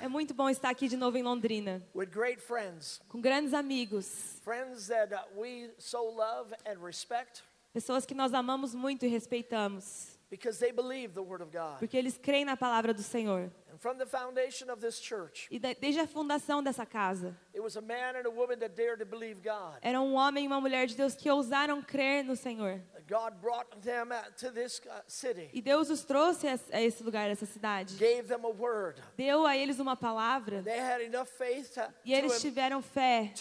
É 0.00 0.08
muito 0.08 0.32
bom 0.32 0.48
estar 0.48 0.70
aqui 0.70 0.86
de 0.88 0.96
novo 0.96 1.16
em 1.16 1.22
Londrina, 1.22 1.82
with 1.94 2.06
great 2.06 2.40
friends, 2.40 3.00
com 3.08 3.20
grandes 3.20 3.52
amigos, 3.52 4.40
friends 4.44 4.86
that 4.88 5.12
we 5.36 5.70
so 5.78 5.98
love 6.14 6.54
and 6.64 6.78
respect. 6.84 7.42
Pessoas 7.72 8.04
que 8.04 8.14
nós 8.14 8.32
amamos 8.34 8.74
muito 8.74 9.04
e 9.04 9.08
respeitamos, 9.08 10.18
because 10.30 10.58
they 10.60 10.72
believe 10.72 11.12
the 11.12 11.20
Word 11.22 11.42
of 11.42 11.50
God. 11.52 11.78
porque 11.78 11.96
eles 11.96 12.16
creem 12.16 12.44
na 12.44 12.56
palavra 12.56 12.94
do 12.94 13.02
Senhor. 13.02 13.50
And 13.72 13.78
from 13.78 13.96
the 13.98 14.06
foundation 14.06 14.70
of 14.70 14.80
this 14.80 14.98
church, 15.00 15.46
E 15.50 15.58
de- 15.58 15.74
desde 15.74 16.00
a 16.00 16.06
fundação 16.06 16.62
dessa 16.62 16.84
casa, 16.86 17.36
it 17.54 17.60
was 17.60 17.76
a 17.76 17.80
man 17.80 18.16
and 18.16 18.26
a 18.26 18.30
woman 18.30 18.58
that 18.58 18.74
dared 18.74 18.98
to 19.00 19.06
believe 19.06 19.40
God. 19.42 19.78
era 19.82 20.00
um 20.00 20.14
homem 20.14 20.44
e 20.44 20.46
uma 20.46 20.60
mulher 20.60 20.86
de 20.86 20.96
Deus 20.96 21.14
que 21.14 21.30
ousaram 21.30 21.80
crer 21.82 22.24
no 22.24 22.34
Senhor. 22.36 22.80
God 23.08 23.34
brought 23.40 23.66
them 23.82 24.10
uh, 24.12 24.30
to 24.38 24.52
this 24.52 24.80
city, 25.08 25.50
E 25.52 25.60
Deus 25.60 25.90
os 25.90 26.04
trouxe 26.04 26.46
a 26.46 26.80
esse 26.80 27.02
lugar, 27.02 27.26
a 27.26 27.30
essa 27.30 27.46
cidade. 27.46 27.96
gave 27.96 28.24
them 28.28 28.44
a 28.44 28.48
word. 28.50 29.00
Deu 29.16 29.44
a 29.46 29.56
eles 29.56 29.80
uma 29.80 29.96
palavra 29.96 30.62
They 30.62 30.78
had 30.78 31.00
enough 31.00 31.26
faith 31.28 31.74
to, 31.74 31.82
e 32.04 32.12
eles 32.14 32.40
tiveram 32.40 32.80
fé 32.80 33.32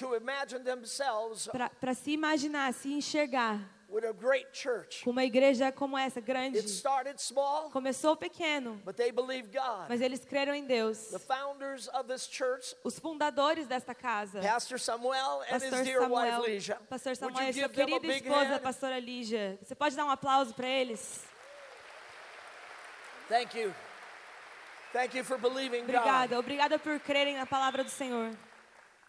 para 1.80 1.94
se 1.94 2.12
imaginar, 2.12 2.74
se 2.74 2.92
enxergar 2.94 3.60
with 3.90 4.06
a 4.06 4.14
great 4.14 4.48
church. 4.54 5.04
com 5.04 5.10
uma 5.12 5.24
igreja 5.24 5.72
como 5.72 5.98
essa, 5.98 6.22
grande. 6.22 6.58
It 6.58 6.70
started 6.70 7.20
small, 7.22 7.70
Começou 7.72 8.16
pequeno, 8.16 8.80
but 8.86 8.96
they 8.96 9.12
believed 9.12 9.52
God. 9.52 9.88
mas 9.90 10.02
eles 10.02 10.24
creram 10.24 10.54
em 10.54 10.66
Deus. 10.66 11.08
The 11.08 11.20
founders 11.20 11.88
of 11.90 12.08
this 12.08 12.28
church, 12.28 12.76
Os 12.84 13.00
fundadores 13.00 13.68
desta 13.68 13.96
casa, 13.96 14.42
Pastor 14.42 14.80
Samuel 14.80 15.42
and 15.50 15.56
his 15.56 15.64
Pastor 15.64 15.84
dear 15.84 16.02
wife 16.02 16.62
Samuel. 16.62 16.80
Pastor 16.90 17.12
e 17.12 17.16
sua 17.16 17.70
querida 17.70 18.08
esposa, 18.08 18.56
hand? 18.56 18.60
Pastora 18.62 19.00
Lígia. 19.00 19.58
Você 19.62 19.76
pode 19.76 19.96
dar 19.96 20.06
um 20.06 20.12
aplauso 20.12 20.54
para 20.54 20.68
eles? 20.68 21.24
Thank 23.28 23.58
you. 23.58 23.74
Thank 24.92 25.16
you 25.16 25.24
for 25.24 25.38
believing 25.38 25.82
God. 25.86 25.96
Obrigada, 25.96 26.40
obrigada 26.40 26.80
por 26.80 27.00
crerem 27.00 27.38
na 27.38 27.46
palavra 27.46 27.84
do 27.84 27.90
Senhor. 27.92 28.32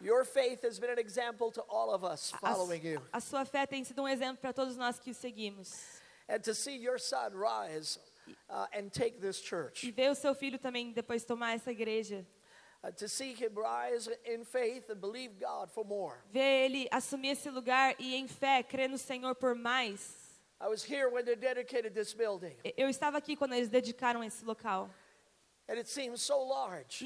Your 0.02 0.24
faith 0.24 0.62
has 0.64 0.78
been 0.78 0.90
an 0.90 0.98
example 0.98 1.50
to 1.52 1.60
all 1.68 1.92
of 1.92 2.04
us 2.04 2.30
following 2.40 2.80
you. 2.82 3.02
a 3.12 3.20
sua 3.20 3.44
fé 3.44 3.66
tem 3.66 3.84
sido 3.84 4.02
um 4.02 4.08
exemplo 4.08 4.38
para 4.40 4.52
todos 4.52 4.76
nós 4.76 4.98
que 4.98 5.10
o 5.10 5.14
seguimos. 5.14 5.74
And 6.28 6.38
to 6.42 6.54
see 6.54 6.76
your 6.76 6.98
son 6.98 7.32
rise 7.34 7.98
uh, 8.48 8.66
and 8.72 8.88
take 8.92 9.18
this 9.20 9.38
E 9.40 9.44
church. 9.46 9.90
ver 9.90 10.10
o 10.10 10.14
seu 10.14 10.34
filho 10.34 10.58
também 10.58 10.92
depois 10.92 11.24
tomar 11.24 11.54
essa 11.54 11.70
igreja. 11.70 12.24
Uh, 12.82 12.90
to 12.92 13.06
see 13.08 13.34
him 13.34 13.50
rise 13.54 14.08
in 14.24 14.42
faith 14.42 14.88
and 14.88 15.00
believe 15.00 15.34
God 15.38 15.68
for 15.70 15.84
more. 15.84 16.16
Ver 16.32 16.64
ele 16.64 16.88
assumir 16.90 17.32
esse 17.32 17.50
lugar 17.50 17.94
e 17.98 18.14
em 18.14 18.26
fé 18.26 18.62
crer 18.62 18.88
no 18.88 18.96
Senhor 18.96 19.34
por 19.34 19.54
mais. 19.54 20.18
I 20.62 20.68
was 20.68 20.82
here 20.82 21.08
when 21.10 21.24
they 21.24 21.36
dedicated 21.36 21.92
this 21.94 22.14
building, 22.14 22.54
E- 22.64 22.72
Eu 22.76 22.88
estava 22.88 23.18
aqui 23.18 23.36
quando 23.36 23.52
eles 23.54 23.68
dedicaram 23.68 24.22
esse 24.24 24.44
local. 24.46 24.88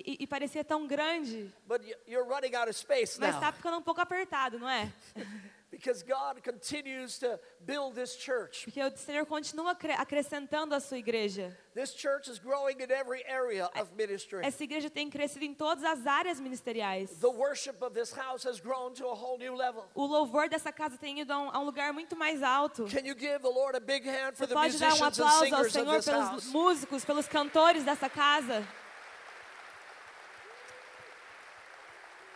E, 0.04 0.16
e- 0.20 0.26
parecia 0.26 0.64
tão 0.64 0.86
grande, 0.86 1.52
But 1.66 1.82
y- 1.82 1.94
you're 2.06 2.28
running 2.28 2.54
out 2.54 2.68
of 2.68 2.78
space 2.78 3.18
mas 3.20 3.34
está 3.34 3.52
ficando 3.52 3.76
um 3.78 3.82
pouco 3.82 4.00
apertado, 4.00 4.58
não 4.58 4.68
é? 4.68 4.90
because 5.78 6.02
God 6.02 6.42
continues 6.42 7.18
to 7.18 7.38
build 7.64 7.94
this 7.94 8.16
church. 8.16 8.64
Porque 8.64 8.80
o 8.80 8.96
Senhor 8.96 9.26
continua 9.26 9.74
cre- 9.74 9.92
acrescentando 9.92 10.74
a 10.74 10.80
sua 10.80 10.98
igreja. 10.98 11.56
This 11.74 11.92
church 11.92 12.28
is 12.28 12.38
growing 12.38 12.80
in 12.80 12.90
every 12.90 13.24
area 13.26 13.68
of 13.74 13.92
ministry. 13.96 14.44
Essa 14.44 14.62
igreja 14.62 14.88
tem 14.88 15.10
crescido 15.10 15.44
em 15.44 15.52
todas 15.52 15.82
as 15.82 16.06
áreas 16.06 16.38
ministeriais. 16.40 17.10
The 17.20 17.30
worship 17.30 17.82
of 17.82 17.94
this 17.94 18.12
house 18.12 18.44
has 18.44 18.60
grown 18.60 18.94
to 18.94 19.06
a 19.06 19.14
whole 19.14 19.38
new 19.38 19.54
level. 19.56 19.84
O 19.94 20.06
louvor 20.06 20.48
dessa 20.48 20.70
casa 20.72 20.96
tem 20.96 21.20
ido 21.20 21.32
a 21.32 21.38
um, 21.38 21.50
a 21.50 21.58
um 21.58 21.64
lugar 21.64 21.92
muito 21.92 22.14
mais 22.16 22.42
alto. 22.42 22.84
Can 22.86 23.04
you 23.04 23.14
give 23.14 23.40
the 23.40 23.48
Lord 23.50 23.76
a 23.76 23.80
big 23.80 24.06
hand 24.06 24.36
for 24.36 24.46
the 24.46 24.54
Pode 24.54 24.78
dar 24.78 24.86
um 24.86 24.90
musicians 24.90 25.18
and 25.18 25.24
aplauso 25.24 25.54
ao 25.54 25.64
singers 25.64 25.66
of 25.66 25.72
Senhor 25.72 25.96
this 25.96 26.04
pelos 26.04 26.28
house? 26.28 26.46
músicos, 26.52 27.04
pelos 27.04 27.26
cantores 27.26 27.84
dessa 27.84 28.08
casa. 28.08 28.64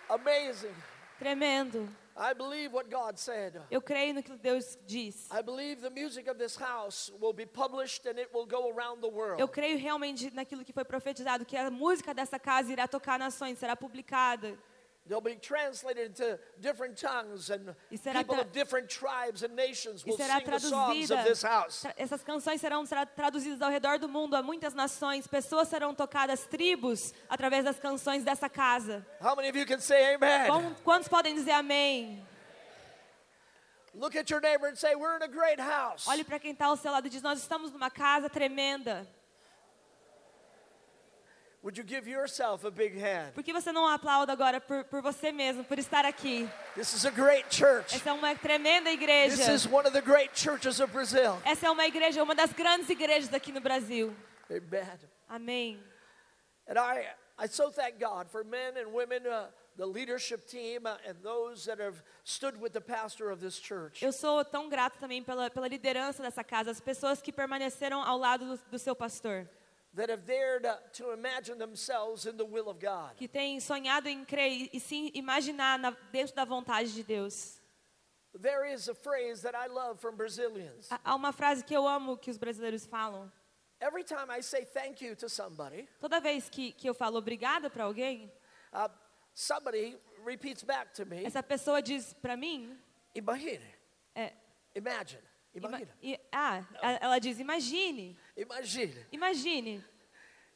Amazing. 0.09 0.75
Tremendo. 1.19 1.89
I 2.21 2.35
believe 2.35 2.75
what 2.75 2.91
God 2.91 3.17
said. 3.17 3.63
Eu 3.71 3.81
creio 3.81 4.13
no 4.13 4.23
que 4.25 4.37
Deus 4.37 4.77
diz. 4.85 5.29
I 5.31 5.41
believe 5.41 5.81
the 5.81 5.91
music 5.91 6.29
of 6.29 6.37
this 6.37 6.57
house 6.57 7.13
will 7.21 7.33
be 7.33 7.47
published 7.47 8.09
and 8.09 8.19
it 8.19 8.29
will 8.35 8.45
go 8.45 8.73
around 8.73 9.01
the 9.01 9.09
world. 9.09 9.41
Eu 9.41 9.47
creio 9.47 9.79
realmente 9.79 10.29
naquilo 10.35 10.65
que 10.65 10.73
foi 10.73 10.85
profetizado, 10.85 11.45
que 11.45 11.57
a 11.57 11.71
música 11.71 12.13
dessa 12.13 12.37
casa 12.37 12.73
irá 12.73 12.89
tocar 12.89 13.21
nações, 13.21 13.57
será 13.59 13.77
publicada. 13.77 14.59
They'll 15.09 15.23
be 15.23 15.37
translated 15.37 16.11
into 16.11 16.39
different 16.61 17.01
tongues 17.01 17.49
and 17.51 17.75
E 17.91 17.97
será 17.97 18.19
people 18.19 18.37
tra- 18.37 18.45
of 18.45 18.53
different 18.53 18.89
tribes 18.91 19.43
and 19.43 19.55
nations 19.55 20.05
will 20.05 20.17
será 20.19 20.37
sing 20.39 20.45
the 20.51 20.61
songs 20.61 21.09
traduzida. 21.09 21.15
of 21.21 21.25
this 21.25 21.43
house. 21.43 21.81
tra- 21.81 21.95
Essas 21.97 22.23
canções 22.23 22.61
serão 22.61 22.85
tra- 22.87 23.07
traduzidas 23.07 23.63
ao 23.63 23.71
redor 23.71 23.99
do 23.99 24.07
mundo 24.07 24.35
a 24.37 24.43
muitas 24.43 24.75
nações. 24.75 25.27
Pessoas 25.27 25.69
serão 25.69 25.95
tocadas, 25.95 26.45
tribos, 26.45 27.15
através 27.29 27.65
das 27.65 27.79
canções 27.79 28.23
dessa 28.23 28.51
casa. 28.51 29.07
How 29.21 29.35
many 29.35 29.49
of 29.49 29.59
you 29.59 29.65
can 29.67 29.81
say 29.81 30.15
amen? 30.15 30.47
Como- 30.47 30.75
Quantos 30.85 31.09
podem 31.09 31.35
dizer 31.35 31.53
amém? 31.53 32.23
Look 33.95 34.15
at 34.17 34.29
your 34.31 34.41
neighbor 34.41 34.69
and 34.69 34.77
say, 34.77 34.95
We're 34.95 35.17
in 35.17 35.23
a 35.23 35.27
great 35.29 35.59
house. 35.59 36.07
Olhe 36.07 36.23
para 36.23 36.39
quem 36.39 36.53
está 36.53 36.67
ao 36.67 36.77
seu 36.77 36.93
lado 36.93 37.07
e 37.07 37.11
diz: 37.11 37.23
Nós 37.23 37.39
estamos 37.41 37.73
numa 37.73 37.91
casa 37.91 38.29
tremenda. 38.29 39.09
Would 41.61 41.77
you 41.77 41.83
give 41.83 42.07
yourself 42.09 42.65
a 42.65 42.71
big 42.71 42.97
hand? 42.97 43.33
Por 43.35 43.43
que 43.43 43.53
você 43.53 43.73
não 43.73 43.87
aplauda 43.89 44.33
agora 44.33 44.61
por, 44.61 44.85
por 44.85 45.03
você 45.03 45.33
mesmo, 45.33 45.65
por 45.65 45.77
estar 45.77 46.05
aqui? 46.05 46.49
This 46.77 46.93
is 46.95 47.05
a 47.05 47.11
great 47.11 47.47
church. 47.51 47.97
Essa 47.97 48.11
é 48.11 48.13
uma 48.13 48.35
tremenda 48.37 48.91
This 48.91 49.01
igreja. 49.01 49.53
is 49.53 49.67
one 49.67 49.85
of 49.85 49.93
the 49.93 50.01
great 50.01 50.39
churches 50.39 50.79
of 50.81 50.93
Brazil. 50.93 51.37
Essa 51.45 51.67
é 51.67 51.71
uma 51.71 51.85
igreja, 51.85 52.23
uma 52.23 52.35
das 52.35 52.53
grandes 52.53 52.89
igrejas 52.89 53.35
aqui 53.35 53.51
no 53.51 53.61
Brasil. 53.61 54.15
Amen. 54.49 54.99
Amém. 55.29 55.83
And 56.69 56.79
I, 56.79 57.09
I 57.37 57.49
so 57.49 57.71
thank 57.73 57.99
God 57.99 58.31
for 58.31 58.45
men 58.45 58.77
and 58.77 58.93
women, 58.93 59.27
uh, 59.27 59.49
the 59.77 59.85
leadership 59.87 60.47
team, 60.47 60.87
uh, 60.87 60.97
and 61.09 61.17
those 61.25 61.65
that 61.67 61.81
have 61.81 62.03
stood 62.23 62.61
with 62.61 62.73
the 62.73 62.81
pastor 62.81 63.31
of 63.31 63.41
this 63.41 63.59
church. 63.59 64.01
Eu 64.05 64.13
sou 64.13 64.45
tão 64.45 64.69
grato 64.69 64.97
também 65.01 65.25
pela, 65.25 65.51
pela 65.51 65.67
liderança 65.67 66.23
dessa 66.23 66.45
casa, 66.45 66.71
as 66.71 66.81
pessoas 66.81 67.21
que 67.21 67.33
permaneceram 67.33 68.01
ao 68.01 68.17
lado 68.17 68.45
do, 68.57 68.61
do 68.71 68.79
seu 68.79 68.95
pastor, 68.95 69.49
Que 73.17 73.27
têm 73.29 73.59
sonhado 73.61 74.09
em 74.09 74.25
crer 74.25 74.69
e, 74.73 74.79
se 74.81 75.11
imaginar 75.15 75.79
na- 75.79 75.91
dentro 76.13 76.35
da 76.35 76.45
vontade 76.45 76.93
de 76.95 77.03
Deus. 77.03 77.59
There 78.41 78.73
is 78.73 78.89
a 78.89 78.95
phrase 78.95 79.43
that 79.43 79.57
I 79.57 79.67
love 79.69 80.01
from 80.01 80.15
Brazilians. 80.17 80.89
Há- 80.91 81.15
uma 81.15 81.33
frase 81.33 81.65
que 81.65 81.75
eu 81.75 81.87
amo 81.89 82.17
que 82.17 82.31
os 82.31 82.37
brasileiros 82.39 82.87
falam. 82.87 83.33
Every 83.81 84.05
time 84.05 84.29
I 84.31 84.43
say 84.43 84.65
thank 84.65 85.05
you 85.05 85.17
to 85.17 85.29
somebody, 85.29 85.89
Toda 86.01 86.21
vez 86.21 86.49
que, 86.49 86.73
que 86.73 86.89
eu 86.89 86.95
falo 86.95 87.17
obrigada 87.19 87.71
para 87.71 87.85
alguém, 87.85 88.31
uh, 88.73 88.91
somebody 89.35 89.97
repeats 90.25 90.63
back 90.65 90.93
to 90.95 91.07
me, 91.07 91.25
essa 91.25 91.43
pessoa 91.43 91.81
diz 91.81 92.13
para 92.15 92.37
mim, 92.37 92.77
imagine, 93.15 93.65
é, 94.17 94.33
imagine, 94.75 95.23
ima- 95.55 95.81
ah, 96.33 96.65
ela 97.01 97.19
diz 97.21 97.39
imagine, 97.39 98.17
imagine, 98.39 98.95
imagine, 99.13 99.85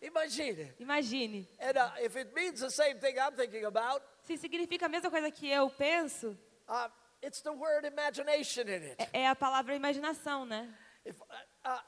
imagine. 0.00 0.68
imagine. 0.78 1.46
And 1.60 1.76
uh, 1.76 1.90
if 2.00 2.16
it 2.16 2.34
means 2.34 2.60
the 2.60 2.70
same 2.70 2.98
thing 2.98 3.16
I'm 3.20 3.34
thinking 3.34 3.64
about, 3.64 4.02
Se 4.26 4.36
significa 4.36 4.86
a 4.86 4.88
mesma 4.88 5.10
coisa 5.10 5.30
que 5.30 5.48
eu 5.50 5.68
penso, 5.70 6.36
uh, 6.68 6.88
it's 7.22 7.40
the 7.40 7.52
word 7.52 7.84
imagination 7.86 8.62
in 8.68 8.82
it. 8.82 8.96
é, 8.98 9.22
é 9.22 9.28
a 9.28 9.34
palavra 9.34 9.74
imaginação, 9.74 10.44
né? 10.44 10.68
If, 11.04 11.20
uh, 11.20 11.24
uh, 11.66 11.80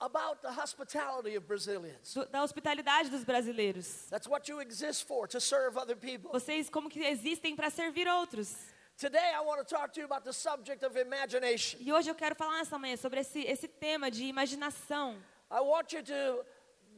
about 0.00 0.42
the 0.42 0.50
hospitality 0.50 1.36
of 1.36 1.46
Brazilians. 1.46 2.14
Da 2.30 2.42
hospitalidade 2.42 3.10
dos 3.10 3.24
brasileiros. 3.24 4.06
That's 4.10 4.26
what 4.26 4.50
you 4.50 4.60
exist 4.60 5.06
for, 5.06 5.28
to 5.28 5.40
serve 5.40 5.78
other 5.78 5.96
people. 5.96 6.30
Vocês 6.32 6.68
como 6.70 6.88
que 6.88 7.00
existem 7.04 7.54
para 7.54 7.70
servir 7.70 8.08
outros. 8.08 8.54
Today, 8.96 9.34
I 9.34 9.40
want 9.40 9.58
to 9.58 9.64
talk 9.64 9.92
to 9.94 10.00
you 10.00 10.06
about 10.06 10.24
the 10.24 10.32
subject 10.32 10.84
of 10.84 10.96
imagination. 10.96 11.78
E 11.80 11.92
hoje 11.92 12.08
eu 12.08 12.14
quero 12.14 12.34
falar 12.36 12.58
nessa 12.58 12.78
manhã 12.78 12.96
sobre 12.96 13.20
esse, 13.20 13.40
esse 13.40 13.66
tema 13.66 14.10
de 14.10 14.24
imaginação. 14.24 15.16
I 15.54 15.60
want 15.60 15.92
you 15.92 16.02
to 16.02 16.44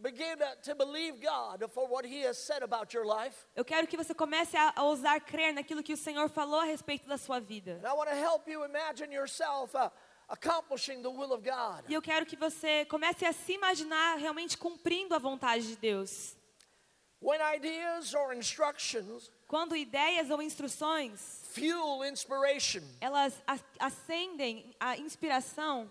begin 0.02 0.38
to, 0.38 0.70
to 0.70 0.74
believe 0.74 1.20
God 1.20 1.62
for 1.74 1.86
what 1.86 2.06
He 2.06 2.22
has 2.22 2.38
said 2.38 2.62
about 2.62 2.94
your 2.94 3.04
life. 3.04 3.36
Eu 3.54 3.66
quero 3.66 3.86
que 3.86 3.98
você 3.98 4.14
comece 4.14 4.56
a, 4.56 4.72
a 4.74 4.82
ousar 4.84 5.20
crer 5.20 5.52
naquilo 5.52 5.82
que 5.82 5.92
o 5.92 5.96
Senhor 5.96 6.30
falou 6.30 6.60
a 6.60 6.64
respeito 6.64 7.06
da 7.06 7.18
sua 7.18 7.38
vida. 7.38 7.78
And 7.82 7.86
I 7.86 7.92
want 7.92 8.08
to 8.08 8.16
help 8.16 8.48
you 8.48 8.64
imagine 8.64 9.12
yourself 9.12 9.74
uh, 9.74 9.90
accomplishing 10.30 11.02
the 11.02 11.10
will 11.10 11.34
of 11.34 11.44
God. 11.44 11.84
E 11.86 11.92
eu 11.92 12.00
quero 12.00 12.24
que 12.24 12.34
você 12.34 12.86
comece 12.86 13.26
a 13.26 13.32
se 13.34 13.52
imaginar 13.52 14.16
realmente 14.16 14.56
cumprindo 14.56 15.14
a 15.14 15.18
vontade 15.18 15.66
de 15.66 15.76
Deus. 15.76 16.34
When 17.20 17.40
ideas 17.54 18.14
or 18.14 18.32
instructions 18.34 19.30
Quando 19.48 19.76
ideias 19.76 20.28
ou 20.28 20.42
instruções, 20.42 21.42
fuel 21.52 22.04
inspiration, 22.04 22.82
elas 23.00 23.40
acendem 23.78 24.74
a 24.80 24.96
inspiração, 24.96 25.88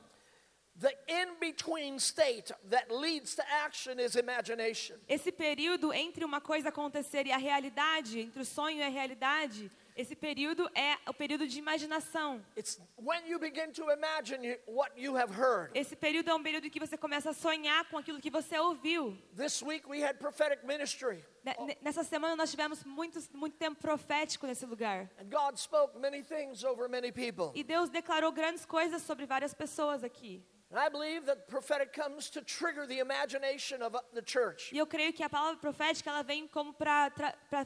esse 5.08 5.32
período 5.32 5.94
entre 5.94 6.26
uma 6.26 6.42
coisa 6.42 6.70
acontecer 6.70 7.26
e 7.28 7.32
a 7.32 7.38
realidade, 7.38 8.20
entre 8.20 8.42
o 8.42 8.46
sonho 8.46 8.78
e 8.78 8.84
a 8.84 8.90
realidade, 8.90 9.72
Esse 9.98 10.14
período 10.14 10.70
é 10.76 10.98
o 11.10 11.14
período 11.14 11.48
de 11.48 11.58
imaginação. 11.58 12.44
It's 12.58 12.78
when 12.98 13.26
you 13.30 13.40
begin 13.40 13.72
to 13.72 13.90
imagine 13.90 14.46
you- 14.46 14.60
what 14.68 14.92
you 15.02 15.16
have 15.16 15.32
heard. 15.34 15.72
Esse 15.74 15.96
período 15.96 16.30
é 16.30 16.36
um 16.36 16.44
período 16.44 16.70
que 16.70 16.82
você 16.82 16.98
começa 16.98 17.30
a 17.30 17.34
sonhar 17.34 17.86
com 17.86 17.98
aquilo 17.98 18.20
que 18.20 18.30
você 18.30 18.60
ouviu. 18.60 19.18
This 19.38 19.62
week 19.62 19.88
we 19.88 20.04
had 20.04 20.18
prophetic 20.18 20.66
ministry, 20.66 21.24
Ne- 21.46 21.56
ne- 21.66 21.78
Nessa 21.82 22.04
semana 22.04 22.36
nós 22.36 22.52
tivemos 22.52 22.84
muitos, 22.84 23.30
muito 23.30 23.56
tempo 23.56 23.80
profético 23.80 24.46
nesse 24.46 24.66
lugar. 24.66 25.10
and 25.18 25.30
God 25.30 25.56
spoke 25.58 25.98
many 25.98 26.22
things 26.22 26.66
over 26.66 26.90
many 26.90 27.10
people. 27.10 27.54
E 27.58 27.64
Deus 27.64 27.88
declarou 27.90 28.34
grandes 28.34 28.66
coisas 28.66 29.02
sobre 29.02 29.26
várias 29.26 29.54
pessoas 29.54 30.04
aqui. 30.04 30.44
And 30.72 30.80
I 30.80 30.90
believe 30.90 31.26
that 31.28 31.48
prophetic 31.48 31.94
comes 31.94 32.30
to 32.32 32.42
trigger 32.42 32.88
the 32.88 33.00
imagination 33.00 33.82
of 33.84 33.96
the 34.14 34.22
church. 34.22 34.72
E 34.74 34.78
eu 34.78 34.88
creio 34.88 35.14
que 35.14 35.24
a 35.24 35.30
palavra 35.30 35.58
profética 35.58 36.10
ela 36.10 36.24
vem 36.24 36.48
como 36.48 36.74
para 36.74 37.12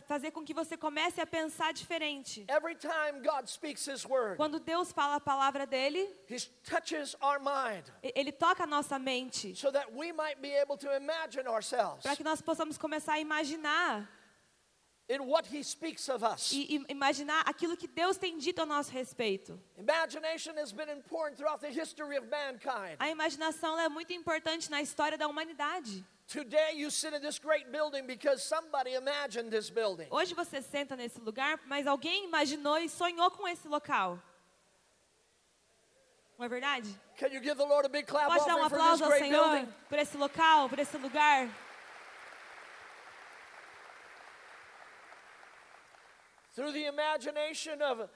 fazer 0.08 0.32
com 0.32 0.44
que 0.44 0.54
você 0.54 0.76
comece 0.76 1.22
a 1.22 1.26
pensar 1.26 1.72
diferente. 1.72 2.46
Every 2.50 2.76
time 2.76 3.22
God 3.24 3.48
speaks 3.48 3.88
His 3.88 4.06
word, 4.06 4.36
Quando 4.38 4.60
Deus 4.60 4.92
fala 4.92 5.16
a 5.16 5.20
palavra 5.20 5.66
dele, 5.66 6.08
He 6.30 6.38
touches 6.64 7.16
our 7.22 7.40
mind 7.40 7.86
ele 8.04 8.32
toca 8.32 8.64
a 8.64 8.68
nossa 8.68 9.00
mente 9.00 9.56
so 9.56 9.72
that 9.72 9.88
we 9.94 10.12
might 10.12 10.42
be 10.42 10.54
able 10.56 10.78
to 10.78 10.94
imagine 10.96 11.48
ourselves 11.48 12.04
para 12.04 12.16
que 12.16 12.24
nós 12.24 12.42
possamos 12.42 12.78
começar 12.78 13.14
a 13.14 13.20
imaginar 13.20 14.08
in 15.10 15.26
what 15.28 15.48
He 15.48 15.64
speaks 15.64 16.08
of 16.08 16.24
us. 16.24 16.52
e, 16.54 16.86
imaginar 16.88 17.42
aquilo 17.48 17.76
que 17.76 17.88
Deus 17.88 18.18
tem 18.18 18.38
dito 18.38 18.62
a 18.62 18.66
nosso 18.66 18.92
respeito. 18.92 19.60
Imagination 19.78 20.56
has 20.58 20.72
been 20.72 20.90
important 20.90 21.36
throughout 21.36 21.60
the 21.60 21.72
history 21.72 22.18
of 22.18 22.28
mankind. 22.30 22.96
A 23.00 23.10
imaginação 23.10 23.80
é 23.80 23.90
muito 23.90 24.14
importante 24.14 24.70
na 24.70 24.82
história 24.82 25.18
da 25.18 25.28
humanidade. 25.28 26.06
Today, 26.28 26.76
you 26.76 26.92
sit 26.92 27.12
in 27.16 27.22
this 27.22 27.40
great 27.40 27.72
building 27.72 28.06
because 28.06 28.44
somebody 28.44 28.94
imagined 28.94 29.50
this 29.50 29.72
building. 29.72 30.06
Hoje 30.12 30.36
você 30.36 30.62
senta 30.62 30.96
nesse 30.96 31.20
lugar, 31.20 31.60
mas 31.66 31.88
alguém 31.88 32.26
imaginou 32.26 32.78
e 32.78 32.88
sonhou 32.88 33.32
com 33.32 33.48
esse 33.48 33.68
local. 33.68 34.20
Não 36.38 36.46
é 36.46 36.50
verdade? 36.50 36.88
Can 37.18 37.30
you 37.34 37.42
give 37.42 37.56
the 37.56 37.66
Lord 37.66 37.86
a 37.86 37.90
big 37.90 38.06
clap 38.08 38.28
Pode 38.28 38.46
dar 38.46 38.56
um 38.56 38.64
aplauso 38.64 39.04
ao 39.04 39.12
Senhor 39.12 39.50
building? 39.50 39.74
por 39.90 39.98
esse 39.98 40.16
local, 40.16 40.70
por 40.70 40.78
esse 40.80 40.98
lugar. 40.98 41.50
Through 46.60 46.74
the 46.74 46.86
imagination 46.88 47.82
of 47.82 48.10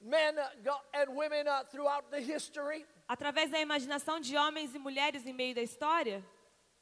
men 0.00 0.38
uh, 0.38 0.74
and 0.94 1.14
women 1.16 1.46
uh, 1.48 1.64
throughout 1.70 2.10
the 2.10 2.20
history, 2.20 2.84
Através 3.08 3.50
da 3.50 3.58
imaginação 3.60 4.20
de 4.20 4.36
homens 4.36 4.74
e 4.74 4.78
mulheres 4.78 5.26
em 5.26 5.32
meio 5.32 5.54
da 5.54 5.62
história, 5.62 6.22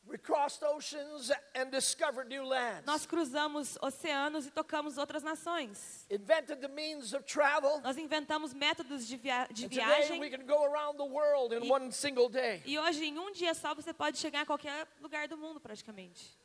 we 0.05 0.19
crossed 0.19 0.65
oceans 0.65 1.31
and 1.55 1.71
discovered 1.71 2.29
new 2.29 2.45
lands. 2.45 2.85
nós 2.85 3.07
cruzamos 3.07 3.77
oceanos 3.81 4.47
e 4.47 4.51
tocamos 4.51 4.99
outras 4.99 5.23
nações. 5.23 6.05
Invented 6.11 6.61
the 6.61 6.69
means 6.69 7.13
of 7.13 7.25
travel. 7.25 7.81
Nós 7.83 7.97
inventamos 7.97 8.53
métodos 8.53 9.07
de, 9.07 9.17
via 9.17 9.47
de 9.51 9.67
And 9.67 9.69
today, 9.69 10.19
we 10.19 10.29
viagem. 10.29 10.31
can 10.31 10.47
go 10.47 10.65
around 10.65 10.97
the 10.97 11.05
world 11.05 11.55
in 11.55 11.65
E- 11.65 11.71
one 11.71 11.93
single 11.93 12.29
day. 12.29 12.61
E 12.67 12.79
hoje, 12.79 13.05
em 13.05 13.17
um 13.19 13.31
dia 13.33 13.55
só, 13.55 13.75
você 13.75 13.93
pode 13.93 14.19
chegar 14.19 14.41
a 14.43 14.47
qualquer 14.47 14.87
lugar 15.01 15.29
do 15.29 15.37
mundo, 15.37 15.61
praticamente. 15.61 16.37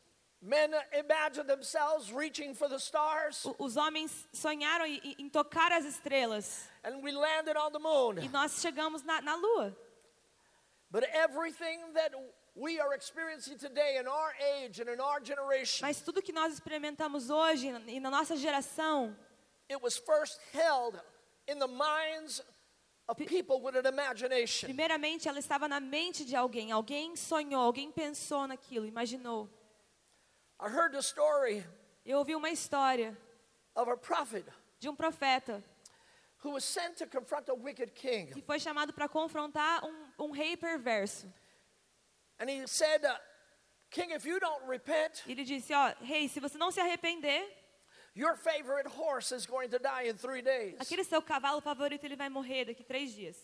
Men 0.41 0.71
imagine 0.93 1.47
themselves 1.47 2.11
reaching 2.11 2.53
for 2.53 2.69
the 2.69 2.77
stars, 2.79 3.45
Os 3.59 3.75
homens 3.75 4.27
sonharam 4.31 4.85
em 4.85 5.29
tocar 5.29 5.71
as 5.71 5.83
estrelas. 5.85 6.67
and 6.83 7.01
we 7.03 7.11
landed 7.11 7.57
on 7.57 7.71
the 7.71 7.79
moon. 7.79 8.17
E 8.19 8.29
nós 8.29 8.61
chegamos 8.61 9.03
na, 9.03 9.19
na 9.21 9.35
lua. 9.35 9.75
But 10.91 11.03
everything 11.11 11.79
that 11.95 12.11
we 12.55 12.79
are 12.79 12.93
experiencing 12.93 13.57
today 13.57 13.97
in 13.99 14.07
our 14.07 14.31
age 14.61 14.79
and 14.79 14.89
in 14.89 14.99
our 15.01 15.19
generation, 15.19 15.85
Mas 15.85 16.01
tudo 16.01 16.21
que 16.21 16.31
nós 16.31 16.53
experimentamos 16.53 17.29
hoje 17.29 17.67
e 17.87 17.99
na 17.99 18.09
nossa 18.11 18.35
geração, 18.37 19.15
it 19.69 19.81
was 19.81 19.97
first 19.97 20.39
held 20.53 20.99
in 21.47 21.57
the 21.59 21.67
minds 21.67 22.41
of 23.09 23.17
people 23.25 23.59
with 23.61 23.75
an 23.75 23.87
imagination. 23.87 24.67
primeiramente 24.67 25.27
ela 25.27 25.39
estava 25.39 25.67
na 25.67 25.79
mente 25.79 26.23
de 26.23 26.35
alguém. 26.35 26.71
Alguém 26.71 27.15
sonhou, 27.15 27.61
alguém 27.63 27.91
pensou 27.91 28.47
naquilo, 28.47 28.85
imaginou. 28.85 29.49
I 30.59 30.69
heard 30.69 30.91
the 30.93 31.01
story 31.01 31.63
Eu 32.05 32.19
ouvi 32.19 32.35
uma 32.35 32.49
história 32.49 33.15
of 33.75 33.89
a 33.89 33.97
prophet 33.97 34.45
de 34.79 34.89
um 34.89 34.95
profeta 34.95 35.61
who 36.43 36.51
was 36.51 36.63
sent 36.63 36.97
to 36.97 37.05
confront 37.07 37.49
a 37.49 37.53
wicked 37.53 37.93
king. 37.93 38.27
que 38.31 38.41
foi 38.41 38.59
chamado 38.59 38.93
para 38.93 39.07
confrontar 39.07 39.83
um, 39.83 40.25
um 40.25 40.31
rei 40.31 40.55
perverso. 40.55 41.27
And 42.39 42.49
he 42.49 42.65
said, 42.67 43.03
uh, 43.03 43.17
King, 43.89 44.11
if 44.13 44.25
you 44.25 44.39
don't 44.39 44.65
repent, 44.67 45.23
ele 45.27 45.43
disse: 45.43 45.73
Ó, 45.73 45.93
rei, 46.01 46.27
se 46.27 46.39
você 46.39 46.57
não 46.57 46.71
se 46.71 46.79
arrepender, 46.79 47.43
your 48.15 48.35
favorite 48.35 48.87
horse 48.87 49.31
is 49.33 49.45
going 49.45 49.69
to 49.69 49.79
die 49.79 50.07
in 50.09 50.15
three 50.15 50.41
days. 50.41 50.75
aquele 50.79 51.03
seu 51.03 51.21
cavalo 51.21 51.61
favorito 51.61 52.03
ele 52.05 52.15
vai 52.15 52.29
morrer 52.29 52.65
daqui 52.65 52.83
três 52.83 53.13
dias. 53.13 53.37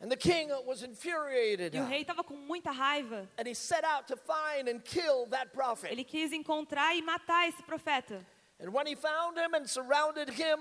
E 0.00 1.78
o 1.78 1.84
rei 1.84 2.00
estava 2.00 2.24
com 2.24 2.34
muita 2.34 2.70
raiva. 2.70 3.28
And 3.38 3.46
he 3.46 3.54
set 3.54 3.84
out 3.84 4.06
to 4.06 4.16
find 4.16 4.68
and 4.68 4.80
kill 4.80 5.26
that 5.26 5.52
prophet. 5.52 5.92
Ele 5.92 6.04
quis 6.04 6.32
encontrar 6.32 6.94
e 6.96 7.02
matar 7.02 7.48
esse 7.48 7.62
profeta. 7.62 8.24
And 8.58 8.70
when 8.72 8.86
he 8.86 8.96
found 8.96 9.38
him 9.38 9.54
and 9.54 9.66
surrounded 9.66 10.30
him 10.30 10.60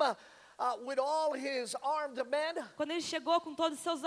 with 0.85 0.99
all 0.99 1.33
his 1.33 1.73
armed 1.81 2.21
men, 2.29 2.55
Quando 2.75 2.91
ele 2.91 3.01
chegou 3.01 3.39
com 3.39 3.55
todos 3.55 3.77
os 3.77 3.83
seus 3.83 4.01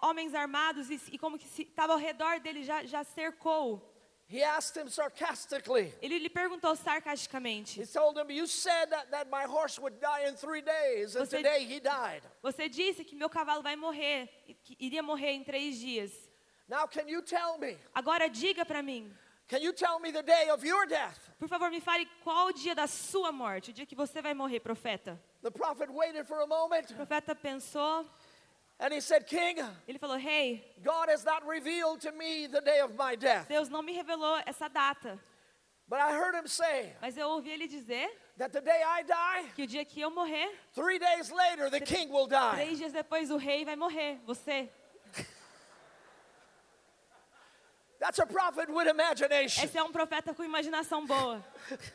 homens 0.00 0.34
armados 0.34 0.90
e, 0.90 1.00
e 1.12 1.18
como 1.18 1.38
que 1.38 1.46
estava 1.62 1.92
ao 1.92 1.98
redor 1.98 2.40
dele, 2.40 2.64
já, 2.64 2.84
já 2.84 3.04
cercou. 3.04 3.91
He 4.32 4.42
asked 4.42 4.76
him 4.76 4.88
sarcastically. 4.88 5.92
Ele 6.00 6.18
lhe 6.18 6.30
perguntou 6.30 6.74
sarcasticamente: 6.76 7.80
He 7.80 7.86
told 7.86 8.16
him, 8.18 8.30
You 8.30 8.46
said 8.46 8.86
that, 8.90 9.10
that 9.10 9.30
my 9.30 9.44
horse 9.44 9.78
would 9.80 10.00
die 10.00 10.26
in 10.28 10.34
three 10.36 10.62
days, 10.62 11.14
and 11.16 11.26
Você- 11.26 11.36
today 11.38 11.64
he 11.64 11.80
died. 11.80 12.22
Você 12.42 12.68
disse 12.68 13.04
que 13.04 13.14
meu 13.16 13.28
cavalo 13.28 13.62
vai 13.62 13.76
morrer, 13.76 14.28
que 14.64 14.76
iria 14.80 15.02
morrer 15.02 15.32
em 15.32 15.44
três 15.44 15.78
dias. 15.78 16.10
Now, 16.68 16.86
can 16.86 17.06
you 17.08 17.20
tell 17.22 17.58
me? 17.58 17.76
Agora 17.94 18.28
diga 18.30 18.64
para 18.64 18.82
mim, 18.82 19.12
Can 19.48 19.58
you 19.60 19.72
tell 19.74 19.98
me 20.00 20.10
the 20.12 20.22
day 20.22 20.48
of 20.50 20.64
your 20.66 20.86
death? 20.86 21.18
por 21.38 21.46
favor, 21.48 21.68
me 21.70 21.80
fale 21.80 22.06
qual 22.24 22.46
o 22.46 22.52
dia 22.52 22.74
da 22.74 22.86
sua 22.86 23.30
morte, 23.32 23.70
o 23.70 23.72
dia 23.74 23.84
que 23.84 23.94
você 23.94 24.22
vai 24.22 24.32
morrer, 24.32 24.60
profeta. 24.60 25.20
The 25.42 25.50
prophet 25.50 25.90
waited 25.90 26.24
for 26.26 26.40
a 26.40 26.46
moment 26.46 26.90
O 26.90 26.94
profeta 26.94 27.34
pensou, 27.34 28.06
and 28.82 28.92
he 28.92 29.00
said, 29.00 29.26
King, 29.26 29.58
ele 29.88 29.98
falou: 29.98 30.18
Rei, 30.18 30.62
God 30.82 31.08
has 31.08 31.24
not 31.24 31.46
revealed 31.46 32.00
to 32.00 32.10
me 32.12 32.48
the 32.48 32.60
day 32.60 32.80
of 32.80 32.96
my 32.96 33.14
death. 33.14 33.48
Deus 33.48 33.68
não 33.68 33.82
me 33.82 33.94
revelou 33.94 34.42
essa 34.44 34.68
data, 34.68 35.18
But 35.88 36.00
I 36.00 36.12
heard 36.12 36.34
him 36.34 36.46
say 36.48 36.92
mas 37.00 37.16
eu 37.16 37.28
ouvi 37.28 37.50
ele 37.50 37.68
dizer 37.68 38.08
that 38.38 38.52
the 38.52 38.60
day 38.60 38.82
I 38.82 39.02
die, 39.02 39.48
que 39.54 39.62
o 39.62 39.66
dia 39.66 39.84
que 39.84 40.00
eu 40.00 40.10
morrer, 40.10 40.48
three 40.74 40.98
days 40.98 41.30
later, 41.30 41.70
the 41.70 41.80
king 41.80 42.10
will 42.10 42.26
die. 42.26 42.56
três 42.56 42.78
dias 42.78 42.92
depois 42.92 43.30
o 43.30 43.36
rei 43.36 43.64
vai 43.64 43.76
morrer, 43.76 44.18
você. 44.26 44.68
That's 48.00 48.18
a 48.18 48.26
prophet 48.26 48.68
with 48.68 48.88
imagination. 48.88 49.62
Esse 49.64 49.78
é 49.78 49.82
um 49.82 49.92
profeta 49.92 50.34
com 50.34 50.42
imaginação 50.42 51.06
boa. 51.06 51.40
I 51.70 51.70
believe 51.70 51.70
that 51.70 51.70
God 51.70 51.70
wants 51.70 51.70
to 51.70 51.70
give 51.70 51.70
the 51.70 51.70
church 51.70 51.70
a 51.70 51.70
prophetic 51.70 51.70
advantage. 51.70 51.92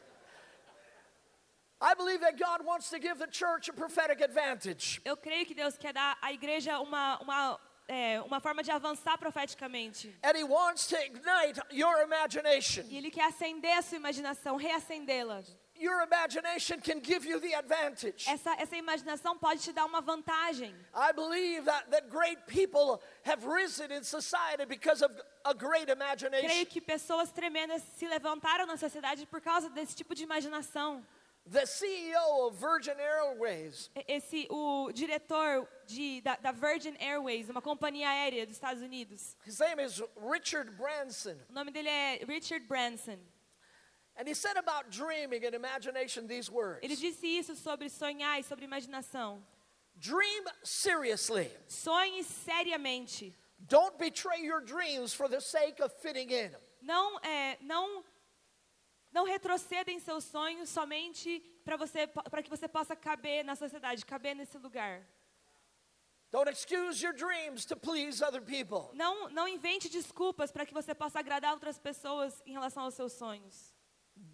Eu 5.06 5.18
creio 5.18 5.46
que 5.46 5.54
Deus 5.54 5.78
quer 5.78 5.94
dar 5.94 6.18
à 6.22 6.34
igreja 6.34 6.80
uma, 6.80 7.20
uma, 7.20 7.60
é, 7.88 8.20
uma 8.22 8.40
forma 8.40 8.64
de 8.64 8.72
avançar 8.72 9.18
profeticamente. 9.18 10.18
And 10.24 10.36
He 10.36 10.44
wants 10.44 10.88
to 10.88 10.96
ignite 10.96 11.62
your 11.72 12.02
imagination. 12.02 12.84
E 12.90 12.98
Ele 12.98 13.12
quer 13.12 13.26
acender 13.26 13.78
a 13.78 13.82
sua 13.84 13.98
imaginação, 13.98 14.56
reacendê-la. 14.56 15.44
Your 15.80 16.02
imagination 16.02 16.80
can 16.82 17.00
give 17.04 17.24
you 17.24 17.40
the 17.40 17.54
advantage. 17.54 18.28
Essa, 18.28 18.56
essa 18.60 18.76
imaginação 18.76 19.38
pode 19.38 19.62
te 19.62 19.72
dar 19.72 19.86
uma 19.86 20.02
vantagem. 20.02 20.74
I 20.96 21.14
believe 21.14 21.66
that, 21.66 21.92
that 21.92 22.10
great 22.10 22.40
people 22.48 23.00
have 23.24 23.46
risen 23.46 23.92
in 23.92 24.04
society 24.04 24.66
because 24.66 25.04
of 25.04 25.14
a 25.46 25.54
great 25.54 25.86
Creio 25.86 25.96
imagination. 25.96 26.66
que 26.66 26.82
pessoas 26.82 27.32
tremendas 27.32 27.84
se 27.96 28.08
levantaram 28.08 28.66
na 28.66 28.76
sociedade 28.76 29.28
por 29.28 29.40
causa 29.40 29.70
desse 29.70 29.96
tipo 29.96 30.16
de 30.16 30.24
imaginação. 30.24 31.06
The 31.50 31.62
CEO 31.62 32.48
of 32.48 32.56
Virgin 32.56 32.96
Airways, 33.00 33.90
Esse, 34.08 34.48
o 34.50 34.92
diretor 34.92 35.66
de, 35.88 36.20
da, 36.20 36.36
da 36.36 36.52
Virgin 36.52 36.98
Airways, 37.00 37.50
uma 37.50 37.62
companhia 37.62 38.10
aérea 38.10 38.46
dos 38.46 38.56
Estados 38.56 38.82
Unidos, 38.82 39.38
his 39.46 39.58
name 39.60 39.80
is 39.80 40.02
Richard 40.18 40.72
Branson. 40.78 41.38
o 41.50 41.54
nome 41.54 41.72
dele 41.72 41.88
é 41.88 42.26
Richard 42.28 42.68
Branson. 42.68 43.18
And 44.18 44.28
he 44.28 44.34
said 44.34 44.58
about 44.58 44.90
dreaming 44.90 45.46
and 45.46 45.54
imagination 45.54 46.28
these 46.28 46.52
words 46.52 46.80
Ele 46.84 46.96
disse 46.96 47.26
isso 47.28 47.56
sobre 47.56 47.88
sonhar 47.90 48.40
e 48.40 48.44
sobre 48.44 48.66
imaginação. 48.66 49.42
Dream 49.96 50.46
seriously. 50.64 51.50
Sonhe 51.68 52.24
seriamente. 52.24 53.34
Don't 53.70 53.98
betray 53.98 54.44
your 54.44 54.60
dreams 54.62 55.14
for 55.14 55.30
the 55.30 55.40
sake 55.40 55.82
of 55.82 55.94
fitting 56.02 56.30
in. 56.30 56.52
Não, 56.82 57.20
é, 57.24 57.58
não, 57.62 58.04
não 59.12 59.26
retroceda 59.26 59.92
em 59.92 60.00
seus 60.00 60.24
sonhos 60.24 60.70
somente 60.70 61.40
para 61.64 61.78
você, 61.78 62.08
para 62.08 62.44
que 62.44 62.50
você 62.50 62.68
possa 62.68 62.96
caber 62.96 63.44
na 63.44 63.56
sociedade, 63.56 64.06
caber 64.06 64.36
nesse 64.36 64.58
lugar. 64.58 65.06
Don't 66.32 66.50
excuse 66.50 67.02
your 67.02 67.14
dreams 67.14 67.66
to 67.66 67.76
please 67.78 68.22
other 68.22 68.42
people. 68.42 68.90
Não, 68.94 69.30
não 69.30 69.48
invente 69.48 69.88
desculpas 69.90 70.52
para 70.52 70.66
que 70.66 70.74
você 70.74 70.94
possa 70.94 71.20
agradar 71.20 71.54
outras 71.54 71.80
pessoas 71.80 72.42
em 72.46 72.52
relação 72.52 72.84
aos 72.84 72.96
seus 72.96 73.14
sonhos. 73.14 73.74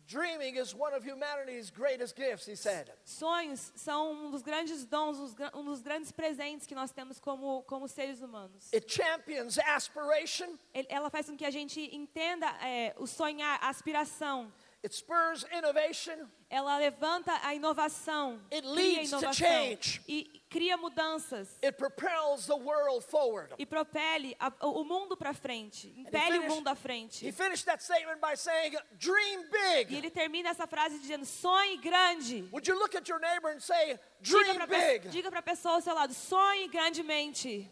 Dreaming 0.05 0.57
is 0.57 0.73
one 0.73 0.93
of 0.93 1.05
humanity's 1.05 1.71
greatest 1.71 2.15
gifts, 2.15 2.45
he 2.45 2.55
said. 2.55 2.91
Sonhos 3.05 3.71
são 3.75 4.11
um 4.11 4.31
dos 4.31 4.41
grandes 4.41 4.85
dons, 4.85 5.35
um 5.53 5.63
dos 5.63 5.81
grandes 5.81 6.11
presentes 6.11 6.67
que 6.67 6.75
nós 6.75 6.91
temos 6.91 7.19
como, 7.19 7.63
como 7.63 7.87
seres 7.87 8.21
humanos. 8.21 8.71
It 8.73 8.91
champions 8.91 9.57
aspiration, 9.59 10.57
Ela 10.89 11.09
faz 11.09 11.27
com 11.29 11.37
que 11.37 11.45
a 11.45 11.51
gente 11.51 11.79
entenda 11.95 12.47
é, 12.61 12.93
o 12.97 13.07
sonhar, 13.07 13.59
a 13.61 13.69
aspiração. 13.69 14.51
It 14.83 14.93
spurs 14.93 15.45
innovation, 15.51 16.29
Ela 16.49 16.77
levanta 16.77 17.31
a 17.41 17.53
inovação, 17.55 18.39
It 18.51 18.61
cria 18.61 18.73
leads 18.73 19.09
to 19.11 19.17
inovação 19.17 19.33
change. 19.33 20.01
e 20.07 20.41
cria 20.49 20.77
mudanças 20.77 21.57
it 21.63 21.77
propels 21.77 22.45
the 22.45 22.55
world 22.55 23.03
forward. 23.05 23.53
e 23.57 23.65
propele 23.65 24.35
a- 24.39 24.51
o 24.61 24.81
o 24.81 24.83
mundo 24.83 25.15
para 25.17 25.33
frente, 25.33 25.87
impele 25.97 26.37
o 26.37 26.41
finished- 26.41 26.49
mundo 26.49 26.67
à 26.67 26.73
He 26.73 26.75
frente. 26.75 27.31
finished 27.31 27.65
that 27.65 27.81
statement 27.83 28.19
by 28.21 28.35
saying, 28.35 28.73
Dream 28.99 29.41
E 29.41 29.85
big. 29.85 29.95
ele 29.95 30.11
termina 30.11 30.49
essa 30.49 30.67
frase 30.67 30.99
dizendo: 30.99 31.25
sonhe 31.25 31.77
grande. 31.77 32.47
Would 32.51 32.67
you 32.69 32.77
look 32.77 32.93
at 32.95 33.07
your 33.07 33.19
neighbor 33.19 33.49
and 33.51 33.59
say, 33.61 33.97
Diga 34.21 34.43
Dream 34.43 34.55
para 34.55 34.67
big? 34.67 35.07
diga 35.09 35.29
a 35.29 35.41
pessoa 35.41 35.75
ao 35.75 35.81
seu 35.81 35.95
lado: 35.95 36.13
sonhe 36.13 36.67
grandemente. 36.67 37.71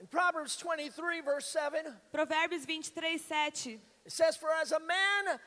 In 0.00 0.03
Proverbs 0.14 0.54
23, 0.54 1.22
verse 1.22 1.46
7, 1.46 1.80
Provérbios 2.14 2.64
23, 2.64 3.18
7. 3.18 3.80
it 4.06 4.12
says, 4.12 4.36
For 4.36 4.48
as 4.62 4.70
a 4.70 4.78
man, 4.78 5.40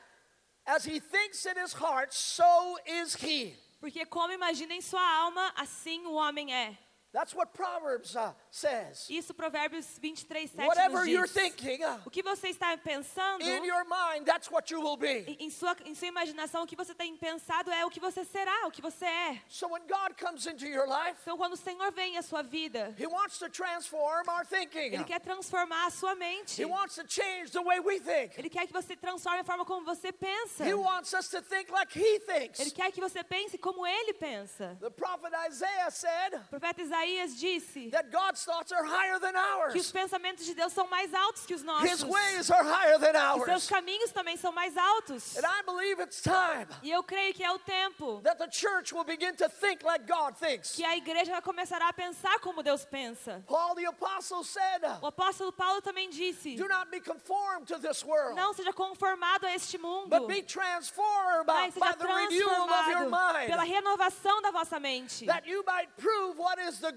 as 0.66 0.84
he 0.84 1.00
thinks 1.00 1.46
in 1.46 1.56
his 1.56 1.72
heart, 1.72 2.12
so 2.12 2.76
is 2.86 3.14
he. 3.14 3.54
Porque 3.80 4.04
como 4.10 4.30
imagina 4.30 4.74
em 4.74 4.82
sua 4.82 5.00
alma, 5.00 5.54
assim 5.56 6.04
o 6.04 6.12
homem 6.12 6.52
é. 6.52 6.76
That's 7.10 7.34
what 7.34 7.54
Proverbs 7.54 8.14
uh, 8.14 8.34
says. 8.50 9.06
Isso 9.08 9.32
Provérbios 9.32 9.98
23, 9.98 10.50
7 10.50 10.66
Whatever 10.66 11.06
you're 11.06 11.26
thinking, 11.26 11.82
uh, 11.82 11.98
O 12.04 12.10
que 12.10 12.22
você 12.22 12.48
está 12.48 12.76
pensando, 12.76 13.42
in 13.42 13.64
your 13.64 13.84
mind, 13.84 14.26
that's 14.26 14.50
what 14.50 14.70
you 14.70 14.78
will 14.78 14.98
be. 14.98 15.24
em, 15.26 15.46
em 15.46 15.50
sua, 15.50 15.74
em 15.86 15.94
sua 15.94 16.08
imaginação, 16.08 16.62
o 16.64 16.66
que 16.66 16.76
você 16.76 16.94
tem 16.94 17.16
pensado 17.16 17.70
é 17.72 17.84
o 17.86 17.88
que 17.90 17.98
você 17.98 18.26
será, 18.26 18.66
o 18.66 18.70
que 18.70 18.82
você 18.82 19.06
é. 19.06 19.40
So 19.48 19.68
when 19.68 19.86
God 19.86 20.18
comes 20.20 20.46
into 20.46 20.66
your 20.66 20.86
life, 20.86 21.16
Então, 21.22 21.38
quando 21.38 21.54
o 21.54 21.56
Senhor 21.56 21.90
vem 21.92 22.18
à 22.18 22.22
sua 22.22 22.42
vida, 22.42 22.94
He 22.98 23.06
wants 23.06 23.38
to 23.38 23.48
transform 23.48 24.28
our 24.28 24.44
thinking. 24.44 24.92
Ele 24.92 25.04
quer 25.04 25.20
transformar 25.20 25.86
a 25.86 25.90
sua 25.90 26.14
mente. 26.14 26.60
He 26.60 26.66
wants 26.66 26.94
to 26.96 27.04
change 27.08 27.52
the 27.52 27.62
way 27.62 27.80
we 27.80 28.00
think. 28.00 28.38
Ele 28.38 28.50
quer 28.50 28.66
que 28.66 28.72
você 28.72 28.94
transforme 28.94 29.40
a 29.40 29.44
forma 29.44 29.64
como 29.64 29.82
você 29.82 30.12
pensa. 30.12 30.62
He 30.62 30.74
wants 30.74 31.14
us 31.14 31.30
to 31.30 31.40
think 31.40 31.70
like 31.72 31.98
He 31.98 32.20
thinks. 32.20 32.60
Ele 32.60 32.70
quer 32.70 32.92
que 32.92 33.00
você 33.00 33.24
pense 33.24 33.56
como 33.56 33.86
Ele 33.86 34.12
pensa. 34.12 34.76
The 34.78 34.90
prophet 34.90 35.32
Isaiah 35.48 35.90
said 35.90 36.34
O 36.34 36.48
profeta 36.50 36.82
Isaías 36.82 36.97
disse 37.36 37.90
that 37.90 38.10
God's 38.10 38.44
thoughts 38.44 38.72
are 38.72 38.84
higher 38.84 39.18
than 39.18 39.32
que 39.70 39.78
os 39.80 39.86
ours. 39.86 39.92
pensamentos 39.92 40.44
de 40.46 40.54
Deus 40.54 40.72
são 40.72 40.86
mais 40.88 41.12
altos 41.14 41.44
que 41.46 41.54
os 41.54 41.62
nossos. 41.62 41.90
His 41.90 42.02
ways 42.04 42.50
are 42.50 42.64
higher 42.64 42.98
than 42.98 43.12
E 43.14 43.44
seus 43.44 43.48
ours. 43.48 43.66
caminhos 43.68 44.12
também 44.12 44.36
são 44.36 44.52
mais 44.52 44.76
altos. 44.76 45.36
And 45.36 45.46
I 45.46 45.62
believe 45.62 46.00
it's 46.02 46.20
time 46.22 46.66
E 46.82 46.90
eu 46.90 47.02
creio 47.02 47.32
que 47.34 47.42
é 47.44 47.50
o 47.52 47.58
tempo 47.58 48.20
that 48.22 48.38
the 48.38 48.50
church 48.50 48.92
will 48.94 49.04
begin 49.04 49.34
to 49.36 49.48
think 49.48 49.84
like 49.84 50.06
God 50.06 50.34
thinks. 50.36 50.74
que 50.74 50.84
a 50.84 50.96
igreja 50.96 51.32
vai 51.32 51.42
começar 51.42 51.80
a 51.82 51.92
pensar 51.92 52.38
como 52.40 52.62
Deus 52.62 52.84
pensa. 52.84 53.42
Paul 53.46 53.74
the 53.74 53.86
apostle 53.86 54.42
said, 54.44 54.82
O 55.02 55.06
apóstolo 55.06 55.52
Paulo 55.52 55.80
também 55.82 56.10
disse: 56.10 56.56
Do 56.56 56.68
not 56.68 56.90
be 56.90 57.00
conformed 57.00 57.66
to 57.68 57.78
this 57.78 58.04
world, 58.04 58.34
Não 58.36 58.52
seja 58.52 58.72
conformado 58.72 59.46
a 59.46 59.54
este 59.54 59.78
mundo, 59.78 60.08
but 60.08 60.26
be 60.28 60.42
transformed 60.42 61.46
by, 61.46 61.52
mas 61.52 61.74
seja 61.74 61.86
by 61.86 61.92
the 61.96 62.06
renewal 62.06 62.50
of 62.70 62.88
your 62.90 63.08
transformado 63.08 63.46
pela 63.46 63.62
mind, 63.64 63.72
renovação 63.74 64.42
da 64.42 64.50
vossa 64.50 64.78
mente. 64.80 65.26
that 65.26 65.46
you 65.48 65.62
might 65.66 65.88
prove 65.96 66.38
what 66.38 66.58
is 66.60 66.78
the 66.80 66.87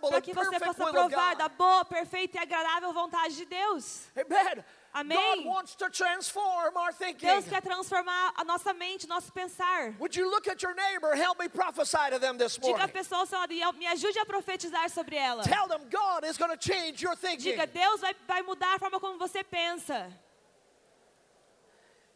Para 0.00 0.20
que 0.20 0.32
você 0.32 0.58
possa 0.58 0.86
provar 0.90 1.36
da 1.36 1.48
boa, 1.48 1.84
perfeita 1.84 2.38
e 2.38 2.40
agradável 2.40 2.92
vontade 2.92 3.36
de 3.36 3.44
Deus. 3.44 4.06
Amen. 4.16 4.64
Amém. 4.94 5.16
God 5.16 5.46
wants 5.46 5.74
to 5.76 5.90
transform 5.90 6.76
our 6.76 6.92
thinking. 6.92 7.28
Deus 7.28 7.46
quer 7.46 7.62
transformar 7.62 8.32
a 8.36 8.44
nossa 8.44 8.72
mente, 8.72 9.06
nosso 9.06 9.30
pensar. 9.32 9.94
Would 9.98 10.16
you 10.16 10.28
look 10.30 10.48
at 10.48 10.62
your 10.62 10.74
neighbor? 10.74 11.14
Help 11.14 11.38
me 11.38 11.48
prophesy 11.48 12.10
to 12.10 12.18
them 12.18 12.38
this 12.38 12.58
Diga 12.58 12.78
morning. 12.78 12.88
pessoa 12.88 13.20
ao 13.20 13.26
seu 13.26 13.38
lado 13.38 13.52
me 13.78 13.86
ajude 13.86 14.18
a 14.18 14.24
profetizar 14.24 14.88
sobre 14.90 15.16
ela. 15.16 15.42
Tell 15.42 15.68
them 15.68 15.82
God 15.90 16.24
is 16.24 16.36
going 16.36 16.50
to 16.50 16.58
change 16.58 17.02
your 17.02 17.14
thinking. 17.16 17.52
Diga, 17.52 17.66
Deus 17.66 18.00
vai, 18.00 18.14
vai 18.26 18.42
mudar 18.42 18.74
a 18.74 18.78
forma 18.78 18.98
como 18.98 19.18
você 19.18 19.44
pensa. 19.44 20.10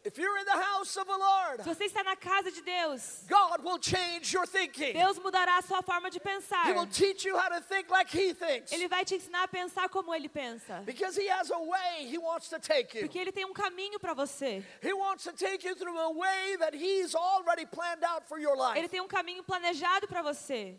If 0.05 0.17
you're 0.17 0.37
in 0.37 0.45
the 0.45 0.61
house 0.61 0.97
of 0.97 1.07
the 1.07 1.17
Lord, 1.17 1.63
Se 1.63 1.69
você 1.69 1.85
está 1.85 2.03
na 2.03 2.15
casa 2.17 2.51
de 2.51 2.61
Deus, 2.61 3.23
God 3.29 3.63
will 3.63 3.79
change 3.79 4.33
your 4.33 4.45
thinking. 4.45 4.93
Deus 4.93 5.17
mudará 5.17 5.59
a 5.59 5.61
sua 5.61 5.81
forma 5.81 6.09
de 6.09 6.19
pensar. 6.19 6.65
He 6.65 6.73
will 6.73 6.87
teach 6.87 7.23
you 7.23 7.37
how 7.37 7.47
to 7.47 7.61
think 7.61 7.89
like 7.89 8.09
He 8.11 8.33
thinks. 8.33 8.73
Ele 8.73 8.89
vai 8.89 9.05
te 9.05 9.15
ensinar 9.15 9.43
a 9.43 9.47
pensar 9.47 9.87
como 9.89 10.13
ele 10.13 10.27
pensa. 10.27 10.85
Because 10.85 11.15
He 11.15 11.29
has 11.29 11.49
a 11.51 11.57
way 11.57 12.05
He 12.05 12.17
wants 12.17 12.49
to 12.49 12.59
take 12.59 12.93
you. 12.95 13.07
Porque 13.07 13.17
ele 13.17 13.31
tem 13.31 13.45
um 13.45 13.53
caminho 13.53 13.97
para 13.97 14.13
você. 14.13 14.61
He 14.81 14.91
wants 14.91 15.23
to 15.23 15.31
take 15.31 15.63
you 15.63 15.73
through 15.73 15.97
a 15.97 16.11
way 16.11 16.57
that 16.59 16.75
He's 16.75 17.15
already 17.15 17.65
planned 17.65 18.03
out 18.03 18.27
for 18.27 18.37
your 18.37 18.57
life. 18.57 18.77
Ele 18.77 18.89
tem 18.89 18.99
um 18.99 19.07
caminho 19.07 19.41
planejado 19.43 20.05
para 20.07 20.21
você. 20.21 20.75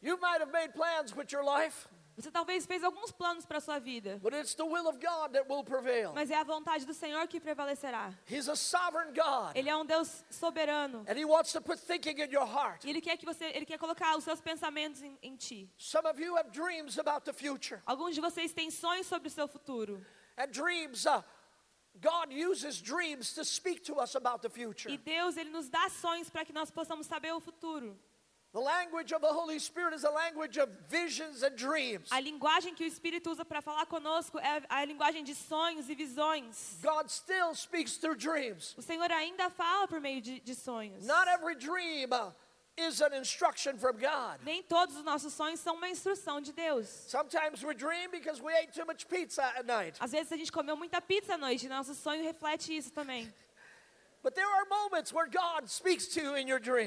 You 0.00 0.18
might 0.20 0.40
have 0.40 0.52
made 0.52 0.74
plans 0.74 1.14
with 1.14 1.32
your 1.32 1.44
life, 1.44 1.86
Você 2.16 2.30
talvez 2.30 2.64
fez 2.64 2.84
alguns 2.84 3.10
planos 3.10 3.44
para 3.44 3.58
sua 3.60 3.78
vida, 3.80 4.18
but 4.22 4.32
it's 4.32 4.54
the 4.54 4.62
will 4.62 4.86
of 4.88 4.98
God 5.00 5.32
that 5.32 5.50
will 5.50 5.64
prevail. 5.64 6.12
mas 6.14 6.30
é 6.30 6.36
a 6.36 6.44
vontade 6.44 6.84
do 6.86 6.94
Senhor 6.94 7.26
que 7.26 7.40
prevalecerá. 7.40 8.12
He's 8.30 8.48
a 8.48 8.54
sovereign 8.54 9.12
God, 9.12 9.56
Ele 9.56 9.68
é 9.68 9.76
um 9.76 9.84
Deus 9.84 10.24
soberano. 10.30 11.04
and 11.08 11.18
He 11.18 11.24
wants 11.24 11.52
to 11.52 11.60
put 11.60 11.78
thinking 11.80 12.20
in 12.20 12.30
your 12.30 12.46
heart. 12.46 12.84
E 12.84 12.90
ele 12.90 13.00
quer 13.00 13.16
que 13.16 13.26
você, 13.26 13.46
ele 13.46 13.66
quer 13.66 13.78
colocar 13.78 14.16
os 14.16 14.22
seus 14.24 14.40
pensamentos 14.40 15.02
em, 15.02 15.18
em 15.22 15.34
ti. 15.36 15.68
Some 15.76 16.06
of 16.08 16.20
you 16.22 16.36
have 16.36 16.50
dreams 16.52 16.98
about 16.98 17.24
the 17.24 17.32
future, 17.32 17.80
Alguns 17.84 18.14
de 18.14 18.20
vocês 18.20 18.52
têm 18.52 18.70
sonhos 18.70 19.06
sobre 19.06 19.28
o 19.28 19.30
seu 19.30 19.48
futuro. 19.48 20.00
and 20.38 20.48
dreams, 20.52 21.06
uh, 21.06 21.22
God 22.00 22.32
uses 22.32 22.80
dreams 22.80 23.34
to 23.34 23.44
speak 23.44 23.82
to 23.82 24.00
us 24.00 24.14
about 24.16 24.40
the 24.42 24.48
future. 24.48 24.92
E 24.92 24.98
Deus, 24.98 25.36
ele 25.36 25.50
nos 25.50 25.68
dá 25.68 25.88
sonhos 25.88 26.28
para 26.30 26.44
que 26.44 26.52
nós 26.52 26.70
possamos 26.70 27.06
saber 27.06 27.32
o 27.32 27.40
futuro. 27.40 27.96
The 28.54 28.60
language 28.60 29.12
of 29.12 29.20
the 29.20 29.32
Holy 29.32 29.58
Spirit 29.58 29.94
is 29.94 30.04
a 30.04 30.10
language 30.10 30.58
of 30.58 30.68
visions 30.88 31.42
and 31.42 31.56
dreams. 31.56 32.08
A 32.12 32.20
linguagem 32.20 32.72
que 32.72 32.84
o 32.84 32.86
Espírito 32.86 33.28
usa 33.32 33.44
para 33.44 33.60
falar 33.60 33.84
conosco 33.86 34.38
é 34.38 34.62
a 34.68 34.84
linguagem 34.84 35.24
de 35.24 35.34
sonhos 35.34 35.90
e 35.90 35.94
visões. 35.96 36.78
God 36.80 37.10
still 37.10 37.52
speaks 37.56 37.96
through 37.96 38.16
dreams. 38.16 38.72
O 38.78 38.82
Senhor 38.82 39.10
ainda 39.10 39.50
fala 39.50 39.88
por 39.88 40.00
meio 40.00 40.20
de, 40.20 40.38
de 40.38 40.54
sonhos. 40.54 41.04
Not 41.04 41.26
every 41.26 41.56
dream 41.56 42.12
uh, 42.12 42.30
is 42.76 43.00
an 43.00 43.12
instruction 43.18 43.76
from 43.76 43.94
God. 43.98 44.38
Nem 44.44 44.62
todos 44.62 44.96
os 44.96 45.02
nossos 45.02 45.34
sonhos 45.34 45.58
são 45.58 45.74
uma 45.74 45.88
instrução 45.88 46.40
de 46.40 46.52
Deus. 46.52 46.86
Sometimes 47.08 47.64
we 47.64 47.74
dream 47.74 48.08
because 48.12 48.40
we 48.40 48.54
ate 48.54 48.72
too 48.72 48.86
much 48.86 49.04
pizza 49.08 49.42
at 49.42 49.66
night. 49.66 49.98
Às 50.00 50.12
vezes 50.12 50.30
a 50.30 50.36
gente 50.36 50.52
comeu 50.52 50.76
muita 50.76 51.00
pizza 51.00 51.34
à 51.34 51.36
noite 51.36 51.66
e 51.66 51.68
nosso 51.68 51.92
sonho 51.92 52.22
reflete 52.22 52.76
isso 52.76 52.92
também. 52.92 53.34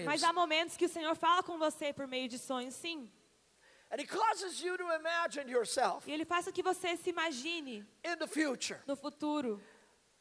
Mas 0.05 0.23
há 0.23 0.33
momentos 0.33 0.75
que 0.75 0.85
o 0.85 0.89
Senhor 0.89 1.15
fala 1.15 1.43
com 1.43 1.57
você 1.57 1.93
por 1.93 2.07
meio 2.07 2.27
de 2.27 2.39
sonhos, 2.39 2.73
sim. 2.73 3.09
And 3.91 4.01
He 4.01 4.05
causes 4.05 4.61
you 4.61 4.77
to 4.77 4.83
imagine 4.93 5.49
yourself 5.49 6.07
E 6.09 6.11
Ele 6.11 6.25
faz 6.25 6.45
com 6.45 6.51
que 6.51 6.61
você 6.61 6.97
se 6.97 7.09
imagine 7.09 7.85
in 8.03 8.17
the 8.17 8.27
future. 8.27 8.79
no 8.85 8.95
futuro. 8.95 9.61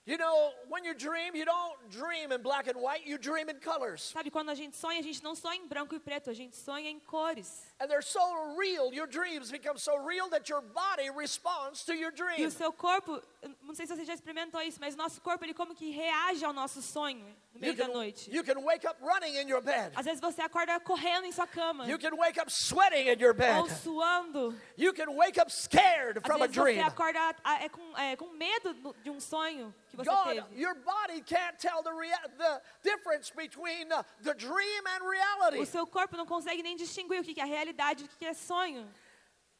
You 0.07 0.17
know, 0.19 0.53
when 0.69 0.85
you 0.85 0.95
dream, 0.95 1.35
you 1.35 1.45
don't 1.45 1.77
dream 1.91 2.31
in 2.31 2.41
black 2.41 2.69
and 2.69 2.81
white, 2.81 3.05
you 3.05 3.19
dream 3.19 3.49
in 3.49 3.57
colors. 3.59 4.13
Sabe, 4.15 4.31
quando 4.31 4.51
a 4.51 4.55
gente 4.55 4.77
sonha, 4.77 5.01
a 5.01 5.03
gente 5.03 5.21
não 5.21 5.35
sonha 5.35 5.57
em 5.57 5.67
branco 5.67 5.97
e 5.97 5.99
preto, 5.99 6.31
a 6.31 6.33
gente 6.33 6.55
sonha 6.55 6.89
em 6.89 7.01
cores. 7.01 7.65
And 7.81 7.89
they're 7.89 8.03
so 8.05 8.21
real, 8.57 8.93
your 8.95 9.09
dreams 9.09 9.51
become 9.51 9.79
so 9.79 9.97
real 10.07 10.29
that 10.31 10.49
your 10.49 10.63
body 10.63 11.11
responds 11.11 11.85
to 11.87 11.93
your 11.93 12.13
E 12.13 12.15
dream. 12.15 12.47
o 12.47 12.51
seu 12.53 12.73
corpo, 12.73 13.21
não 13.63 13.75
sei 13.75 13.85
se 13.85 13.97
você 13.97 14.05
já 14.05 14.15
experimentou 14.15 14.63
isso, 14.63 14.79
mas 14.81 14.95
nosso 14.95 15.21
corpo, 15.21 15.45
ele 15.45 15.53
como 15.55 15.75
que 15.75 15.91
reage 15.91 16.45
ao 16.45 16.53
nosso 16.53 16.81
sonho 16.83 17.27
no 17.57 17.61
meio 17.61 17.73
You 17.73 17.77
da 17.77 17.85
can, 17.85 17.93
noite. 17.95 18.31
you 18.31 18.43
can 18.45 18.63
wake 18.65 18.85
up 18.89 18.97
running 19.01 19.35
in 19.37 19.49
your 19.49 19.61
bed. 19.61 19.93
Às 19.97 20.05
vezes 20.05 20.21
você 20.21 20.41
acorda 20.43 20.79
correndo 20.81 21.25
em 21.27 21.33
sua 21.33 21.47
cama, 21.47 21.87
You 21.87 21.99
can 21.99 22.15
wake 22.17 22.39
up 22.41 22.51
sweating 22.51 23.09
in 23.09 23.19
your 23.19 23.35
bed. 23.35 23.59
ou 23.59 23.69
suando. 23.69 24.55
You 24.77 24.93
can 24.93 25.15
wake 25.17 25.39
up 25.41 25.51
scared 25.51 26.21
from 26.25 26.37
a 26.43 26.47
vezes 26.47 26.55
você 26.57 26.63
dream. 26.75 26.87
acorda 26.87 27.35
é, 27.61 27.69
com, 27.69 27.99
é, 27.99 28.17
com 28.17 28.29
medo 28.31 28.75
do- 28.75 28.97
de 29.03 29.11
um 29.11 29.19
sonho 29.21 29.75
que 29.91 29.97
você 29.97 30.09
God, 30.11 30.25
teve. 30.49 30.61
your 30.61 30.75
body 30.75 31.21
can't 31.23 31.59
tell 31.59 31.83
the, 31.83 31.91
the 32.39 32.63
difference 32.83 33.31
between 33.35 33.91
uh, 33.93 34.03
the 34.23 34.35
dream 34.35 34.83
and 34.87 35.09
reality. 35.09 35.59
O 35.61 35.67
seu 35.67 35.87
corpo 35.87 36.17
não 36.17 36.27
consegue 36.27 36.63
nem 36.63 36.77
distinguir 36.77 37.21
o 37.21 37.25
que 37.25 37.41
é 37.41 37.45
realidade 37.45 38.05
e 38.05 38.07
o 38.07 38.09
que 38.19 38.27
é 38.27 38.35
sonho. 38.35 38.87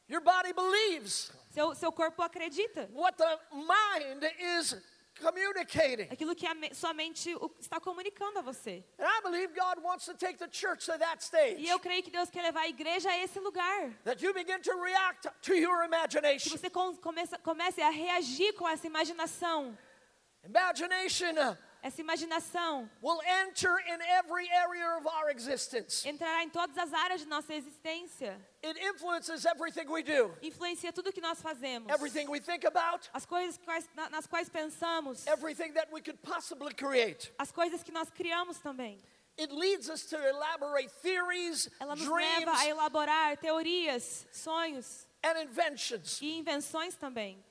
Your 0.09 0.21
body 0.21 0.53
believes 0.53 1.33
Seu, 1.51 1.75
seu 1.75 1.91
corpo 1.91 2.23
acredita. 2.23 2.89
what 2.93 3.17
the 3.17 3.39
mind 3.53 4.23
is 4.61 4.77
communicating. 5.21 6.09
Aquilo 6.11 6.35
que 6.35 6.47
a 6.47 6.55
me- 6.55 6.75
sua 6.75 6.93
mente 6.95 7.35
está 7.61 7.81
comunicando 7.81 8.39
a 8.39 8.43
você. 8.43 8.85
And 8.99 9.07
I 9.07 9.21
believe 9.23 9.55
God 9.55 9.83
wants 9.83 10.05
to 10.07 10.15
take 10.15 10.39
the 10.39 10.49
church 10.51 10.87
to 10.87 10.99
that 10.99 11.23
stage. 11.25 11.61
E 11.61 11.69
eu 11.69 11.79
creio 11.79 12.03
que 12.03 12.11
Deus 12.11 12.29
quer 12.31 12.43
levar 12.43 12.61
a 12.63 12.69
igreja 12.69 13.09
a 13.11 13.19
esse 13.19 13.39
lugar. 13.41 13.91
That 14.05 14.23
you 14.25 14.33
begin 14.35 14.61
to 14.63 14.73
react 14.83 15.29
to 15.43 15.55
your 15.55 15.81
Que 15.81 15.87
imagination. 15.87 16.51
você 16.57 16.71
com- 16.71 16.97
começa, 16.97 17.39
comece 17.39 17.81
a 17.83 17.91
reagir 17.91 18.53
com 18.55 18.69
essa 18.69 18.87
imaginação. 18.87 19.77
Imagination 20.45 21.33
uh, 21.39 21.57
essa 21.83 22.01
imaginação 22.01 22.89
will 23.03 23.21
enter 23.23 23.79
in 23.87 24.01
every 24.03 24.49
area 24.51 24.97
of 24.99 25.07
our 25.07 25.31
existence. 25.31 26.05
entrará 26.07 26.43
em 26.43 26.49
todas 26.51 26.77
as 26.77 26.93
áreas 26.93 27.21
de 27.21 27.27
nossa 27.27 27.55
existência. 27.55 28.39
It 28.63 28.79
influences 28.81 29.45
everything 29.45 29.89
we 29.89 30.03
do, 30.03 30.37
Influencia 30.43 30.93
tudo 30.93 31.13
que 31.13 31.21
nós 31.21 31.41
fazemos. 31.41 31.89
everything 31.93 32.29
we 32.29 32.41
think 32.41 32.65
about, 32.67 33.09
As 33.15 33.25
coisas 33.27 33.59
quais- 33.59 33.89
na- 33.95 34.09
nas 34.11 34.27
quais 34.27 34.49
pensamos. 34.49 35.27
everything 35.27 35.73
that 35.73 35.89
we 35.93 36.01
could 36.01 36.19
possibly 36.23 36.75
create. 36.75 37.33
As 37.39 37.53
coisas 37.53 37.83
que 37.83 37.93
nós 37.93 38.11
criamos 38.11 38.59
também. 38.59 38.99
It 39.39 39.53
leads 39.53 39.89
us 39.91 40.07
to 40.07 40.17
elaborate 40.17 40.91
theories, 41.03 41.69
Ela 41.79 41.95
nos 41.95 42.07
leva 42.09 42.51
a 42.53 42.55
dreams, 42.55 42.67
elaborar 42.69 43.37
teorias, 43.37 44.27
sonhos 44.33 45.07
and 45.23 45.39
inventions 45.43 46.21
e 46.23 46.39
invenções 46.39 46.97
também. 46.97 47.45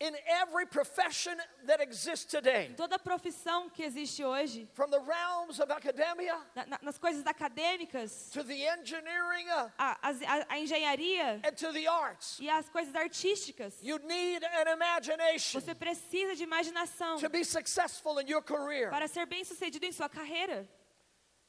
In 0.00 0.12
every 0.42 0.66
profession 0.66 1.34
that 1.66 1.80
exists 1.80 2.24
today. 2.26 2.66
Em 2.70 2.74
toda 2.74 2.98
profissão 2.98 3.70
que 3.70 3.82
existe 3.84 4.24
hoje, 4.24 4.68
From 4.74 4.90
the 4.90 4.98
realms 5.00 5.60
of 5.60 5.70
academia 5.70 6.36
na- 6.54 6.66
na- 6.66 6.78
nas 6.82 6.98
coisas 6.98 7.24
acadêmicas, 7.24 8.30
to 8.32 8.42
the 8.42 8.66
engineering 8.66 9.48
uh, 9.50 9.70
a, 9.78 9.96
a- 10.02 10.46
a 10.50 10.58
engenharia 10.58 11.40
and 11.44 11.52
to 11.56 11.72
the 11.72 11.86
arts, 11.86 12.38
e 12.40 12.48
as 12.48 12.68
coisas 12.68 12.94
artísticas. 12.94 13.74
you 13.82 13.98
need 14.00 14.42
an 14.44 14.72
imagination 14.72 15.60
Você 15.60 15.74
precisa 15.74 16.34
de 16.34 16.42
imaginação 16.42 17.18
to 17.20 17.28
be 17.28 17.44
successful 17.44 18.18
in 18.20 18.26
your 18.28 18.42
career. 18.42 18.90
para 18.90 19.06
ser 19.08 19.26
bem 19.26 19.44
sucedido 19.44 19.86
em 19.86 19.92
sua 19.92 20.08
carreira. 20.08 20.68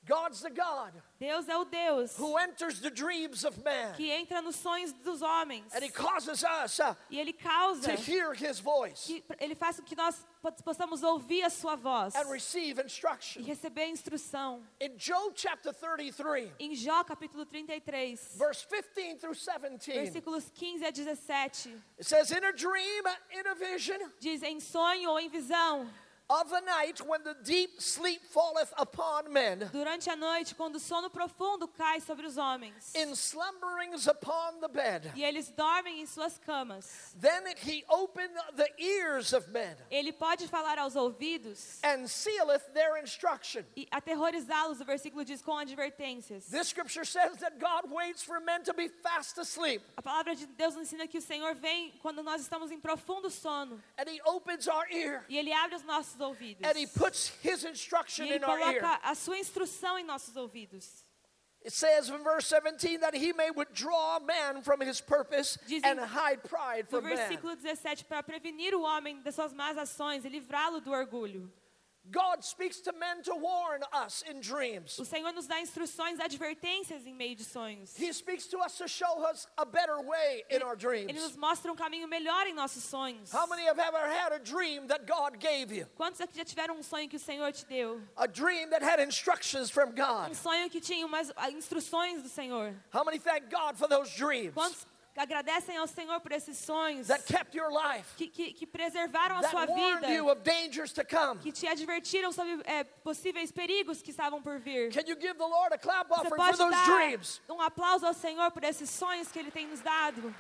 God's 0.08 0.42
the 0.42 0.50
God 0.50 0.94
Deus 1.20 1.48
é 1.50 1.58
o 1.58 1.66
Deus 1.66 2.16
who 2.18 2.38
enters 2.38 2.80
the 2.80 2.90
dreams 2.92 3.44
of 3.44 3.58
man, 3.64 3.94
que 3.96 4.12
entra 4.12 4.42
nos 4.42 4.56
sonhos 4.56 4.92
dos 5.04 5.22
homens 5.22 5.74
and 5.74 5.84
He 5.84 5.90
causes 5.90 6.44
us 6.44 6.80
uh, 6.80 6.96
e 7.10 7.20
ele 7.20 7.34
causa 7.34 7.96
to 7.96 8.02
hear 8.12 8.34
His 8.34 8.60
voice 8.60 9.06
que 9.08 9.24
ele 9.40 9.56
faz 9.56 9.78
com 9.80 9.86
que 9.86 9.96
nós 9.96 10.26
po- 10.42 10.52
possamos 10.64 11.02
ouvir 11.04 11.44
a 11.44 11.50
sua 11.50 11.76
voz 11.76 12.14
and 12.16 12.30
receive 12.32 12.80
e 12.80 12.84
instruction. 12.86 13.42
receber 13.44 13.88
instrução. 13.88 14.62
In 14.80 14.96
Job 14.98 15.34
chapter 15.36 15.74
33, 15.74 16.52
Em 16.60 16.76
Jó 16.76 17.04
capítulo 17.04 17.46
33, 17.46 18.36
verse 18.38 18.66
15 18.94 19.16
through 19.20 19.36
17, 19.36 19.94
versículos 19.94 20.52
15 20.54 20.86
a 20.86 20.92
17, 20.92 21.70
it 21.98 22.06
says, 22.06 22.32
In 22.32 22.44
a 22.44 22.52
dream, 22.52 23.04
in 23.32 23.48
a 23.48 23.56
vision 23.56 24.00
diz 24.20 24.44
em 24.44 24.60
sonho 24.60 25.10
ou 25.10 25.20
em 25.20 25.30
visão, 25.30 25.90
of 26.30 26.50
the 26.50 26.62
night, 26.62 27.00
when 27.06 27.24
the 27.24 27.36
deep 27.44 27.80
sleep 27.80 28.22
falleth 28.24 28.74
upon 28.78 29.32
men, 29.32 29.70
durante 29.72 30.10
a 30.10 30.16
noite, 30.16 30.56
quando 30.56 30.76
o 30.76 30.80
sono 30.80 31.10
profundo 31.10 31.68
cai 31.68 32.00
sobre 32.00 32.26
os 32.26 32.38
homens. 32.38 32.94
In 32.96 33.16
slumberings 33.16 34.08
upon 34.08 34.60
the 34.60 34.68
bed, 34.68 35.12
e 35.16 35.24
eles 35.24 35.52
dormem 35.52 36.02
em 36.02 36.06
suas 36.06 36.40
camas, 36.40 37.14
then 37.20 37.44
he 37.58 37.84
opened 37.90 38.34
the 38.56 38.70
ears 38.80 39.34
of 39.34 39.48
men 39.52 39.76
ele 39.92 40.12
pode 40.12 40.48
falar 40.48 40.80
aos 40.80 40.96
ouvidos 40.96 41.80
and 41.84 42.08
sealeth 42.08 42.74
their 42.74 42.98
instruction. 42.98 43.64
e 43.76 43.88
aterrorizá-los, 43.92 44.82
o 44.82 44.86
versículo 44.86 45.24
diz, 45.24 45.42
com 45.42 45.58
advertências. 45.58 46.46
This 46.50 46.70
scripture 46.70 47.06
says 47.06 47.38
that 47.38 47.60
God 47.60 47.92
waits 47.92 48.24
for 48.24 48.40
men 48.40 48.64
to 48.64 48.74
be 48.74 48.90
fast 48.90 49.40
asleep, 49.40 49.82
A 49.98 50.02
palavra 50.02 50.36
de 50.36 50.48
Deus 50.48 50.76
ensina 50.76 51.08
que 51.08 51.20
o 51.20 51.22
Senhor 51.22 51.54
vem 51.56 51.94
quando 52.02 52.24
nós 52.24 52.42
estamos 52.42 52.72
em 52.72 52.80
profundo 52.80 53.30
sono. 53.30 53.80
And 53.98 54.10
he 54.10 54.20
opens 54.26 54.68
our 54.68 54.88
ear, 54.92 55.24
e 55.30 55.38
Ele 55.38 55.54
abre 55.54 55.76
os 55.76 55.84
nossos 55.84 56.15
ouvidos. 56.20 56.62
and 56.64 56.78
he 56.78 56.86
puts 56.88 57.30
his 57.42 57.64
E 57.64 57.68
instruction 57.70 58.26
Ele 58.28 58.36
in 58.38 58.44
our 58.44 58.60
ear. 58.60 58.80
coloca 58.82 59.00
a 59.04 59.16
sua 59.16 59.38
instrução 59.38 59.98
em 60.00 60.04
nossos 60.04 60.36
ouvidos. 60.36 61.04
It 61.64 61.74
says 61.74 62.10
in 62.10 62.24
verse 62.24 62.46
17 62.48 62.98
that 63.00 63.16
he 63.16 63.34
may 63.34 63.50
withdraw 63.50 64.20
man 64.20 64.62
from 64.62 64.82
his 64.82 65.02
purpose 65.02 65.58
Diz 65.68 65.82
and 65.84 66.00
hide 66.00 66.44
pride 66.44 66.86
No 66.92 67.00
from 67.00 67.10
man. 67.10 67.18
versículo 67.18 67.56
17, 67.56 68.06
para 68.06 68.22
prevenir 68.22 68.76
o 68.76 68.82
homem 68.84 69.20
das 69.24 69.34
suas 69.34 69.52
más 69.52 69.76
ações 69.76 70.24
e 70.26 70.30
livrá-lo 70.30 70.80
do 70.80 70.92
orgulho. 70.92 71.52
God 72.12 72.44
speaks 72.44 72.80
to 72.82 72.94
men 72.94 73.24
to 73.24 73.36
warn 73.36 73.82
us 73.94 74.24
in 74.30 74.40
dreams. 74.40 74.98
O 75.00 75.06
Senhor 75.06 75.32
nos 75.34 75.48
dá 75.48 75.60
instruções, 75.60 76.20
advertências 76.20 77.06
em 77.06 77.14
meio 77.14 77.36
de 77.36 77.44
sonhos. 77.44 77.98
He 77.98 78.12
speaks 78.14 78.48
to 78.48 78.60
us 78.60 78.78
to 78.78 78.88
show 78.88 79.26
us 79.26 79.48
a 79.58 79.66
better 79.66 80.00
way 80.02 80.44
in 80.50 80.62
our 80.62 80.76
dreams. 80.76 81.10
Ele 81.10 81.20
nos 81.20 81.36
mostra 81.36 81.72
um 81.72 81.76
caminho 81.76 82.08
melhor 82.08 82.46
em 82.48 82.54
nossos 82.54 82.84
sonhos. 82.84 83.32
How 83.32 83.48
many 83.48 83.64
have 83.64 83.80
ever 83.80 84.08
had 84.08 84.34
a 84.34 84.40
dream 84.40 84.88
that 84.88 85.06
God 85.06 85.40
gave 85.40 85.72
you? 85.72 85.88
Quantos 85.96 86.22
aqui 86.22 86.38
já 86.38 86.46
tiveram 86.46 86.78
um 86.78 86.84
sonho 86.84 87.10
que 87.10 87.18
o 87.18 87.20
Senhor 87.20 87.52
te 87.52 87.66
deu? 87.66 88.02
A 88.16 88.28
dream 88.28 88.70
that 88.70 88.84
had 88.84 89.00
instructions 89.00 89.70
from 89.70 89.92
God. 89.92 90.30
Um 90.30 90.36
sonho 90.36 90.70
que 90.70 90.80
tinha 90.80 91.06
umas 91.06 91.32
ah, 91.36 91.50
instruções 91.50 92.22
do 92.22 92.30
Senhor. 92.30 92.76
How 92.94 93.04
many 93.04 93.20
thank 93.20 93.50
God 93.50 93.78
for 93.78 93.88
those 93.88 94.16
dreams 94.16 94.54
Quantos 94.54 94.86
agradecem 95.22 95.78
ao 95.78 95.88
Senhor 95.88 96.20
por 96.20 96.32
esses 96.32 96.58
sonhos 96.58 97.08
that 97.08 97.24
kept 97.26 97.56
your 97.56 97.72
life, 97.72 98.16
que, 98.18 98.28
que, 98.28 98.54
que 98.54 98.68
preservaram 98.68 99.38
a 99.38 99.42
that 99.42 99.52
sua 99.52 99.66
warned 99.66 100.02
vida? 100.02 100.14
you 100.14 100.30
of 100.30 100.42
dangers 100.44 100.92
to 100.92 101.04
come? 101.06 101.40
que 101.40 101.52
te 101.52 101.68
advertiram 101.68 102.32
sobre 102.32 102.62
é, 102.66 102.84
possíveis 102.84 103.52
perigos 103.52 104.02
que 104.02 104.12
estavam 104.12 104.42
por 104.42 104.60
vir. 104.60 104.92
Can 104.92 105.08
you 105.08 105.16
give 105.16 105.38
the 105.38 105.46
Lord 105.48 105.74
a 105.74 105.78
clap 105.78 106.10
Você 106.10 106.30
for 106.30 106.38
pode 106.38 106.58
those 106.58 106.72
dar 106.72 106.86
dreams? 106.86 107.42
um 107.50 107.62
aplauso 107.62 108.06
ao 108.06 108.14
Senhor 108.14 108.52
por 108.52 108.64
esses 108.64 108.90
sonhos 108.90 109.32
que 109.32 109.40
Ele 109.40 109.52
tem 109.52 109.68
nos 109.68 109.82
dado. 109.82 110.34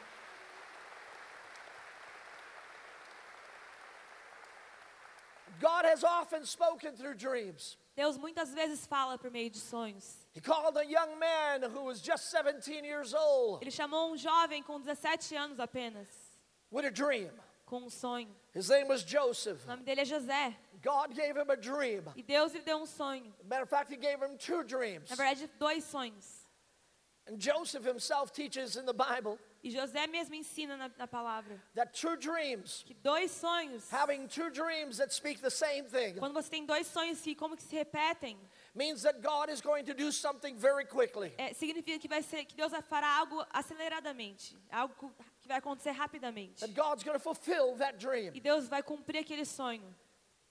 God 5.59 5.85
has 5.85 6.03
often 6.03 6.45
spoken 6.45 6.95
through 6.95 7.15
dreams. 7.15 7.77
Deus 7.95 8.17
muitas 8.17 8.53
vezes 8.53 8.85
fala 8.85 9.17
por 9.17 9.31
meio 9.31 9.49
de 9.49 9.59
sonhos. 9.59 10.24
He 10.35 10.41
called 10.41 10.75
a 10.77 10.85
young 10.85 11.17
man 11.17 11.63
who 11.71 11.85
was 11.85 12.01
just 12.01 12.29
17 12.29 12.83
years 12.83 13.13
old 13.13 13.61
Ele 13.63 13.71
chamou 13.71 14.11
um 14.11 14.17
jovem 14.17 14.61
com 14.61 14.81
17 14.81 15.35
anos 15.37 15.59
apenas, 15.61 16.07
with 16.69 16.85
a 16.85 16.91
dream. 16.91 17.31
com 17.65 17.83
um 17.83 17.89
sonho. 17.89 18.27
His 18.53 18.69
name 18.69 18.87
was 18.89 19.01
Joseph. 19.03 19.63
O 19.65 19.67
nome 19.69 19.83
dele 19.83 20.01
é 20.01 20.05
José. 20.05 20.53
God 20.83 21.15
gave 21.15 21.35
him 21.37 21.49
a 21.49 21.55
dream. 21.55 22.03
E 22.17 22.21
Deus 22.21 22.53
lhe 22.53 22.61
deu 22.61 22.77
um 22.77 22.85
sonho. 22.85 23.31
Matter 23.47 23.63
of 23.63 23.69
fact, 23.69 23.89
he 23.89 23.97
gave 23.97 24.21
him 24.21 24.37
two 24.37 24.61
dreams. 24.63 25.09
Na 25.09 25.15
verdade, 25.15 25.49
dois 25.57 25.83
sonhos. 25.85 26.43
And 27.27 27.39
Joseph 27.39 27.83
himself 27.85 28.31
teaches 28.33 28.75
in 28.75 28.85
the 28.85 28.93
Bible 28.93 29.39
E 29.65 29.71
José 29.71 30.05
mesmo 30.05 30.35
ensina 30.35 30.77
na, 30.77 30.91
na 30.95 31.07
palavra 31.07 31.59
that 31.73 31.91
two 31.99 32.15
dreams, 32.17 32.83
que 32.85 32.93
dois 32.93 33.31
sonhos, 33.31 33.89
having 33.91 34.27
two 34.27 34.51
dreams 34.51 34.97
that 34.97 35.11
speak 35.11 35.41
the 35.41 35.49
same 35.49 35.85
thing, 35.85 36.13
quando 36.19 36.33
você 36.33 36.51
tem 36.51 36.67
dois 36.67 36.85
sonhos 36.85 37.19
que 37.19 37.33
como 37.33 37.57
que 37.57 37.63
se 37.63 37.75
repetem, 37.75 38.37
means 38.75 39.01
that 39.01 39.21
God 39.23 39.49
is 39.49 39.61
going 39.61 39.83
to 39.83 39.95
do 39.95 40.11
something 40.11 40.55
very 40.55 40.85
quickly. 40.85 41.33
é, 41.39 41.51
significa 41.55 41.97
que 41.97 42.07
vai 42.07 42.21
ser 42.21 42.45
que 42.45 42.55
Deus 42.55 42.71
fará 42.87 43.07
algo 43.17 43.43
aceleradamente, 43.51 44.55
algo 44.71 44.93
que 45.41 45.47
vai 45.47 45.57
acontecer 45.57 45.91
rapidamente. 45.91 46.59
That 46.59 46.75
God's 46.75 47.03
going 47.03 47.17
to 47.17 47.23
fulfill 47.23 47.75
that 47.77 47.97
dream. 47.97 48.33
E 48.35 48.39
Deus 48.39 48.67
vai 48.67 48.83
cumprir 48.83 49.21
aquele 49.21 49.45
sonho. 49.45 49.83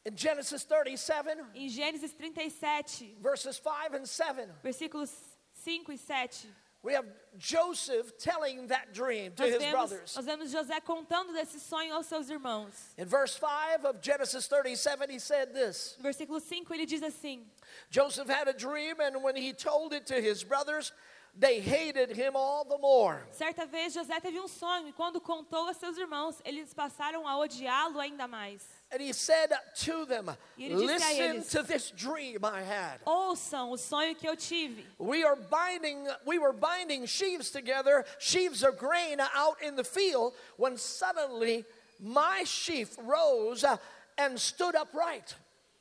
In 0.04 0.16
Genesis 0.16 0.64
37, 0.64 1.40
Em 1.54 1.68
Gênesis 1.68 2.12
37, 2.12 3.16
verses 3.20 3.56
5 3.56 3.94
and 3.96 4.06
7, 4.06 4.48
versículos 4.60 5.10
5 5.54 5.92
e 5.92 5.98
7, 5.98 6.48
we 6.84 6.92
have 6.92 7.06
Joseph 7.38 8.16
telling 8.18 8.66
that 8.68 8.92
dream 8.92 9.32
to 9.32 9.42
nós 9.42 9.52
his 9.52 9.58
vemos, 9.58 9.72
brothers. 9.72 10.14
nós 10.16 10.24
vemos 10.26 10.52
José 10.52 10.80
contando 10.82 11.32
desse 11.32 11.58
sonho 11.58 11.94
aos 11.94 12.06
seus 12.06 12.28
irmãos. 12.28 12.92
In 12.98 13.06
verse 13.06 13.34
5 13.36 13.86
of 13.86 14.00
Genesis 14.02 14.46
37, 14.46 15.10
he 15.10 15.18
said 15.18 15.54
this 15.54 15.96
No 15.98 16.04
versículo 16.10 16.40
5 16.40 16.70
ele 16.72 16.86
diz 16.86 17.02
assim: 17.02 17.42
Joseph 17.90 18.28
had 18.28 18.48
a 18.48 18.52
dream, 18.52 19.00
and 19.00 19.22
when 19.22 19.34
he 19.34 19.54
told 19.54 19.94
it 19.94 20.06
to 20.06 20.20
his 20.20 20.44
brothers, 20.44 20.92
they 21.36 21.58
hated 21.58 22.10
him 22.10 22.36
all 22.36 22.64
the 22.64 22.78
more. 22.78 23.26
Certa 23.32 23.66
vez 23.66 23.94
José 23.94 24.20
teve 24.20 24.38
um 24.38 24.46
sonho 24.46 24.86
e 24.86 24.92
quando 24.92 25.20
contou 25.20 25.66
a 25.68 25.72
seus 25.74 25.96
irmãos, 25.96 26.36
eles 26.44 26.74
passaram 26.74 27.26
a 27.26 27.36
odiá-lo 27.38 27.98
ainda 27.98 28.28
mais. 28.28 28.62
And 28.92 29.02
he 29.02 29.12
said 29.12 29.50
to 29.80 30.04
them, 30.04 30.30
Listen 30.56 31.36
eles, 31.36 31.48
to 31.48 31.62
this 31.62 31.90
dream 31.90 32.44
I 32.44 32.62
had. 32.62 33.00
Ouçam 33.04 33.72
o 33.72 33.76
sonho 33.76 34.14
que 34.14 34.28
eu 34.28 34.36
tive. 34.36 34.84
We 34.98 35.24
are 35.24 35.36
binding, 35.36 36.06
we 36.24 36.38
were 36.38 36.52
binding 36.52 37.06
sheaves 37.06 37.50
together, 37.50 38.04
sheaves 38.18 38.62
of 38.62 38.78
grain 38.78 39.18
out 39.20 39.60
in 39.62 39.74
the 39.74 39.82
field, 39.82 40.34
when 40.56 40.76
suddenly 40.76 41.64
my 42.00 42.44
sheaf 42.44 42.96
rose 43.02 43.64
uh, 43.64 43.76
and 44.16 44.38
stood 44.38 44.76
upright. 44.76 45.34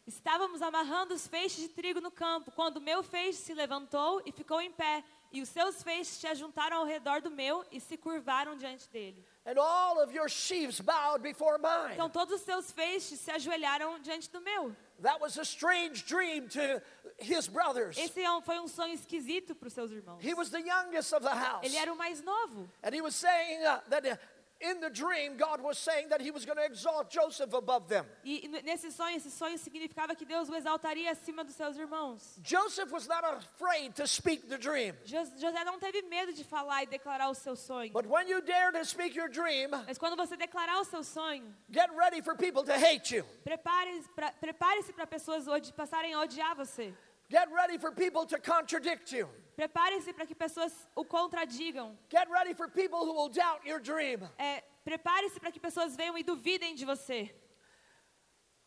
Estávamos 0.07 0.61
amarrando 0.61 1.13
os 1.13 1.27
feixes 1.27 1.61
de 1.61 1.69
trigo 1.69 2.01
no 2.01 2.11
campo, 2.11 2.51
quando 2.51 2.77
o 2.77 2.81
meu 2.81 3.03
feixe 3.03 3.37
se 3.37 3.53
levantou 3.53 4.21
e 4.25 4.31
ficou 4.31 4.59
em 4.59 4.71
pé, 4.71 5.03
e 5.31 5.41
os 5.41 5.49
seus 5.49 5.81
feixes 5.81 6.17
se 6.17 6.27
ajuntaram 6.27 6.77
ao 6.77 6.85
redor 6.85 7.21
do 7.21 7.31
meu 7.31 7.65
e 7.71 7.79
se 7.79 7.95
curvaram 7.95 8.57
diante 8.57 8.89
dele. 8.89 9.25
And 9.45 9.60
all 9.60 10.01
of 10.01 10.13
your 10.13 10.29
sheaves 10.29 10.79
bowed 10.79 11.21
before 11.21 11.58
mine. 11.58 11.93
Então 11.93 12.10
todos 12.10 12.36
os 12.36 12.41
seus 12.41 12.71
feixes 12.71 13.19
se 13.19 13.29
ajoelharam 13.29 13.99
diante 13.99 14.29
do 14.29 14.39
meu. 14.39 14.73
That 15.01 15.19
was 15.19 15.38
a 15.38 15.43
strange 15.43 16.06
dream 16.06 16.47
to 16.49 16.82
his 17.19 17.49
brothers. 17.49 17.97
Esse 17.97 18.21
é 18.21 18.41
foi 18.41 18.60
um 18.60 18.69
sonho 18.69 18.93
esquisito 18.93 19.53
para 19.53 19.67
os 19.67 19.73
seus 19.73 19.91
irmãos. 19.91 20.23
He 20.23 20.34
was 20.34 20.49
the 20.49 20.62
youngest 20.62 21.13
of 21.13 21.25
the 21.25 21.34
house. 21.34 21.65
Ele 21.65 21.75
era 21.75 21.91
o 21.91 21.97
mais 21.97 22.21
novo. 22.21 22.69
And 22.82 22.93
he 22.93 23.01
was 23.01 23.15
saying 23.15 23.65
uh, 23.65 23.82
that 23.89 24.08
uh, 24.08 24.17
in 24.61 24.79
the 24.79 24.89
dream, 24.89 25.35
God 25.37 25.61
was 25.61 25.77
saying 25.77 26.09
that 26.09 26.21
He 26.21 26.31
was 26.31 26.45
going 26.45 26.57
to 26.57 26.63
exalt 26.65 27.09
Joseph 27.09 27.53
above 27.53 27.87
them. 27.89 28.05
E 28.23 28.47
nesse 28.63 28.91
sonho, 28.91 29.17
esse 29.17 29.29
sonho 29.31 29.57
significava 29.57 30.15
que 30.15 30.25
Deus 30.25 30.47
o 30.49 30.55
exaltaria 30.55 31.11
acima 31.11 31.43
dos 31.43 31.55
seus 31.55 31.75
irmãos. 31.77 32.39
Joseph 32.41 32.91
was 32.91 33.07
not 33.07 33.23
afraid 33.25 33.93
to 33.95 34.07
speak 34.07 34.47
the 34.47 34.57
dream. 34.57 34.95
Jo- 35.05 35.25
José 35.37 35.63
não 35.65 35.79
teve 35.79 36.01
medo 36.03 36.31
de 36.33 36.43
falar 36.43 36.83
e 36.83 36.85
declarar 36.85 37.29
o 37.29 37.33
seu 37.35 37.55
sonho. 37.55 37.91
But 37.91 38.05
when 38.07 38.27
you 38.29 38.41
dare 38.41 38.71
to 38.71 38.85
speak 38.85 39.15
your 39.17 39.27
dream, 39.29 39.69
Mas 39.85 39.97
quando 39.97 40.15
você 40.15 40.37
declarar 40.37 40.79
o 40.79 40.85
seu 40.85 41.03
sonho, 41.03 41.43
get 41.69 41.89
ready 41.95 42.21
for 42.21 42.35
people 42.35 42.63
to 42.63 42.73
hate 42.73 43.13
you. 43.15 43.25
prepare-se 43.43 44.93
para 44.93 45.07
pessoas 45.07 45.45
passarem 45.75 46.13
a 46.13 46.19
odiar 46.21 46.55
você. 46.55 46.93
Get 47.29 47.47
ready 47.51 47.77
for 47.77 47.91
people 47.91 48.25
to 48.25 48.38
contradict 48.39 49.12
you. 49.12 49.27
Prepare-se 49.55 50.13
para 50.13 50.25
que 50.25 50.36
pessoas 50.36 50.71
o 50.95 51.03
contradigam. 51.03 51.91
Get 52.09 52.27
ready 52.29 52.53
for 52.53 52.67
people 52.67 52.99
who 52.99 53.13
will 53.13 53.29
doubt 53.29 53.65
your 53.65 53.79
dream. 53.79 54.19
É, 54.39 54.62
Prepare-se 54.83 55.39
para 55.39 55.51
que 55.51 55.59
pessoas 55.59 55.95
venham 55.95 56.17
e 56.17 56.23
duvidem 56.23 56.75
de 56.75 56.86
você. 56.86 57.31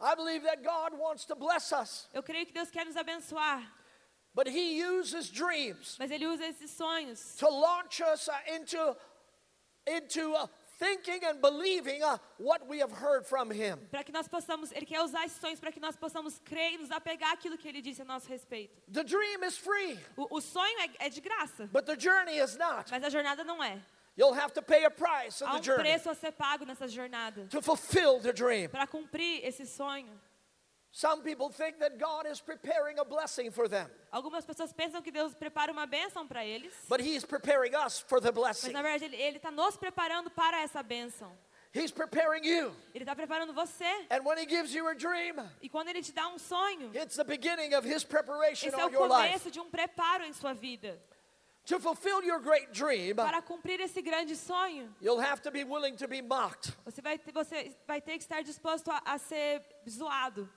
I 0.01 0.14
believe 0.14 0.42
that 0.42 0.62
God 0.62 0.99
wants 0.99 1.25
to 1.27 1.35
bless 1.35 1.73
us, 1.73 2.09
Eu 2.12 2.23
creio 2.23 2.47
que 2.47 2.53
Deus 2.53 2.71
quer 2.71 2.85
nos 2.85 2.97
abençoar, 2.97 3.62
but 4.35 4.47
He 4.47 4.83
uses 4.83 5.31
dreams 5.31 5.97
mas 5.99 6.11
Ele 6.11 6.27
usa 6.27 6.45
esses 6.45 6.71
sonhos 6.71 7.37
to 7.37 7.49
launch 7.49 8.03
us 8.03 8.29
into, 8.47 8.97
into 9.87 10.35
uh, 10.35 10.47
thinking 10.79 11.25
and 11.25 11.41
believing 11.41 12.03
uh, 12.03 12.19
what 12.39 12.67
we 12.69 12.81
have 12.81 12.93
heard 12.93 13.25
from 13.27 13.51
Him. 13.51 13.79
para 13.91 14.05
que 14.05 14.12
nós 14.12 14.29
possamos. 14.29 14.71
Ele 14.73 14.87
quer 14.87 15.01
usar 15.03 15.25
esses 15.25 15.39
sonhos 15.41 15.59
para 15.61 15.73
que 15.73 15.81
nós 15.81 15.97
possamos 15.97 16.39
crer 16.45 16.75
e 16.75 16.79
nos 16.79 16.91
apegar 16.91 17.33
àquilo 17.33 17.57
que 17.57 17.69
Ele 17.69 17.81
disse 17.83 18.03
a 18.03 18.05
nosso 18.05 18.29
respeito. 18.29 18.81
The 18.93 19.05
dream 19.05 19.43
is 19.45 19.57
free, 19.57 19.99
O, 20.17 20.37
o 20.37 20.41
sonho 20.41 20.79
é, 20.81 21.07
é 21.07 21.09
de 21.09 21.21
graça, 21.21 21.69
but 21.73 21.85
the 21.87 21.97
journey 21.99 22.39
is 22.39 22.57
not. 22.57 22.91
mas 22.91 23.03
a 23.03 23.09
jornada 23.11 23.43
não 23.45 23.62
é. 23.62 23.81
You'll 24.19 24.33
have 24.35 24.53
to 24.55 24.62
pay 24.62 24.85
a 24.87 24.91
price 24.91 25.43
in 25.43 25.47
Há 25.47 25.53
the 25.53 25.59
um 25.59 25.62
journey 25.62 25.83
preço 25.83 26.09
a 26.09 26.15
ser 26.15 26.33
pago 26.33 26.65
nessa 26.65 26.89
jornada 26.89 27.47
to 27.51 27.61
fulfill 27.61 28.19
the 28.21 28.33
dream. 28.33 28.69
para 28.71 28.87
cumprir 28.87 29.45
esse 29.45 29.67
sonho. 29.67 30.09
Some 30.97 31.21
people 31.21 31.51
think 31.51 31.79
that 31.81 31.99
God 31.99 32.25
is 32.25 32.41
preparing 32.41 32.99
a 32.99 33.05
blessing 33.05 33.51
for 33.51 33.69
them, 33.69 33.87
Algumas 34.11 34.47
pessoas 34.47 34.73
pensam 34.73 35.03
que 35.03 35.13
Deus 35.13 35.35
prepara 35.35 35.71
uma 35.71 35.87
bênção 35.87 36.27
para 36.27 36.43
eles, 36.43 36.73
but 36.89 37.03
He's 37.03 37.23
preparing 37.23 37.75
us 37.75 38.01
for 38.01 38.19
the 38.19 38.33
mas 38.33 38.35
blessing. 38.35 38.73
na 38.73 38.81
verdade 38.81 39.15
Ele 39.15 39.37
está 39.37 39.51
nos 39.51 39.77
preparando 39.77 40.31
para 40.31 40.63
essa 40.63 40.83
bênção. 40.83 41.31
He's 41.75 41.91
preparing 41.91 42.47
you. 42.47 42.75
Ele 42.95 43.05
está 43.05 43.15
preparando 43.15 43.53
você. 43.53 43.85
And 44.11 44.25
when 44.25 44.39
He 44.39 44.47
gives 44.49 44.75
you 44.75 44.89
a 44.89 44.95
dream, 44.95 45.37
E 45.61 45.69
quando 45.69 45.89
Ele 45.89 46.01
te 46.01 46.13
dá 46.13 46.29
um 46.29 46.39
sonho, 46.39 46.91
it's 46.95 47.17
the 47.17 47.25
beginning 47.25 47.75
of 47.75 47.87
His 47.87 48.03
preparation 48.03 48.69
esse 48.69 48.81
é 48.81 48.87
o 48.87 48.91
começo 48.91 49.51
de 49.51 49.61
um 49.61 49.69
preparo 49.69 50.25
em 50.25 50.33
sua 50.33 50.55
vida. 50.55 50.99
To 51.67 51.79
fulfill 51.79 52.25
your 52.25 52.41
great 52.41 52.73
dream, 52.73 53.17
Para 53.17 53.43
cumprir 53.43 53.81
esse 53.81 54.01
grande 54.01 54.35
sonho, 54.35 54.91
you'll 55.03 55.21
have 55.21 55.43
to 55.43 55.51
be 55.51 55.63
willing 55.63 55.95
to 55.97 56.09
be 56.09 56.23
mocked, 56.23 56.73
você 56.87 57.03
vai 57.03 57.19
ter, 57.19 57.33
você 57.33 57.77
vai 57.87 58.01
ter 58.01 58.13
que 58.13 58.25
estar 58.25 58.43
disposto 58.43 58.91
a, 58.91 59.03
a 59.05 59.19
ser 59.19 59.63
zoado 59.87 60.49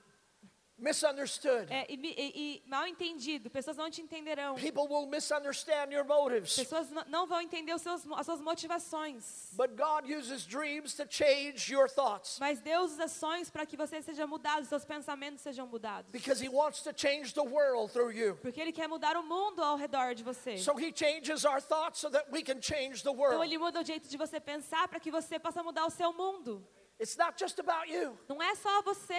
misunderstood. 0.80 1.66
é, 1.72 1.86
e, 1.88 1.94
e- 1.94 2.62
e 2.64 2.68
mal 2.68 2.86
entendido. 2.86 3.50
Pessoas 3.50 3.76
não 3.76 3.90
te 3.90 4.00
entenderão. 4.02 4.54
People 4.56 4.84
will 4.88 5.06
misunderstand 5.06 5.92
your 5.92 6.04
motives. 6.04 6.56
Pessoas 6.56 6.88
não 7.08 7.26
vão 7.26 7.40
entender 7.40 7.74
os 7.74 7.82
seus, 7.82 8.02
as 8.16 8.26
suas 8.26 8.40
motivações. 8.40 9.50
But 9.52 9.70
God 9.76 10.04
uses 10.10 10.44
dreams 10.46 10.94
to 10.94 11.04
change 11.08 11.72
your 11.72 11.88
thoughts 11.88 12.38
Mas 12.38 12.60
Deus 12.60 12.92
usa 12.92 13.08
sonhos 13.08 13.50
para 13.50 13.66
que 13.66 13.76
você 13.76 14.00
seja 14.02 14.26
mudado, 14.26 14.64
seus 14.66 14.84
pensamentos 14.84 15.40
sejam 15.42 15.66
mudados. 15.66 16.10
because 16.10 16.40
He 16.44 16.48
wants 16.48 16.82
to 16.82 16.92
change 16.96 17.34
the 17.34 17.42
world 17.42 17.92
through 17.92 18.12
you. 18.12 18.36
Porque 18.42 18.60
Ele 18.60 18.72
quer 18.72 18.88
mudar 18.88 19.16
o 19.16 19.22
mundo 19.22 19.62
ao 19.62 19.76
redor 19.76 20.14
de 20.14 20.22
você. 20.22 20.58
So 20.58 20.78
He 20.78 20.92
changes 20.94 21.44
our 21.44 21.60
thoughts 21.60 22.00
so 22.00 22.10
that 22.10 22.26
we 22.32 22.42
can 22.42 22.60
change 22.60 23.02
the 23.02 23.10
Então 23.10 23.14
world. 23.16 23.44
Ele 23.44 23.58
muda 23.58 23.80
o 23.80 23.84
jeito 23.84 24.08
de 24.08 24.16
você 24.16 24.40
pensar 24.40 24.88
para 24.88 24.98
que 25.00 25.10
você 25.10 25.38
possa 25.38 25.62
mudar 25.62 25.86
o 25.86 25.90
seu 25.90 26.12
mundo. 26.12 26.66
It's 27.00 27.16
not 27.16 27.38
just 27.38 27.58
about 27.58 27.88
you, 27.88 28.18
Não 28.28 28.42
é 28.42 28.54
só 28.54 28.82
você. 28.82 29.14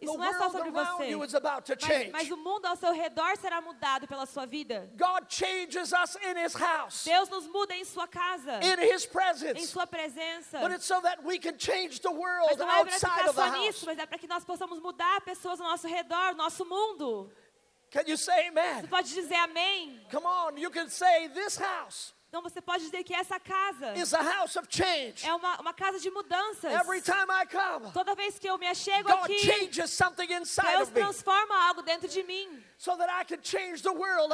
Isso 0.00 0.16
não 0.16 0.24
é 0.24 0.32
só 0.32 0.48
sobre 0.48 0.70
você. 0.70 1.10
you 1.10 1.22
is 1.22 1.34
about 1.34 1.66
to 1.66 1.76
Mas, 1.78 1.84
change. 1.84 2.10
mas 2.10 2.30
o 2.30 2.38
mundo 2.38 2.64
ao 2.64 2.74
seu 2.74 2.90
redor 2.90 3.36
será 3.36 3.60
mudado 3.60 4.08
pela 4.08 4.24
sua 4.24 4.46
vida. 4.46 4.90
God 4.96 5.28
changes 5.28 5.92
us 5.92 6.16
in 6.16 6.38
His 6.42 6.54
house, 6.54 7.04
Deus 7.04 7.28
nos 7.28 7.46
muda 7.46 7.74
em 7.76 7.84
sua 7.84 8.08
casa, 8.08 8.60
in 8.62 8.80
His 8.80 9.06
em 9.54 9.66
sua 9.66 9.86
presença. 9.86 10.58
But 10.60 10.72
it's 10.72 10.86
so 10.86 11.02
that 11.02 11.22
we 11.22 11.38
can 11.38 11.58
change 11.58 12.00
the 12.00 12.08
Mas 12.08 12.56
não 12.56 12.70
é 12.70 12.84
para 12.84 12.92
ficar 12.98 13.32
só 13.34 13.50
nisso, 13.58 13.84
mas 13.84 13.98
é 13.98 14.06
para 14.06 14.18
que 14.18 14.26
nós 14.26 14.42
possamos 14.42 14.80
mudar 14.80 15.20
pessoas 15.20 15.60
ao 15.60 15.68
nosso 15.68 15.86
redor, 15.86 16.34
nosso 16.34 16.64
mundo. 16.64 17.30
Can 17.90 18.04
you 18.06 18.16
say 18.16 18.50
Você 18.50 18.86
pode 18.88 19.12
dizer 19.12 19.34
amém? 19.34 20.00
Come 20.10 20.26
on, 20.26 20.56
you 20.56 20.70
can 20.70 20.88
say 20.88 21.28
this 21.28 21.58
house 21.58 22.14
Então 22.32 22.40
você 22.40 22.62
pode 22.62 22.84
dizer 22.84 23.04
que 23.04 23.12
essa 23.12 23.38
casa 23.38 23.92
is 23.94 24.14
a 24.14 24.22
house 24.22 24.56
of 24.56 24.66
change. 24.70 25.22
é 25.22 25.34
uma, 25.34 25.60
uma 25.60 25.74
casa 25.74 26.00
de 26.00 26.10
mudanças. 26.10 26.72
Every 26.72 27.02
time 27.02 27.26
I 27.30 27.44
come, 27.44 27.92
Toda 27.92 28.14
vez 28.14 28.38
que 28.38 28.48
eu 28.48 28.56
me 28.56 28.66
achego 28.66 29.06
God 29.06 29.24
aqui, 29.24 29.38
changes 29.40 29.90
something 29.90 30.32
inside 30.32 30.66
Deus 30.78 30.88
of 30.88 30.94
me 30.94 31.00
transforma 31.02 31.54
algo 31.68 31.82
dentro 31.82 32.08
de 32.08 32.22
mim, 32.22 32.64
so 32.78 32.96
that 32.96 33.10
I 33.10 33.26
can 33.26 33.42
change 33.42 33.82
the 33.82 33.90
world 33.90 34.32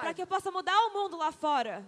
para 0.00 0.14
que 0.14 0.22
eu 0.22 0.28
possa 0.28 0.52
mudar 0.52 0.78
o 0.86 0.92
mundo 0.92 1.16
lá 1.16 1.32
fora. 1.32 1.84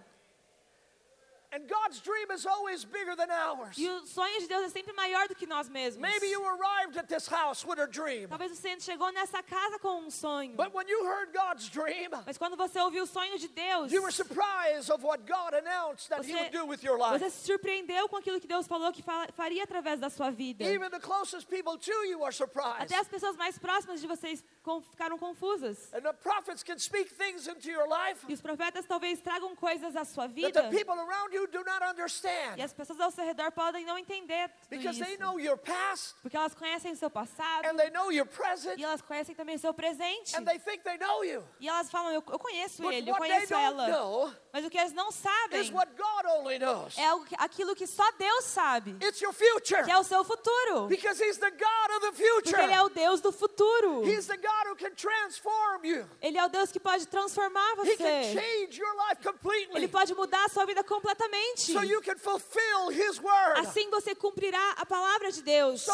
And 1.55 1.67
God's 1.67 1.99
dream 2.01 2.31
is 2.31 2.47
always 2.47 2.83
bigger 2.83 3.15
than 3.15 3.29
ours. 3.29 3.77
E 3.77 3.87
o 3.87 4.05
sonho 4.07 4.39
de 4.39 4.47
Deus 4.47 4.63
é 4.65 4.69
sempre 4.69 4.91
maior 4.93 5.27
do 5.27 5.35
que 5.35 5.45
nós 5.45 5.69
mesmos. 5.69 6.01
Maybe 6.01 6.25
you 6.27 6.43
arrived 6.43 6.97
at 6.97 7.07
this 7.07 7.27
house 7.27 7.63
with 7.63 7.79
a 7.79 7.85
dream, 7.85 8.27
Talvez 8.27 8.51
você 8.57 8.79
chegou 8.79 9.11
nessa 9.11 9.43
casa 9.43 9.77
com 9.77 10.01
um 10.01 10.09
sonho. 10.09 10.55
but 10.55 10.73
when 10.73 10.87
you 10.89 11.05
heard 11.05 11.31
God's 11.31 11.69
dream, 11.69 12.09
Mas 12.25 12.39
quando 12.39 12.57
você 12.57 12.79
ouviu 12.79 13.03
o 13.03 13.07
sonho 13.07 13.37
de 13.37 13.47
Deus, 13.49 13.91
you 13.91 14.01
were 14.01 14.11
surprised 14.11 14.89
of 14.91 15.03
what 15.05 15.25
God 15.27 15.53
announced 15.53 16.09
that 16.09 16.25
He 16.25 16.31
Você- 16.33 16.39
would 16.39 16.51
do 16.57 16.65
with 16.65 16.83
your 16.83 16.97
life. 16.97 17.19
você 17.19 17.29
se 17.29 17.45
surpreendeu 17.45 18.09
com 18.09 18.17
aquilo 18.17 18.39
que 18.41 18.47
Deus 18.47 18.65
falou 18.65 18.91
que 18.91 19.03
faria 19.35 19.63
através 19.63 19.99
da 19.99 20.09
sua 20.09 20.31
vida. 20.31 20.63
Even 20.63 20.89
the 20.89 20.99
closest 20.99 21.47
people 21.47 21.77
to 21.77 22.03
you 22.05 22.23
are 22.23 22.33
surprised. 22.33 22.81
Até 22.85 22.97
as 22.97 23.07
pessoas 23.07 23.35
mais 23.35 23.59
próximas 23.59 24.01
de 24.01 24.07
vocês 24.07 24.43
ficaram 24.89 25.19
confusas. 25.19 25.93
And 25.93 26.01
the 26.01 26.13
prophets 26.13 26.63
can 26.63 26.79
speak 26.79 27.13
things 27.13 27.47
into 27.47 27.69
your 27.69 27.87
life 27.87 28.25
E 28.27 28.33
os 28.33 28.41
profetas 28.41 28.85
talvez 28.87 29.21
tragam 29.21 29.55
coisas 29.55 29.95
à 29.95 30.03
sua 30.03 30.23
that 30.27 30.33
vida. 30.33 30.63
the 30.63 30.69
people 30.75 30.95
around 30.99 31.31
you 31.33 31.42
do 31.47 31.63
not 31.63 31.81
E 31.83 31.89
understand 31.91 32.61
as 32.63 32.73
pessoas 32.73 32.99
ao 32.99 33.11
seu 33.11 33.23
redor 33.25 33.51
podem 33.51 33.85
não 33.85 33.97
entender 33.97 34.49
because 34.69 34.99
they 34.99 35.13
isso. 35.13 35.19
know 35.21 35.39
your 35.39 35.57
past 35.57 36.15
Porque 36.21 36.35
elas 36.37 36.53
conhecem 36.53 36.91
o 36.91 36.95
seu 36.95 37.09
passado. 37.09 37.65
and 37.65 37.75
they 37.77 37.89
know 37.91 38.11
your 38.11 38.25
present 38.25 38.77
E 38.79 38.83
elas 38.83 39.01
conhecem 39.01 39.35
também 39.35 39.55
o 39.55 39.59
seu 39.59 39.73
presente. 39.73 40.35
and 40.35 40.43
they 40.45 40.59
think 40.59 40.83
they 40.83 40.97
know 40.97 41.23
you. 41.23 41.43
E 41.59 41.67
elas 41.67 41.89
falam, 41.89 42.11
eu, 42.11 42.23
eu 42.27 42.39
conheço 42.39 42.81
But 42.81 42.93
ele, 42.93 43.09
eu 43.09 43.15
they 43.15 43.29
conheço 43.29 43.53
ela. 43.53 43.87
know 43.87 44.33
Mas 44.51 44.65
o 44.65 44.69
que 44.69 44.77
eles 44.77 44.93
não 44.93 45.11
sabem 45.11 45.61
is 45.61 45.69
what 45.71 45.91
God 45.95 46.25
only 46.39 46.59
knows. 46.59 46.97
é 46.97 47.05
aquilo 47.37 47.75
que 47.75 47.87
só 47.87 48.09
Deus 48.17 48.45
sabe. 48.45 48.95
It's 49.01 49.19
your 49.21 49.33
future 49.33 49.83
Que 49.83 49.91
é 49.91 49.97
o 49.97 50.03
seu 50.03 50.23
futuro. 50.23 50.87
because 50.87 51.19
He's 51.23 51.37
the 51.37 51.51
God 51.51 51.91
of 51.97 51.99
the 52.01 52.11
Porque 52.11 52.55
Ele 52.55 52.73
é 52.73 52.77
future. 52.77 52.85
o 52.85 52.89
Deus 52.89 53.21
do 53.21 53.31
futuro. 53.31 54.03
He's 54.07 54.27
the 54.27 54.37
God 54.37 54.67
who 54.69 54.75
can 54.75 54.91
transform 54.95 55.83
you. 55.85 56.07
Ele 56.21 56.37
é 56.37 56.45
o 56.45 56.49
Deus 56.49 56.71
que 56.71 56.79
pode 56.79 57.07
transformar 57.07 57.71
He 57.83 57.97
can 57.97 58.03
você. 58.05 58.33
change 58.33 58.79
your 58.79 58.93
life 58.95 59.17
Ele 59.21 59.31
completely 59.31 59.87
pode 59.87 60.13
mudar 60.15 60.45
a 60.45 60.49
sua 60.49 60.65
vida 60.65 60.83
completamente. 60.83 61.32
So 61.55 61.83
you 61.83 62.01
can 62.01 62.17
fulfill 62.17 62.89
His 62.91 63.19
word. 63.19 63.59
Assim 63.59 63.89
você 63.89 64.13
cumprirá 64.15 64.71
a 64.77 64.85
palavra 64.85 65.31
de 65.31 65.41
Deus. 65.41 65.85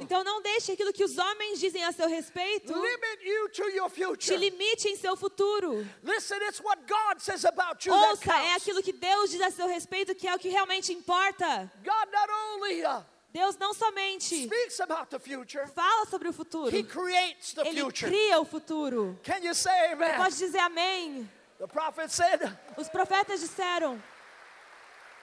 Então 0.00 0.24
não 0.24 0.42
deixe 0.42 0.72
aquilo 0.72 0.92
que 0.92 1.04
os 1.04 1.16
homens 1.16 1.60
dizem 1.60 1.84
a 1.84 1.92
seu 1.92 2.08
respeito 2.08 2.72
limit 2.72 3.24
you 3.24 3.48
to 3.50 3.68
your 3.70 4.16
te 4.16 4.36
limite 4.36 4.88
em 4.88 4.96
seu 4.96 5.16
futuro. 5.16 5.86
Listen, 6.02 6.38
it's 6.48 6.60
what 6.60 6.80
God 6.86 7.20
says 7.20 7.44
about 7.44 7.86
you 7.86 7.94
that 7.94 8.10
Ouça, 8.10 8.32
é 8.32 8.54
aquilo 8.54 8.82
que 8.82 8.92
Deus 8.92 9.30
diz 9.30 9.40
a 9.40 9.50
seu 9.50 9.66
respeito 9.66 10.14
que 10.14 10.26
é 10.26 10.34
o 10.34 10.38
que 10.38 10.48
realmente 10.48 10.92
importa. 10.92 11.70
God 11.84 12.08
not 12.12 12.30
only 12.30 12.84
uh, 12.84 13.04
Deus 13.32 13.56
não 13.56 13.74
somente 13.74 14.44
speaks 14.44 14.80
about 14.80 15.08
the 15.10 15.18
future, 15.18 15.66
fala 15.68 16.06
sobre 16.06 16.28
o 16.28 16.32
futuro, 16.32 16.74
He 16.74 16.82
creates 16.82 17.52
the 17.52 17.66
Ele 17.66 17.80
future. 17.80 18.10
cria 18.10 18.40
o 18.40 18.44
futuro. 18.44 19.18
Can 19.22 19.38
you 19.42 19.54
say 19.54 19.92
amen? 19.92 20.16
Pode 20.16 20.36
dizer 20.36 20.58
amém. 20.58 21.28
The 21.58 21.66
prophet 21.66 22.10
said, 22.10 22.40
Os 22.76 22.88
profetas 22.88 23.40
disseram, 23.40 24.00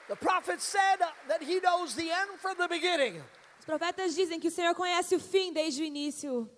the 0.08 0.16
prophet 0.16 0.62
said 0.62 1.00
that 1.28 1.42
he 1.42 1.60
knows 1.62 1.96
the 1.96 2.12
end 2.12 2.40
from 2.40 2.58
the 2.58 2.68
beginning. 2.68 3.22
os 3.60 3.66
profetas 3.66 4.14
dizem 4.16 4.40
que 4.40 4.50
o 4.50 4.52
Senhor 4.52 4.76
conhece 4.76 5.16
o 5.16 5.20
fim 5.20 5.54
desde 5.54 5.82
o 5.82 5.86
início. 5.86 6.50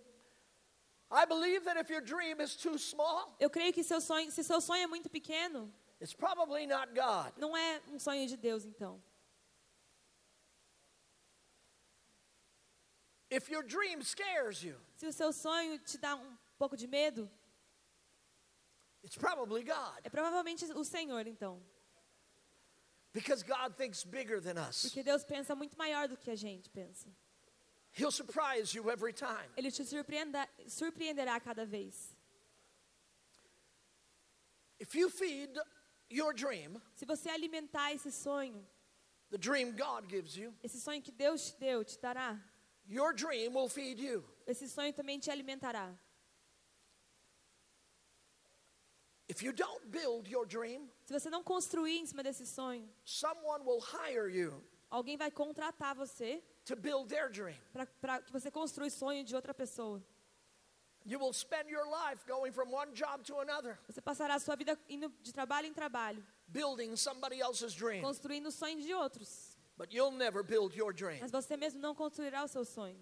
I 1.09 1.25
believe 1.25 1.63
that 1.65 1.77
if 1.79 1.89
your 1.89 2.01
dream 2.01 2.41
is 2.41 2.55
too 2.55 2.77
small, 2.77 3.33
Eu 3.39 3.49
creio 3.49 3.71
que 3.71 3.83
seu 3.83 4.01
sonho, 4.01 4.29
se 4.31 4.43
seu 4.43 4.59
sonho 4.59 4.83
é 4.83 4.87
muito 4.87 5.09
pequeno, 5.09 5.71
it's 6.01 6.13
probably 6.13 6.65
not 6.67 6.89
God. 6.93 7.31
não 7.37 7.55
é 7.55 7.79
um 7.89 7.99
sonho 7.99 8.27
de 8.27 8.35
Deus, 8.35 8.65
então. 8.65 9.01
If 13.29 13.49
your 13.49 13.61
dream 13.63 14.01
scares 14.01 14.63
you, 14.63 14.75
Se 14.95 15.05
o 15.05 15.13
seu 15.13 15.31
sonho 15.31 15.77
te 15.79 15.97
dá 15.97 16.15
um 16.15 16.37
pouco 16.57 16.75
de 16.77 16.87
medo, 16.87 17.29
it's 19.07 19.17
probably 19.17 19.63
God 19.63 20.01
é 20.03 20.09
provavelmente 20.09 20.65
o 20.75 20.83
Senhor, 20.83 21.25
então. 21.25 21.61
because 23.13 23.41
God 23.41 23.75
thinks 23.77 24.03
bigger 24.03 24.41
than 24.41 24.57
us. 24.57 24.83
Porque 24.83 25.01
Deus 25.01 25.23
pensa 25.23 25.55
muito 25.55 25.77
maior 25.77 26.09
do 26.09 26.17
que 26.17 26.29
a 26.29 26.35
gente 26.35 26.69
pensa. 26.69 27.07
He'll 27.93 28.11
surprise 28.11 28.75
you 28.75 28.91
every 28.91 29.13
time. 29.13 29.49
Ele 29.55 29.71
te 29.71 29.83
surpreenderá 29.83 31.39
cada 31.39 31.65
vez. 31.65 32.15
If 34.79 34.93
you 34.93 35.09
feed 35.09 35.57
your 36.09 36.33
dream, 36.33 36.79
se 36.93 37.05
você 37.05 37.29
alimentar 37.29 37.93
esse 37.93 38.11
sonho, 38.11 38.63
the 39.31 39.37
dream 39.37 39.71
God 39.71 40.07
gives 40.07 40.35
you, 40.35 40.53
esse 40.61 40.79
sonho 40.79 41.01
que 41.01 41.11
Deus 41.11 41.51
te 41.51 41.59
deu, 41.59 41.83
te 41.83 41.97
dará. 41.97 42.39
your 42.87 43.13
dream 43.13 43.53
will 43.53 43.69
feed 43.69 43.99
you. 43.99 44.23
Esse 44.45 44.67
sonho 44.67 44.93
também 44.93 45.17
te 45.17 45.31
alimentará. 45.31 45.97
If 49.29 49.43
you 49.43 49.51
don't 49.51 49.85
build 49.91 50.29
your 50.29 50.45
dream, 50.45 50.89
Se 51.05 51.13
você 51.13 51.29
não 51.29 51.43
construir 51.43 51.97
em 51.99 52.05
cima 52.05 52.23
desse 52.23 52.45
sonho, 52.45 52.87
someone 53.03 53.63
will 53.65 53.81
hire 53.81 54.29
you 54.29 54.63
alguém 54.89 55.17
vai 55.17 55.29
contratar 55.29 55.93
você 55.95 56.41
to 56.65 56.75
build 56.75 57.09
their 57.09 57.29
dream. 57.29 57.57
para 58.01 58.21
que 58.21 58.31
você 58.31 58.49
construa 58.49 58.87
o 58.87 58.91
sonho 58.91 59.23
de 59.25 59.35
outra 59.35 59.53
pessoa. 59.53 60.01
You 61.05 61.19
will 61.19 61.33
spend 61.33 61.69
your 61.69 61.85
life 61.85 62.25
going 62.25 62.51
from 62.51 62.69
one 62.71 62.93
job 62.93 63.23
to 63.25 63.39
another, 63.39 63.77
Você 63.87 64.01
passará 64.01 64.35
a 64.35 64.39
sua 64.39 64.55
vida 64.55 64.77
indo 64.89 65.09
de 65.21 65.33
trabalho 65.33 65.67
em 65.67 65.73
trabalho, 65.73 66.25
building 66.47 66.95
somebody 66.95 67.39
else's 67.41 67.73
dream. 67.73 68.01
construindo 68.01 68.47
o 68.47 68.51
sonho 68.51 68.81
de 68.81 68.93
outros. 68.93 69.57
But 69.77 69.93
you'll 69.93 70.11
never 70.17 70.41
build 70.43 70.75
your 70.75 70.93
dream. 70.93 71.19
Mas 71.21 71.31
você 71.31 71.55
mesmo 71.55 71.79
não 71.81 71.93
construirá 71.93 72.43
o 72.43 72.47
seu 72.47 72.63
sonho. 72.65 72.97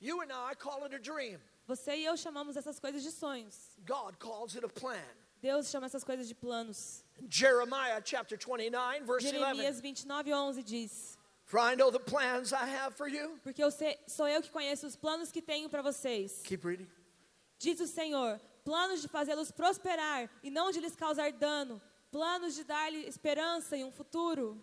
You 0.00 0.20
and 0.20 0.30
I 0.32 0.54
call 0.54 0.84
it 0.84 0.94
a 0.94 0.98
dream. 0.98 1.40
Você 1.66 1.96
e 1.96 2.04
eu 2.04 2.16
chamamos 2.16 2.56
essas 2.56 2.78
coisas 2.78 3.02
de 3.02 3.10
sonhos. 3.10 3.54
God 3.86 4.16
calls 4.18 4.54
it 4.54 4.64
a 4.64 4.68
plan. 4.68 5.02
Deus 5.40 5.70
chama 5.70 5.86
essas 5.86 6.04
coisas 6.04 6.28
de 6.28 6.34
planos. 6.34 7.04
Jeremiah 7.28 8.00
chapter 8.04 8.38
29, 8.38 9.00
verse 9.04 9.26
11. 9.26 9.30
Jeremias 9.30 9.80
29, 9.80 10.32
11 10.32 10.62
diz: 10.62 11.18
For 11.44 11.58
I 11.58 11.74
know 11.76 11.90
the 11.90 11.98
plans 11.98 12.52
I 12.52 12.64
have 12.64 12.96
for 12.96 13.08
you. 13.08 13.38
Porque 13.42 13.62
eu 13.62 13.70
sei, 13.70 13.98
sou 14.06 14.26
eu 14.26 14.42
que 14.42 14.50
conheço 14.50 14.86
os 14.86 14.96
planos 14.96 15.30
que 15.30 15.42
tenho 15.42 15.68
para 15.68 15.82
vocês. 15.82 16.42
Keep 16.44 16.66
reading. 16.66 16.88
Diz 17.58 17.80
o 17.80 17.86
Senhor: 17.86 18.40
planos 18.64 19.00
de 19.02 19.08
fazê-los 19.08 19.50
prosperar 19.50 20.30
e 20.42 20.50
não 20.50 20.70
de 20.70 20.80
lhes 20.80 20.96
causar 20.96 21.32
dano, 21.32 21.80
planos 22.10 22.54
de 22.54 22.64
dar-lhe 22.64 23.06
esperança 23.06 23.76
e 23.76 23.84
um 23.84 23.90
futuro. 23.90 24.60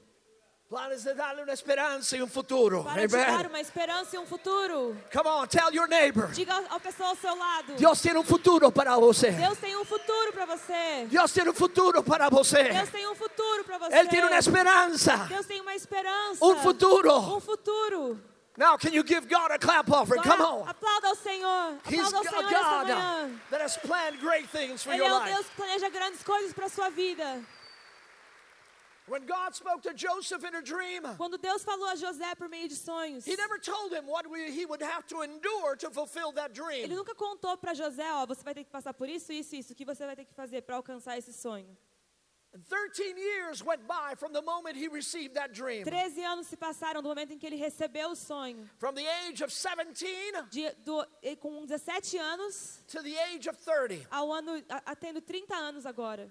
Planes 0.71 1.03
de 1.03 1.13
darle 1.13 1.43
una 1.43 1.51
esperanza 1.51 2.15
y 2.15 2.21
un 2.21 2.29
futuro. 2.29 2.81
Para 2.85 3.01
te 3.05 3.07
dar 3.17 3.27
Amen. 3.39 3.47
uma 3.47 3.59
esperança 3.59 4.15
e 4.15 4.19
um 4.19 4.25
futuro. 4.25 4.95
Come 5.11 5.27
on, 5.29 5.45
tell 5.49 5.69
your 5.73 5.85
neighbor. 5.85 6.27
Diga 6.31 6.53
ao- 6.53 6.75
ao 6.75 6.79
pessoal 6.79 7.09
ao 7.09 7.15
seu 7.17 7.35
lado: 7.35 7.73
Dios 7.75 8.01
tiene 8.01 8.17
un 8.17 8.23
futuro 8.23 8.71
para 8.71 8.95
você. 8.97 9.31
Deus 9.31 9.57
tem 9.59 9.75
um 9.75 9.83
futuro 9.83 10.31
para 10.31 10.45
você. 10.45 11.07
Dios 11.09 11.33
tiene 11.33 11.49
un 11.49 11.53
futuro 11.55 12.01
para 12.01 12.29
você. 12.29 12.63
Deus 12.71 12.89
tem 12.89 13.05
um 13.05 13.15
futuro 13.15 13.65
para 13.65 13.79
você. 13.79 13.95
Él 13.97 14.07
tiene 14.07 14.27
una 14.27 14.37
esperanza. 14.37 15.27
Deus 15.27 15.45
tem 15.45 15.59
uma 15.59 15.75
esperança. 15.75 16.39
Un 16.41 16.55
futuro. 16.55 17.17
Um 17.35 17.41
futuro. 17.41 18.17
Now, 18.55 18.77
can 18.77 18.93
you 18.93 19.03
give 19.03 19.27
God 19.27 19.51
a 19.51 19.57
clap 19.59 19.89
offering? 19.91 20.23
Come 20.23 20.41
on. 20.41 20.65
aplauda 20.69 21.09
ao 21.09 21.15
Senhor. 21.15 21.79
He's 21.89 21.99
Aplauda 22.07 22.15
ao 22.15 22.21
a 22.21 22.47
Senhor 22.47 22.49
God 22.49 22.87
manhã. 22.87 23.39
that 23.49 23.61
has 23.61 23.75
planned 23.75 24.21
great 24.21 24.47
things 24.49 24.83
for 24.83 24.91
Ele 24.93 24.99
your 25.03 25.09
é 25.09 25.11
o 25.11 25.19
life. 25.19 25.33
Deus 25.33 25.45
que 25.47 25.55
planeja 25.57 25.89
grandes 25.89 26.23
coisas 26.23 26.53
para 26.53 26.69
sua 26.69 26.89
vida. 26.89 27.25
When 27.25 27.39
God 27.39 27.39
spoke 27.41 27.49
to 27.49 27.49
Joseph 27.49 27.49
in 28.71 28.79
a 28.79 29.00
dream, 29.00 29.00
Quando 31.17 31.37
Deus 31.37 31.63
falou 31.63 31.87
a 31.87 31.95
José 31.95 32.35
por 32.35 32.47
meio 32.47 32.67
de 32.67 32.75
sonhos, 32.75 33.27
He 33.27 33.35
never 33.35 33.59
told 33.59 33.93
him 33.93 34.07
what 34.07 34.27
we, 34.29 34.51
he 34.51 34.65
would 34.65 34.83
have 34.83 35.05
to 35.07 35.23
endure 35.23 35.75
to 35.77 35.91
fulfill 35.91 36.31
that 36.33 36.51
ele 36.51 36.87
dream. 36.87 36.95
nunca 36.95 37.13
contou 37.15 37.57
para 37.57 37.73
José, 37.73 38.09
ó, 38.13 38.25
você 38.25 38.43
vai 38.43 38.53
ter 38.53 38.63
que 38.63 38.71
passar 38.71 38.93
por 38.93 39.09
isso, 39.09 39.31
isso, 39.31 39.55
isso, 39.55 39.73
o 39.73 39.75
que 39.75 39.85
você 39.85 40.05
vai 40.05 40.15
ter 40.15 40.25
que 40.25 40.33
fazer 40.33 40.61
para 40.61 40.75
alcançar 40.75 41.17
esse 41.17 41.33
sonho. 41.33 41.77
And 42.53 42.59
13 42.67 43.17
years 43.17 43.63
went 43.63 43.87
by 43.87 44.13
from 44.17 44.33
the 44.33 44.41
moment 44.41 44.75
he 44.75 44.89
received 44.89 45.35
that 45.35 45.53
dream. 45.53 45.85
Treze 45.85 46.21
anos 46.21 46.47
se 46.47 46.57
passaram 46.57 47.01
do 47.01 47.07
momento 47.07 47.31
em 47.31 47.37
que 47.39 47.45
ele 47.45 47.55
recebeu 47.55 48.09
o 48.09 48.15
sonho. 48.15 48.69
From 48.77 48.93
the 48.93 49.07
age 49.07 49.41
of 49.41 49.53
17 49.53 50.49
De, 50.49 50.69
do, 50.83 51.05
com 51.39 51.65
17 51.65 52.17
anos 52.17 52.83
to 52.87 53.01
the 53.01 53.17
age 53.33 53.47
of 53.49 53.57
30. 53.57 54.05
ao 54.11 54.33
ano, 54.33 54.61
a, 54.67 54.91
a 54.91 54.95
tendo 54.97 55.21
30 55.21 55.55
anos 55.55 55.85
agora. 55.85 56.29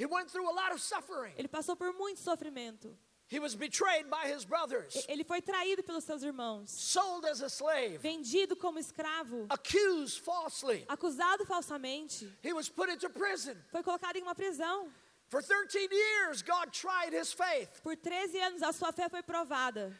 He 0.00 0.06
went 0.06 0.30
through 0.30 0.48
a 0.48 0.54
lot 0.54 0.72
of 0.72 0.80
suffering. 0.80 1.34
Ele 1.36 1.48
passou 1.48 1.76
por 1.76 1.92
muito 1.92 2.20
sofrimento. 2.20 2.96
He 3.28 3.38
was 3.38 3.54
betrayed 3.54 4.10
by 4.10 4.26
his 4.28 4.44
brothers, 4.44 5.06
Ele 5.08 5.22
foi 5.22 5.40
traído 5.40 5.84
pelos 5.84 6.02
seus 6.02 6.22
irmãos, 6.24 6.68
sold 6.70 7.24
as 7.26 7.40
a 7.42 7.48
slave, 7.48 7.98
vendido 7.98 8.56
como 8.56 8.78
escravo, 8.80 9.46
accused 9.50 10.20
falsely. 10.24 10.84
acusado 10.88 11.44
falsamente, 11.46 12.28
He 12.42 12.52
was 12.52 12.68
put 12.68 12.90
into 12.90 13.08
prison. 13.10 13.54
foi 13.70 13.82
colocado 13.84 14.16
em 14.16 14.22
uma 14.22 14.34
prisão. 14.34 14.90
For 15.28 15.42
13 15.44 15.88
years, 15.92 16.42
God 16.42 16.72
tried 16.72 17.12
his 17.12 17.32
faith. 17.32 17.80
Por 17.84 17.94
13 17.94 18.36
anos 18.40 18.62
a 18.62 18.72
sua 18.72 18.90
fé 18.90 19.08
foi 19.08 19.22
provada. 19.22 19.96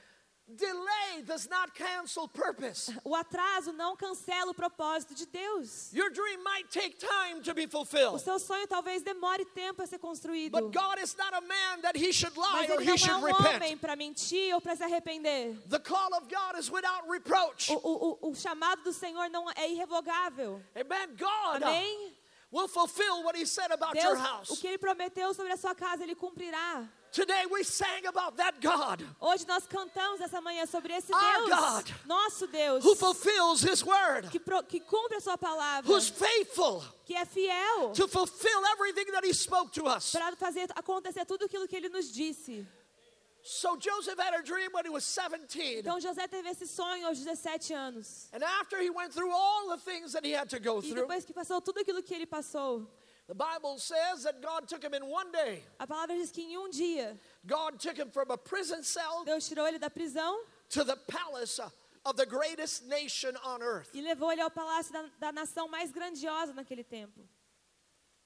Delay 0.57 1.23
does 1.25 1.49
not 1.49 1.73
cancel 1.75 2.27
purpose. 2.29 2.93
O 3.05 3.15
atraso 3.15 3.73
não 3.73 3.97
cancela 3.97 4.51
o 4.51 4.55
propósito 4.55 5.15
de 5.15 5.27
Deus. 5.27 5.93
Your 5.93 6.11
dream 6.11 6.43
might 6.43 6.69
take 6.71 6.97
time 6.99 7.41
to 7.43 7.55
be 7.55 7.67
O 7.67 7.69
fulfilled. 7.69 8.21
seu 8.21 8.39
sonho 8.39 8.67
talvez 8.67 9.03
demore 9.03 9.45
tempo 9.45 9.83
a 9.83 9.87
ser 9.87 9.99
construído. 9.99 10.53
But 10.53 10.73
God 10.73 10.99
is 11.03 11.17
not 11.17 11.33
a 11.35 11.41
man 11.41 11.83
that 11.83 11.97
he 11.97 12.13
should 12.13 12.37
lie 12.37 12.67
Mas 12.67 12.71
or 12.71 12.81
ele 12.81 12.85
he 12.85 12.87
não 12.89 12.95
é 12.95 12.99
should 12.99 13.13
um 13.15 13.35
homem 13.35 13.53
repent. 13.61 13.81
para 13.81 13.97
mentir 13.97 14.55
ou 14.55 14.61
para 14.61 14.75
se 14.77 14.83
arrepender. 14.83 15.57
The 15.69 15.79
call 15.79 16.13
of 16.15 16.27
God 16.29 16.59
is 16.59 16.71
without 16.71 17.09
reproach. 17.09 17.71
O, 17.71 17.77
o, 17.77 18.19
o, 18.23 18.31
o 18.31 18.35
chamado 18.35 18.83
do 18.83 18.93
Senhor 18.93 19.29
não 19.31 19.49
é 19.51 19.69
irrevogável. 19.71 20.63
Amen. 20.75 21.17
God 21.17 21.63
Amém? 21.63 22.15
will 22.53 22.67
fulfill 22.67 23.23
what 23.23 23.37
he 23.39 23.47
said 23.47 23.71
about 23.71 23.93
Deus, 23.95 24.05
your 24.05 24.17
o 24.17 24.21
house. 24.21 24.59
que 24.59 24.67
Ele 24.67 24.79
prometeu 24.79 25.33
sobre 25.35 25.53
a 25.53 25.57
sua 25.57 25.75
casa, 25.75 26.03
Ele 26.03 26.15
cumprirá. 26.17 26.89
Today 27.12 27.44
we 27.51 27.64
sang 27.64 28.07
about 28.07 28.37
that 28.37 28.61
God 28.61 29.03
Hoje 29.20 29.44
nós 29.46 29.66
cantamos 29.66 30.20
essa 30.20 30.40
manhã 30.40 30.64
sobre 30.66 30.92
esse 30.92 31.09
Deus, 31.11 31.49
God, 31.49 31.90
nosso 32.07 32.46
Deus, 32.46 32.85
who 32.85 32.94
fulfills 32.94 33.62
his 33.62 33.83
word, 33.85 34.31
que, 34.31 34.38
pro- 34.38 34.62
que 34.62 34.79
cumpre 34.81 35.16
a 35.16 35.20
sua 35.20 35.37
palavra, 35.37 35.90
who's 35.90 36.09
faithful 36.09 36.85
que 37.05 37.14
é 37.16 37.25
fiel 37.25 37.92
to 37.94 38.07
fulfill 38.07 38.64
everything 38.75 39.11
that 39.12 39.25
he 39.25 39.33
spoke 39.33 39.73
to 39.73 39.87
us. 39.87 40.12
para 40.12 40.37
fazer 40.37 40.68
acontecer 40.77 41.25
tudo 41.27 41.46
aquilo 41.46 41.66
que 41.66 41.77
Ele 41.77 41.88
nos 41.88 42.12
disse. 42.12 42.64
So 43.42 43.75
Joseph 43.77 44.18
had 44.18 44.35
a 44.35 44.42
dream 44.42 44.70
when 44.73 44.85
he 44.85 44.90
was 44.90 45.03
17. 45.03 45.79
Então 45.81 45.99
José 45.99 46.29
teve 46.29 46.46
esse 46.51 46.66
sonho 46.68 47.07
aos 47.09 47.18
17 47.18 47.73
anos. 47.73 48.29
And 48.35 48.44
after 48.44 48.81
he 48.83 48.90
went 48.90 49.12
through 49.14 49.33
all 49.33 49.68
the 49.70 49.79
things 49.79 50.12
that 50.12 50.25
he 50.27 50.33
had 50.33 50.49
to 50.51 50.61
go 50.61 50.79
E 50.79 50.83
through, 50.83 51.07
depois 51.07 51.25
que 51.25 51.33
passou 51.33 51.61
tudo 51.62 51.81
aquilo 51.81 52.03
que 52.03 52.14
ele 52.14 52.27
passou, 52.27 52.87
the 53.31 53.35
Bible 53.37 53.79
says 53.79 54.25
that 54.25 54.43
God 54.43 54.66
took 54.66 54.83
him 54.83 54.93
in 54.93 55.07
one 55.07 55.31
day. 55.31 55.62
a 55.79 55.87
palavra 55.87 56.16
diz 56.16 56.33
que 56.33 56.43
em 56.43 56.57
um 56.57 56.69
dia 56.69 57.16
God 57.47 57.79
took 57.79 57.97
him 57.97 58.11
from 58.11 58.29
a 58.33 58.37
prison 58.37 58.83
cell 58.83 59.23
Deus 59.25 59.49
tirou 59.49 59.69
ele 59.69 59.79
da 59.79 59.88
prisão 59.88 60.37
to 60.71 60.83
the 60.83 60.97
palace 60.97 61.61
of 62.05 62.16
the 62.16 62.27
greatest 62.27 62.88
nation 62.88 63.37
on 63.45 63.62
earth. 63.62 63.88
e 63.95 64.01
levou 64.03 64.33
ele 64.33 64.40
ao 64.43 64.51
palácio 64.51 64.93
da, 64.93 65.05
da 65.21 65.33
nação 65.33 65.69
mais 65.69 65.93
grandiosa 65.93 66.53
naquele 66.53 66.83
tempo. 66.83 67.21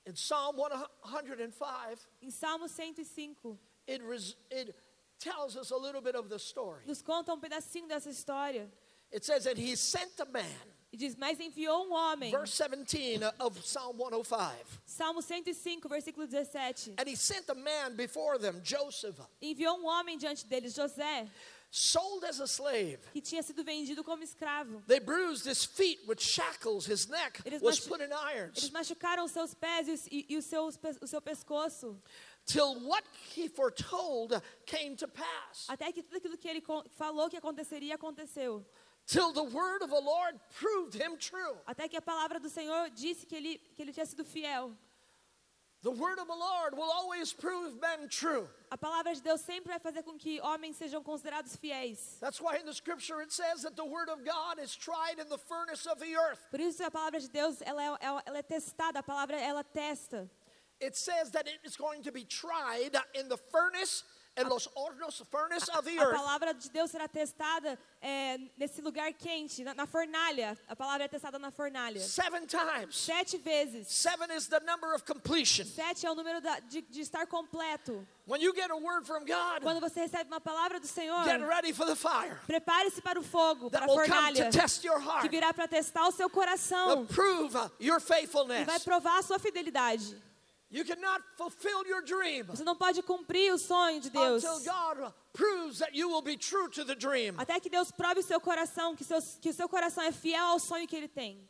In 0.07 0.15
Psalm 0.15 0.57
105, 0.57 2.09
Em 2.23 2.31
Salmo 2.31 2.67
105, 2.67 3.59
it, 3.87 4.03
res, 4.03 4.37
it 4.51 4.75
tells 5.19 5.55
us 5.55 5.71
a 5.71 5.77
little 5.77 6.01
bit 6.01 6.15
of 6.17 6.31
the 6.31 6.39
story. 6.39 6.83
nos 6.87 7.03
conta 7.03 7.31
um 7.35 7.39
pedacinho 7.41 7.87
dessa 7.89 8.09
história. 8.09 8.71
It 9.13 9.23
says 9.23 9.45
that 9.45 9.59
he 9.59 9.77
sent 9.77 10.19
a 10.19 10.25
man, 10.25 10.74
E 10.95 10.97
diz: 10.97 11.17
Mas 11.17 11.41
enviou 11.41 11.89
um 11.89 11.93
homem. 11.93 12.31
verse 12.31 12.57
17 12.57 13.19
of 13.41 13.61
Psalm 13.63 13.97
105. 13.99 14.81
Salmo 14.87 15.21
105, 15.21 15.89
versículo 15.89 16.25
17. 16.25 16.95
And 16.97 17.09
he 17.09 17.17
sent 17.17 17.49
a 17.51 17.55
man 17.55 17.97
before 17.97 18.39
them, 18.39 18.61
Joseph, 18.63 19.19
Enviou 19.43 19.75
um 19.81 19.87
homem 19.87 20.17
diante 20.17 20.47
deles, 20.47 20.73
José, 20.77 21.29
sold 21.69 22.25
as 22.25 22.39
a 22.41 22.47
slave. 22.47 23.01
que 23.13 23.21
tinha 23.21 23.43
sido 23.43 23.65
vendido 23.65 24.05
como 24.05 24.23
escravo. 24.23 24.85
They 24.87 25.01
bruised 25.01 25.47
his 25.47 25.65
feet 25.65 25.99
with 26.07 26.21
shackles, 26.21 26.87
his 26.87 27.09
neck 27.09 27.41
Eles 27.45 27.61
was 27.61 27.81
put 27.81 28.01
in 28.01 28.13
Eles 28.13 28.23
irons. 28.37 28.71
machucaram 28.71 29.25
os 29.25 29.33
seus 29.33 29.53
pés 29.53 29.89
e, 30.13 30.25
e- 30.29 30.37
o, 30.37 30.43
seu, 30.43 30.69
o 31.01 31.07
seu 31.09 31.21
pescoço, 31.21 32.01
Till 32.47 32.79
what 32.87 33.03
he 33.35 33.49
foretold 33.49 34.41
came 34.65 34.95
to 34.95 35.09
pass. 35.09 35.65
até 35.67 35.91
que 35.91 36.05
tudo 36.05 36.19
aquilo 36.19 36.37
que 36.39 36.47
ele 36.47 36.63
falou 36.97 37.29
que 37.29 37.37
aconteceria, 37.37 37.97
aconteceu. 37.97 38.65
Till 39.07 39.33
the 39.33 39.45
word 39.45 39.83
of 39.83 39.91
the 39.91 40.01
Lord 40.01 40.35
proved 40.59 40.95
him 40.95 41.17
true. 41.19 41.57
Até 41.69 41.89
que 41.91 41.99
a 41.99 42.03
palavra 42.03 42.41
do 42.41 42.49
Senhor 42.49 42.89
disse 42.91 43.27
que 43.27 43.37
ele, 43.37 43.61
que 43.77 43.83
ele 43.83 43.93
tinha 43.93 44.07
sido 44.07 44.25
fiel. 44.25 44.73
The 45.83 45.91
word 45.91 46.19
of 46.19 46.27
the 46.27 46.35
Lord 46.35 46.75
will 46.75 46.91
always 46.91 47.35
prove 47.35 47.79
men 47.79 48.09
true. 48.09 48.49
A 48.73 48.79
palavra 48.79 49.15
de 49.15 49.21
Deus 49.21 49.43
sempre 49.43 49.71
vai 49.71 49.79
fazer 49.79 50.03
com 50.03 50.17
que 50.17 50.41
homens 50.41 50.79
sejam 50.79 51.03
considerados 51.05 51.55
fiéis. 51.59 52.19
That's 52.21 52.41
why 52.41 52.57
in 52.57 52.65
the 52.65 52.73
scripture 52.73 53.21
it 53.21 53.31
says 53.31 53.63
that 53.65 53.77
the 53.77 53.85
word 53.85 54.09
of 54.09 54.25
God 54.25 54.59
is 54.59 54.75
tried 54.75 55.19
in 55.21 55.29
the 55.29 55.37
furnace 55.37 55.85
of 55.85 55.99
the 56.01 56.17
earth. 56.17 56.41
Por 56.51 56.59
isso 56.61 56.83
a 56.83 56.91
palavra 56.91 57.21
de 57.21 57.29
Deus 57.29 57.61
ela 57.61 57.83
é, 57.83 57.99
ela- 58.01 58.23
ela 58.25 58.39
é 58.39 58.43
testada, 58.43 59.01
a 59.01 59.03
palavra 59.03 59.39
ela 59.39 59.63
testa. 59.63 60.27
It 60.81 60.97
says 60.97 61.31
that 61.33 61.47
it 61.47 61.61
is 61.65 61.77
going 61.77 62.03
to 62.03 62.11
be 62.11 62.25
tried 62.25 62.93
in 63.15 63.29
the 63.29 63.37
furnace, 63.37 64.05
A 64.37 64.43
earth. 64.43 66.17
palavra 66.17 66.53
de 66.53 66.69
Deus 66.71 66.91
será 66.91 67.07
testada 67.07 67.79
é, 68.01 68.39
nesse 68.57 68.81
lugar 68.83 69.13
quente, 69.13 69.63
na, 69.63 69.75
na 69.75 69.87
fornalha. 69.87 70.59
A 70.67 70.75
palavra 70.75 71.05
é 71.05 71.09
testada 71.09 71.39
na 71.39 71.51
fornalha. 71.51 72.01
Seven 72.01 72.47
times. 72.47 72.97
Sete 72.97 73.39
vezes. 73.39 73.89
Seven 73.89 74.35
is 74.35 74.49
the 74.49 74.61
number 74.61 74.93
of 74.93 75.05
completion. 75.05 75.65
Sete 75.65 76.05
é 76.05 76.11
o 76.11 76.15
número 76.15 76.41
da- 76.41 76.59
de, 76.61 76.83
de 76.83 77.01
estar 77.01 77.27
completo. 77.27 78.07
When 78.27 78.41
you 78.41 78.55
get 78.55 78.71
a 78.71 78.77
word 78.77 79.07
from 79.07 79.25
God, 79.25 79.63
Quando 79.63 79.81
você 79.81 80.01
recebe 80.01 80.31
uma 80.31 80.41
palavra 80.41 80.81
do 80.81 80.87
Senhor, 80.87 81.25
get 81.25 81.41
ready 81.43 81.73
for 81.73 81.87
the 81.87 81.95
fire 81.95 82.41
prepare-se 82.47 83.03
para 83.03 83.21
o 83.21 83.23
fogo, 83.23 83.71
para 83.71 83.85
a 83.85 83.89
fornalha, 83.89 84.51
to 84.51 84.59
test 84.59 84.83
your 84.83 84.99
que 84.99 85.07
heart, 85.07 85.31
virá 85.31 85.53
para 85.53 85.69
testar 85.69 86.09
o 86.09 86.11
seu 86.11 86.31
coração 86.31 87.07
prove 87.07 87.57
uh, 87.59 87.71
e 87.79 88.65
vai 88.65 88.81
provar 88.81 89.19
a 89.19 89.23
sua 89.23 89.39
fidelidade. 89.39 90.17
You 90.77 90.85
cannot 90.85 91.23
fulfill 91.37 91.87
your 91.87 92.03
dream 92.03 92.45
Você 92.47 92.65
não 92.65 92.75
pode 92.75 93.01
cumprir 93.03 93.53
o 93.53 93.59
sonho 93.59 94.01
de 94.01 94.11
Deus. 94.11 94.43
until 94.43 94.73
God 94.73 95.13
proves 95.33 95.79
that 95.79 95.95
you 95.97 96.09
will 96.09 96.21
be 96.23 96.37
true 96.37 96.69
to 96.71 96.85
the 96.85 96.97
dream. 96.97 97.37
Até 97.39 97.61
que 97.61 97.71
Deus 97.71 97.93
prove 97.93 98.19
o 98.19 98.23
seu 98.25 98.41
coração, 98.41 98.97
que, 98.97 99.05
seus, 99.05 99.39
que 99.41 99.51
o 99.51 99.55
seu 99.55 99.69
coração 99.69 100.03
é 100.03 100.11
fiel 100.11 100.45
ao 100.47 100.59
sonho 100.59 100.87
que 100.89 100.97
ele 100.97 101.07
tem. 101.09 101.49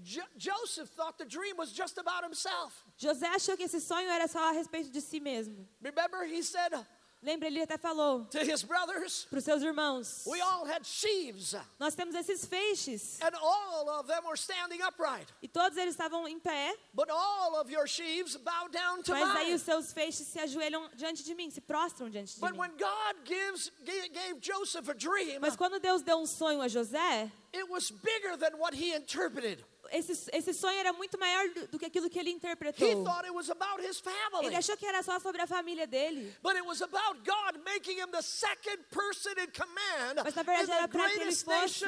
Jo- 0.00 0.22
Joseph 0.36 0.88
thought 0.94 1.18
the 1.18 1.24
dream 1.24 1.56
was 1.56 1.72
just 1.72 1.98
about 1.98 2.22
himself. 2.24 2.72
José 2.96 3.26
achou 3.26 3.56
que 3.56 3.64
esse 3.64 3.80
sonho 3.80 4.08
era 4.08 4.28
só 4.28 4.38
a 4.48 4.52
respeito 4.52 4.90
de 4.90 5.00
si 5.00 5.18
mesmo. 5.18 5.66
Remember, 5.80 6.22
he 6.24 6.40
said 6.42 6.72
Lembra, 7.20 7.48
ele 7.48 7.60
até 7.60 7.76
falou 7.76 8.24
to 8.26 8.38
his 8.38 8.62
brothers, 8.62 9.26
para 9.28 9.38
os 9.38 9.44
seus 9.44 9.60
irmãos: 9.62 10.24
We 10.26 10.40
all 10.40 10.64
had 10.64 10.84
sheaves, 10.86 11.54
Nós 11.78 11.94
temos 11.94 12.14
esses 12.14 12.44
feixes. 12.44 13.18
and 13.20 13.34
all 13.36 13.88
of 13.98 14.06
them 14.06 14.24
were 14.24 14.36
standing 14.36 14.80
upright. 14.82 15.26
E 15.42 15.48
todos 15.48 15.76
eles 15.76 15.94
estavam 15.94 16.28
em 16.28 16.38
pé, 16.38 16.76
But 16.94 17.10
all 17.10 17.56
of 17.60 17.70
your 17.72 17.88
sheaves 17.88 18.36
bow 18.36 18.68
down 18.70 19.02
to 19.02 19.12
mas 19.12 19.36
aí 19.36 19.52
os 19.52 19.62
seus 19.62 19.92
feixes 19.92 20.28
se 20.28 20.38
ajoelham 20.38 20.88
diante 20.94 21.24
de 21.24 21.34
mim, 21.34 21.50
se 21.50 21.60
prostram 21.60 22.08
diante 22.08 22.34
de 22.34 22.40
But 22.40 22.52
mim. 22.52 22.58
when 22.58 22.70
God 22.76 23.16
gives 23.24 23.70
gave, 23.84 24.08
gave 24.10 24.40
Joseph 24.40 24.88
a 24.88 24.94
dream, 24.94 25.40
Mas 25.40 25.56
quando 25.56 25.80
Deus 25.80 26.02
deu 26.02 26.18
um 26.18 26.26
sonho 26.26 26.62
a 26.62 26.68
José, 26.68 27.32
it 27.52 27.68
was 27.68 27.90
bigger 27.90 28.36
than 28.36 28.56
what 28.58 28.74
he 28.74 28.94
interpreted. 28.94 29.64
Esse, 29.92 30.30
esse 30.32 30.52
sonho 30.54 30.78
era 30.78 30.92
muito 30.92 31.18
maior 31.18 31.48
do, 31.50 31.66
do 31.68 31.78
que 31.78 31.86
aquilo 31.86 32.08
que 32.10 32.18
ele 32.18 32.30
He 32.30 32.34
interpretou. 32.34 33.04
thought 33.04 33.24
it 33.26 33.34
was 33.34 33.50
about 33.50 33.80
his 33.82 33.98
family. 34.00 34.46
Ele 34.46 34.56
achou 34.56 34.76
que 34.76 34.86
era 34.86 35.02
só 35.02 35.18
sobre 35.18 35.40
a 35.42 35.46
família 35.46 35.86
dele. 35.86 36.34
But 36.42 36.56
it 36.56 36.64
was 36.64 36.82
about 36.82 37.18
God 37.24 37.62
making 37.64 37.98
him 37.98 38.10
the 38.10 38.22
second 38.22 38.78
person 38.90 39.32
in 39.38 39.50
command 39.50 40.22
Mas, 40.24 40.34
na 40.34 40.42
verdade, 40.42 40.70
era 40.70 40.88
para 40.88 41.08
que 41.10 41.20
ele 41.20 41.34
fosse- 41.34 41.84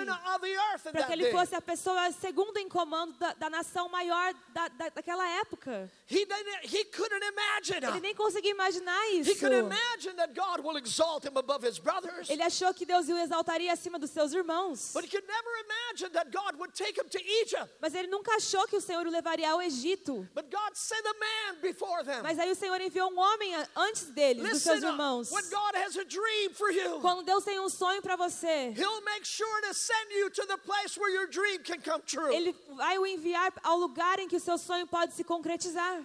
Para 0.93 1.05
que 1.07 1.13
ele 1.13 1.31
fosse 1.31 1.55
a 1.55 1.61
pessoa 1.61 2.11
segunda 2.13 2.61
em 2.61 2.69
comando 2.69 3.13
da, 3.19 3.33
da 3.35 3.51
nação 3.51 3.89
maior 3.89 4.35
da, 4.53 4.69
da, 4.69 4.89
daquela 4.91 5.27
época. 5.41 5.91
He, 6.09 6.25
didn't, 6.25 6.75
he 6.75 6.85
couldn't 6.87 7.25
imagine. 7.25 7.87
Ele 7.87 8.01
nem 8.01 8.15
conseguia 8.15 8.51
imaginar 8.51 9.01
He 9.11 9.21
isso. 9.21 9.39
could 9.39 9.55
imagine 9.55 10.15
that 10.17 10.35
God 10.35 10.65
will 10.65 10.77
exalt 10.77 11.25
him 11.25 11.37
above 11.37 11.63
his 11.67 11.79
brothers. 11.79 12.29
Ele 12.29 12.43
achou 12.43 12.73
que 12.75 12.85
Deus 12.85 13.09
o 13.09 13.17
exaltaria 13.17 13.73
acima 13.73 13.99
dos 13.99 14.11
seus 14.11 14.33
irmãos. 14.33 14.93
But 14.93 15.05
he 15.05 15.09
could 15.09 15.27
never 15.27 15.51
imagine 15.65 16.11
that 16.13 16.31
God 16.31 16.59
would 16.59 16.75
take 16.75 16.99
him 17.01 17.09
to 17.09 17.19
Egypt. 17.43 17.69
Mas 17.91 17.95
ele 17.99 18.07
nunca 18.09 18.37
achou 18.37 18.67
que 18.69 18.77
o 18.77 18.81
Senhor 18.81 19.05
o 19.05 19.11
levaria 19.11 19.51
ao 19.51 19.61
Egito. 19.61 20.29
But 20.33 20.45
God 20.49 20.75
sent 20.75 21.05
a 21.05 21.13
man 21.15 21.61
before 21.61 22.05
them. 22.05 22.23
Mas 22.23 22.39
aí 22.39 22.49
o 22.51 22.55
Senhor 22.55 22.81
enviou 22.81 23.11
um 23.11 23.19
homem 23.19 23.53
a- 23.57 23.67
antes 23.77 24.05
deles, 24.13 24.49
dos 24.49 24.63
seus 24.63 24.81
irmãos. 24.83 25.31
when 25.33 25.43
God 25.51 25.75
has 25.75 25.97
a 25.97 26.05
dream 26.05 26.55
for 26.55 26.71
you, 26.71 27.01
Quando 27.01 27.25
Deus 27.25 27.43
tem 27.43 27.59
um 27.59 27.69
sonho 27.69 28.01
para 28.01 28.15
você, 28.15 28.73
He'll 28.77 29.01
make 29.03 29.27
sure 29.27 29.63
to 29.69 29.75
send 29.75 30.13
you 30.15 30.31
to 30.31 30.47
the 30.47 30.57
place 30.59 30.97
where 30.99 31.13
your 31.13 31.27
dream 31.27 31.59
can 31.65 31.81
come 31.81 32.01
true. 32.03 32.33
Ele 32.33 32.55
vai 32.77 32.97
o 32.99 33.05
enviar 33.05 33.53
ao 33.65 33.77
lugar 33.77 34.21
em 34.21 34.29
que 34.29 34.37
o 34.37 34.41
seu 34.41 34.57
sonho 34.57 34.87
pode 34.87 35.15
se 35.15 35.25
concretizar. 35.25 36.01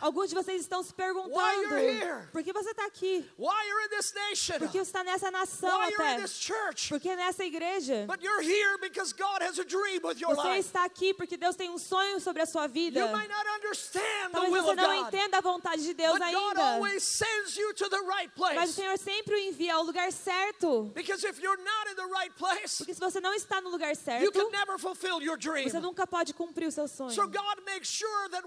Alguns 0.00 0.30
de 0.30 0.34
vocês 0.34 0.62
estão 0.62 0.82
se 0.82 0.94
perguntando: 0.94 1.34
Why 1.36 1.54
you're 1.62 1.78
here? 1.78 2.28
por 2.32 2.42
que 2.42 2.52
você 2.52 2.70
está 2.70 2.86
aqui? 2.86 3.24
why 3.38 3.68
you're 3.68 3.84
in 3.84 3.88
this 3.90 4.14
nation, 4.14 4.58
Por 4.58 4.68
que 4.70 4.78
você 4.78 4.82
está 4.88 5.04
nessa 5.04 5.30
nação 5.30 5.68
why 5.78 5.90
you're 5.90 6.02
in 6.02 6.14
até? 6.14 6.22
this 6.22 6.38
church. 6.38 6.88
Por 6.88 6.98
que 6.98 7.14
nessa 7.14 7.44
igreja? 7.44 8.06
But 8.06 8.22
you're 8.22 8.40
here 8.40 8.78
because 8.80 9.12
God 9.12 9.42
has 9.42 9.58
a 9.58 9.64
dream 9.64 10.00
with 10.02 10.18
your 10.18 10.34
Você 10.34 10.48
life. 10.48 10.60
está 10.66 10.84
aqui 10.84 11.12
porque 11.12 11.36
Deus 11.36 11.56
tem 11.56 11.68
um 11.68 11.78
sonho 11.78 12.20
sobre 12.20 12.40
a 12.42 12.46
sua 12.46 12.66
vida. 12.66 12.98
You 13.00 13.08
might 13.08 13.28
not 13.28 13.46
understand 13.46 14.30
the 14.32 14.40
Talvez 14.40 14.64
você 14.64 14.74
não 14.74 14.94
entenda 14.94 15.38
a 15.38 15.40
vontade 15.40 15.82
de 15.82 15.92
Deus 15.94 16.18
but 16.18 16.32
God 16.32 16.58
ainda. 16.58 16.62
always 16.74 17.02
sends 17.02 17.56
you 17.56 17.74
to 17.74 17.88
the 17.90 18.00
right 18.00 18.32
Mas 18.38 18.70
o. 18.70 18.72
Senhor 18.72 18.96
sempre 18.98 19.34
o 19.34 19.38
envia 19.38 19.74
ao 19.74 19.82
lugar 19.82 20.10
certo. 20.12 20.90
Because 20.94 21.24
if 21.26 21.38
you're 21.40 21.60
not 21.62 21.90
in 21.90 21.96
the 21.96 22.06
right 22.06 22.32
place, 22.36 22.78
Porque 22.78 22.94
se 22.94 23.00
você 23.00 23.20
não 23.20 23.34
está 23.34 23.60
no 23.60 23.68
lugar 23.68 23.90
you 23.90 23.96
certo, 23.96 24.32
can 24.32 24.50
never 24.50 24.78
fulfill 24.78 25.20
your 25.20 25.36
dream. 25.36 25.68
você 25.68 25.80
nunca 25.80 26.06
pode 26.06 26.32
cumprir 26.32 26.66
o 26.68 26.72
seu 26.72 26.88
sonho. 26.88 27.10
So 27.10 27.26
God 27.26 27.60
makes 27.66 27.88
sure 27.90 28.28
that 28.30 28.37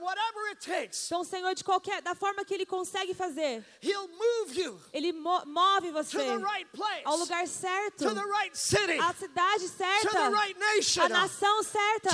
takes, 0.60 1.06
Então 1.06 1.24
Senhor, 1.24 1.54
de 1.54 1.64
qualquer, 1.64 2.02
da 2.02 2.14
forma 2.16 2.44
que 2.46 2.54
Ele 2.54 2.66
consegue 2.66 3.14
fazer, 3.14 3.64
He'll 3.82 4.08
move 4.08 4.60
you 4.60 4.80
Ele 4.94 5.12
mo- 5.14 5.44
move 5.46 5.92
você 5.92 6.18
right 6.38 6.70
place, 6.72 7.02
ao 7.06 7.18
lugar 7.18 7.48
certo, 7.48 8.04
right 8.32 8.58
city, 8.58 9.00
à 9.00 9.14
cidade 9.14 9.68
certa, 9.70 10.30
right 10.30 10.60
nation, 10.60 11.04
à 11.04 11.10
nação 11.10 11.64
certa, 11.64 12.10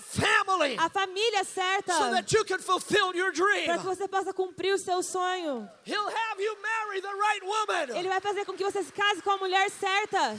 family, 0.00 0.76
à 0.78 0.88
família 0.88 1.44
certa, 1.44 1.92
so 1.92 2.10
that 2.10 2.34
you 2.34 2.44
can 2.44 2.58
fulfill 2.58 3.14
your 3.14 3.32
dream. 3.32 3.66
para 3.66 3.78
que 3.78 3.84
você 3.86 4.08
possa 4.08 4.32
cumprir 4.32 4.72
o 4.74 4.78
seu 4.78 5.02
sonho. 5.02 5.68
Ele 7.94 8.08
vai 8.08 8.20
fazer 8.20 8.44
com 8.44 8.52
que 8.54 8.64
você 8.64 8.82
se 8.82 8.92
case 8.92 9.22
com 9.22 9.30
a 9.30 9.36
mulher 9.38 9.70
certa, 9.70 10.38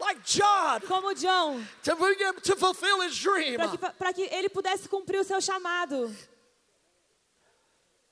like 0.00 0.24
John, 0.24 0.80
como 0.80 1.14
John, 1.14 1.66
to 1.84 1.96
bring 1.96 2.18
him 2.18 2.34
to 2.42 2.56
fulfill 2.56 3.00
his 3.02 3.18
dream. 3.18 3.58
para 3.58 4.12
que, 4.12 4.28
que 4.28 4.34
ele 4.34 4.48
pudesse 4.48 4.88
cumprir 4.88 5.20
o 5.20 5.24
seu 5.24 5.40
chamado. 5.40 6.14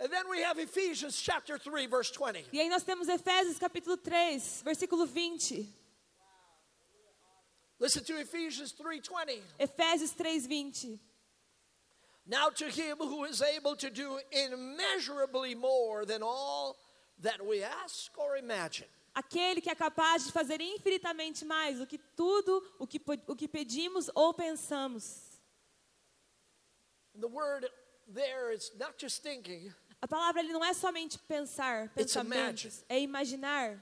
And 0.01 0.11
then 0.13 0.29
we 0.29 0.43
have 0.43 0.59
Ephesians 0.59 1.21
chapter 1.21 1.57
3, 1.57 1.87
verse 1.87 2.11
20. 2.11 2.47
E 2.53 2.61
aí 2.61 2.69
nós 2.69 2.83
temos 2.83 3.09
Efésios 3.09 3.59
capítulo 3.59 3.97
3, 3.97 4.63
versículo 4.65 5.07
20. 5.07 5.69
Listen 7.79 8.05
to 8.05 8.19
Ephesians 8.19 8.73
3:20. 8.73 9.43
Efésios 9.59 10.15
3, 10.15 10.47
20. 10.47 11.01
Now 12.27 12.49
to 12.49 12.67
him 12.67 12.97
who 12.99 13.25
is 13.25 13.43
able 13.43 13.77
to 13.77 13.91
do 13.91 14.19
immeasurably 14.33 15.55
more 15.55 16.07
than 16.07 16.23
all 16.23 16.77
that 17.21 17.45
we 17.45 17.63
ask 17.63 18.11
or 18.17 18.37
imagine. 18.37 18.89
Aquele 19.15 19.61
que 19.61 19.71
é 19.71 19.75
capaz 19.75 20.25
de 20.25 20.33
fazer 20.33 20.61
infinitamente 20.61 21.45
mais 21.45 21.79
do 21.79 21.87
que 21.87 21.99
tudo 21.99 22.63
o 22.79 22.87
que, 22.87 23.01
o 23.29 23.37
que 23.37 23.47
pedimos 23.47 24.11
ou 24.15 24.35
pensamos. 24.35 25.23
The 27.21 27.27
word 27.29 27.71
there 28.13 28.53
is 28.53 28.73
not 28.75 28.95
just 28.99 29.23
thinking, 29.23 29.73
A 30.03 30.09
palavra 30.09 30.43
ele 30.43 30.53
não 30.53 30.65
é 30.65 30.75
somente 30.75 31.19
pensar, 31.19 31.89
pensamentos, 31.91 32.85
é 32.89 33.01
imaginar. 33.01 33.79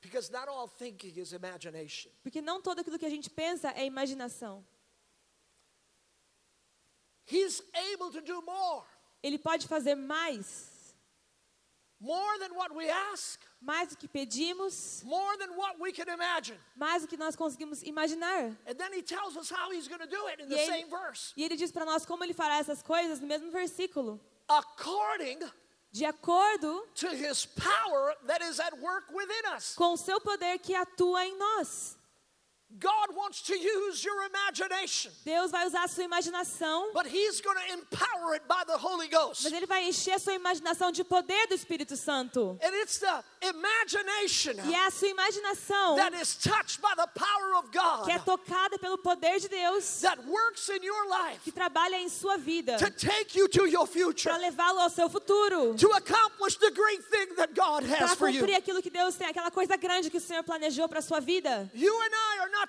because 0.00 0.30
not 0.30 0.48
all 0.48 0.68
thinking 0.68 1.12
is 1.18 1.32
imagination. 1.32 2.10
Porque 2.22 2.40
não 2.40 2.62
tudo 2.62 2.80
aquilo 2.80 2.96
que 2.98 3.04
a 3.06 3.10
gente 3.10 3.28
pensa 3.28 3.72
é 3.72 3.84
imaginação. 3.84 4.64
He's 7.28 7.60
able 7.74 8.12
to 8.12 8.20
do 8.20 8.40
more, 8.42 8.84
Ele 9.20 9.36
pode 9.36 9.66
fazer 9.66 9.96
mais, 9.96 10.70
more 12.00 12.38
than 12.38 12.54
what 12.54 12.74
we 12.74 12.88
ask, 12.90 13.40
mais 13.60 13.88
do 13.88 13.96
que 13.96 14.06
pedimos, 14.08 15.02
more 15.04 15.36
than 15.38 15.56
what 15.56 15.78
we 15.80 15.92
can 15.92 16.08
imagine. 16.12 16.58
mais 16.76 17.02
do 17.02 17.08
que 17.08 17.16
nós 17.16 17.34
conseguimos 17.36 17.82
imaginar. 17.82 18.56
And 18.66 18.74
then 18.76 18.92
he 18.92 19.02
tells 19.02 19.36
us 19.36 19.50
how 19.50 19.70
he's 19.70 19.88
going 19.88 20.00
to 20.00 20.06
do 20.06 20.26
it 20.28 20.40
in 20.40 20.48
the 20.48 20.56
ele, 20.58 20.66
same 20.66 20.90
verse. 20.90 21.32
e 21.36 21.42
ele 21.44 21.56
diz 21.56 21.72
para 21.72 21.84
nós 21.84 22.04
como 22.04 22.22
ele 22.24 22.34
fará 22.34 22.58
essas 22.58 22.82
coisas 22.82 23.20
no 23.20 23.26
mesmo 23.26 23.50
versículo. 23.50 24.20
According 24.48 25.40
De 25.92 26.04
acordo 26.04 26.86
to 26.96 27.08
his 27.14 27.46
power 27.46 28.14
that 28.26 28.42
is 28.42 28.60
at 28.60 28.78
work 28.80 29.04
within 29.14 29.54
us. 29.56 29.74
com 29.74 29.94
o 29.94 29.96
seu 29.96 30.20
poder 30.20 30.58
que 30.58 30.74
atua 30.74 31.24
em 31.24 31.36
nós. 31.38 31.95
God 32.78 33.16
wants 33.16 33.40
to 33.42 33.56
use 33.56 34.04
your 34.04 34.26
imagination, 34.26 35.10
Deus 35.24 35.50
vai 35.50 35.66
usar 35.66 35.84
a 35.84 35.88
sua 35.88 36.04
imaginação, 36.04 36.92
but 36.92 37.06
he's 37.06 37.40
going 37.40 37.56
to 37.56 37.72
empower 37.72 38.34
it 38.34 38.46
by 38.46 38.62
the 38.66 38.76
Holy 38.76 39.08
Ghost. 39.08 39.44
mas 39.44 39.52
ele 39.52 39.66
vai 39.66 39.84
encher 39.88 40.12
a 40.12 40.18
sua 40.18 40.34
imaginação 40.34 40.92
de 40.92 41.02
poder 41.02 41.46
do 41.48 41.54
Espírito 41.54 41.96
Santo. 41.96 42.58
And 42.62 42.74
it's 42.82 42.98
the 42.98 43.24
imagination 43.42 44.54
E 44.68 44.74
é 44.74 44.86
a 44.86 44.90
sua 44.90 45.08
imaginação 45.08 45.96
that 45.96 46.14
is 46.20 46.36
touched 46.36 46.80
by 46.82 46.94
the 46.96 47.06
power 47.14 47.54
of 47.56 47.70
que 47.70 48.12
é 48.12 48.18
God 48.18 48.24
tocada 48.24 48.78
pelo 48.78 48.98
poder 48.98 49.40
de 49.40 49.48
Deus, 49.48 50.00
that 50.02 50.18
works 50.26 50.68
in 50.68 50.82
your 50.84 51.08
life 51.08 51.40
que 51.44 51.52
trabalha 51.52 51.96
em 51.96 52.08
sua 52.08 52.36
vida 52.36 52.76
to 52.76 52.90
take 52.90 53.38
you 53.38 53.48
to 53.48 53.66
your 53.66 53.86
future, 53.86 54.30
para 54.30 54.38
levá-lo 54.38 54.80
ao 54.80 54.90
seu 54.90 55.08
futuro, 55.08 55.74
to 55.76 55.90
accomplish 55.92 56.56
the 56.56 56.70
great 56.70 57.02
thing 57.10 57.34
that 57.36 57.54
God 57.54 57.84
has 57.84 57.98
para 57.98 58.16
for 58.16 58.28
you. 58.28 58.40
cumprir 58.40 58.56
aquilo 58.56 58.82
que 58.82 58.90
Deus 58.90 59.14
tem, 59.16 59.28
aquela 59.28 59.50
coisa 59.50 59.76
grande 59.76 60.10
que 60.10 60.18
o 60.18 60.20
Senhor 60.20 60.42
planejou 60.42 60.88
para 60.88 61.00
sua 61.00 61.20
vida. 61.20 61.70
You 61.72 61.94
and 62.02 62.14
I 62.14 62.38
are 62.40 62.50
not. 62.50 62.65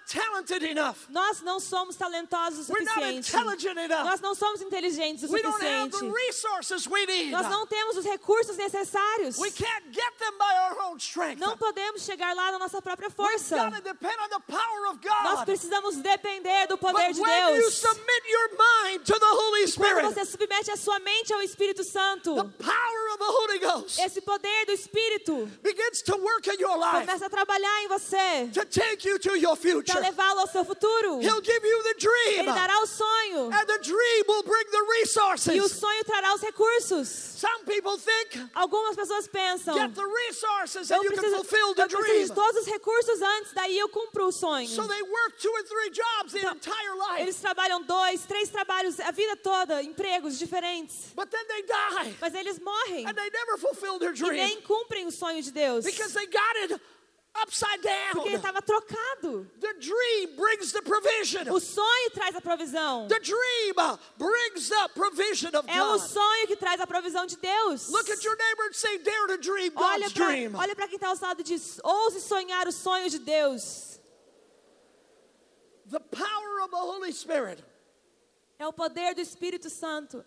Nós 1.09 1.41
não 1.41 1.59
somos 1.59 1.95
talentosos 1.95 2.69
o 2.69 2.73
We're 2.73 2.83
not 2.85 2.93
suficiente. 2.95 3.29
intelligent 3.35 3.77
enough. 3.77 4.03
Nós 4.05 4.21
não 4.21 4.35
somos 4.35 4.61
inteligentes 4.61 5.23
o 5.29 5.33
We 5.33 5.41
don't 5.41 5.63
have 5.63 5.91
suficiente. 5.91 5.99
the 5.99 6.25
resources 6.27 6.87
we 6.87 7.05
need. 7.05 7.31
Nós 7.31 7.47
não 7.49 7.65
temos 7.67 7.97
os 7.97 8.05
recursos 8.05 8.57
necessários. 8.57 9.37
We 9.37 9.51
can't 9.51 9.85
get 9.91 10.17
them 10.19 10.37
by 10.37 10.53
our 10.69 10.89
own 10.89 10.97
strength. 10.97 11.39
Não 11.39 11.57
podemos 11.57 12.03
chegar 12.03 12.35
lá 12.35 12.51
na 12.51 12.59
nossa 12.59 12.81
própria 12.81 13.07
We've 13.07 13.15
força. 13.15 13.55
got 13.57 13.75
to 13.75 13.81
depend 13.81 14.15
on 14.21 14.29
the 14.29 14.39
power 14.47 14.87
of 14.91 14.99
Nós 15.23 15.43
precisamos 15.45 15.95
depender 15.97 16.67
do 16.67 16.77
poder 16.77 17.07
But 17.07 17.15
de 17.15 17.21
when 17.21 17.55
you 17.55 17.61
Deus. 17.61 17.73
submit 17.75 18.23
your 18.27 18.49
mind 18.57 19.05
to 19.05 19.19
the 19.19 19.25
Holy 19.25 19.71
Quando 19.71 20.13
você 20.13 20.25
submete 20.25 20.71
a 20.71 20.75
sua 20.77 20.99
mente 20.99 21.33
ao 21.33 21.41
Espírito 21.41 21.83
Santo, 21.83 22.35
the 22.35 22.63
power 22.63 23.09
of 23.13 23.17
the 23.19 23.25
Holy 23.25 23.59
Ghost 23.59 23.99
esse 23.99 24.21
poder 24.21 24.65
do 24.65 24.71
Espírito 24.71 25.45
begins 25.61 26.01
to 26.01 26.15
work 26.17 26.47
in 26.47 26.59
your 26.59 26.77
life 26.77 27.05
começa 27.05 27.25
a 27.25 27.29
trabalhar 27.29 27.83
em 27.83 27.87
você 27.87 28.49
future. 29.93 30.01
levá-lo 30.01 30.39
ao 30.41 30.47
seu 30.47 30.63
futuro. 30.65 31.19
He'll 31.21 31.41
give 31.41 31.63
you 31.65 31.83
the 31.83 31.93
dream, 31.99 32.39
Ele 32.39 32.51
dará 32.53 32.79
o 32.81 32.85
sonho 32.87 33.51
and 33.51 33.65
the 33.65 33.79
dream 33.79 34.23
will 34.27 34.43
bring 34.43 34.65
the 34.71 34.77
e 34.77 34.81
o 34.81 34.85
E 34.85 34.89
o 34.89 35.01
resources. 35.01 35.71
sonho 35.79 36.03
trará 36.03 36.33
os 36.35 36.41
recursos. 36.41 37.07
Some 37.07 37.65
people 37.65 37.97
think 37.97 38.49
Algumas 38.53 38.95
pessoas 38.95 39.27
pensam, 39.27 39.73
get 39.75 39.93
the 39.95 40.05
resources 40.27 40.89
eu 40.89 40.97
and 40.97 41.03
you 41.03 41.09
can 41.11 41.17
preciso, 41.19 41.35
fulfill 41.37 41.73
the 41.75 41.83
eu 41.83 41.87
preciso 41.87 42.05
dream. 42.13 42.27
de 42.27 42.33
todos 42.33 42.61
os 42.61 42.67
recursos 42.67 43.21
antes, 43.21 43.53
daí 43.53 43.77
eu 43.77 43.89
cumpro 43.89 44.27
o 44.27 44.31
sonho. 44.31 44.67
So 44.67 44.87
they 44.87 45.01
work 45.01 45.37
two 45.39 45.51
or 45.51 45.63
three 45.63 45.89
jobs 45.91 46.33
the 46.33 46.39
Então, 46.39 46.53
entire 46.53 46.91
life. 46.97 47.21
Eles 47.21 47.35
trabalham 47.39 47.81
dois, 47.83 48.25
três 48.25 48.49
trabalhos 48.49 48.99
a 48.99 49.11
vida 49.11 49.35
toda, 49.37 49.81
empregos 49.83 50.37
diferentes. 50.39 51.13
But 51.15 51.29
then 51.29 51.45
they 51.47 51.63
die 51.63 52.15
Mas 52.19 52.33
eles 52.33 52.59
morrem 52.59 53.05
and 53.07 53.13
they 53.13 53.29
never 53.29 53.57
fulfill 53.57 53.99
their 53.99 54.11
e 54.11 54.15
dream 54.17 54.33
nem 54.33 54.61
cumprem 54.61 55.05
o 55.05 55.11
sonho 55.11 55.41
de 55.41 55.51
Deus. 55.51 55.85
because 55.85 56.13
they 56.13 56.25
got 56.27 56.55
it 56.63 56.81
upside 57.43 57.81
Porque 58.13 58.29
ele 58.29 58.37
down. 58.37 58.37
estava 58.37 58.61
trocado. 58.61 59.49
The 59.59 59.73
dream 59.75 60.35
brings 60.35 60.71
the 60.71 60.81
provision. 60.81 61.49
O 61.51 61.59
sonho 61.59 62.11
traz 62.11 62.35
a 62.35 62.41
provisão. 62.41 63.07
The 63.07 63.19
dream 63.19 63.73
uh, 63.77 63.97
brings 64.17 64.69
the 64.69 64.87
provision 64.95 65.55
of 65.55 65.67
É 65.69 65.81
o 65.81 65.97
God. 65.97 66.01
sonho 66.09 66.47
que 66.47 66.55
traz 66.55 66.79
a 66.81 66.87
provisão 66.87 67.25
de 67.25 67.37
Deus. 67.37 67.89
Look 67.89 68.09
at 68.11 68.23
your 68.23 68.35
neighbor 68.35 68.63
and 68.67 68.73
say, 68.73 68.97
Dare 68.99 69.27
to 69.27 69.37
dream 69.37 69.71
Olha 69.75 69.99
God's 70.01 70.13
para 70.13 70.25
dream. 70.27 70.55
olha 70.55 70.75
para 70.75 70.87
quem 70.87 70.95
está 70.95 71.09
ao 71.09 71.15
seu 71.15 71.27
lado 71.27 71.41
e 71.41 71.43
diz: 71.43 71.79
ouse 71.83 72.19
sonhar 72.21 72.67
o 72.67 72.71
sonho 72.71 73.09
de 73.09 73.19
Deus. 73.19 73.99
The 75.89 75.99
power 75.99 76.61
of 76.63 76.71
the 76.71 76.77
Holy 76.77 77.13
Spirit 77.13 77.63
É 78.59 78.67
o 78.67 78.73
poder 78.73 79.13
do 79.15 79.21
Espírito 79.21 79.69
Santo 79.69 80.25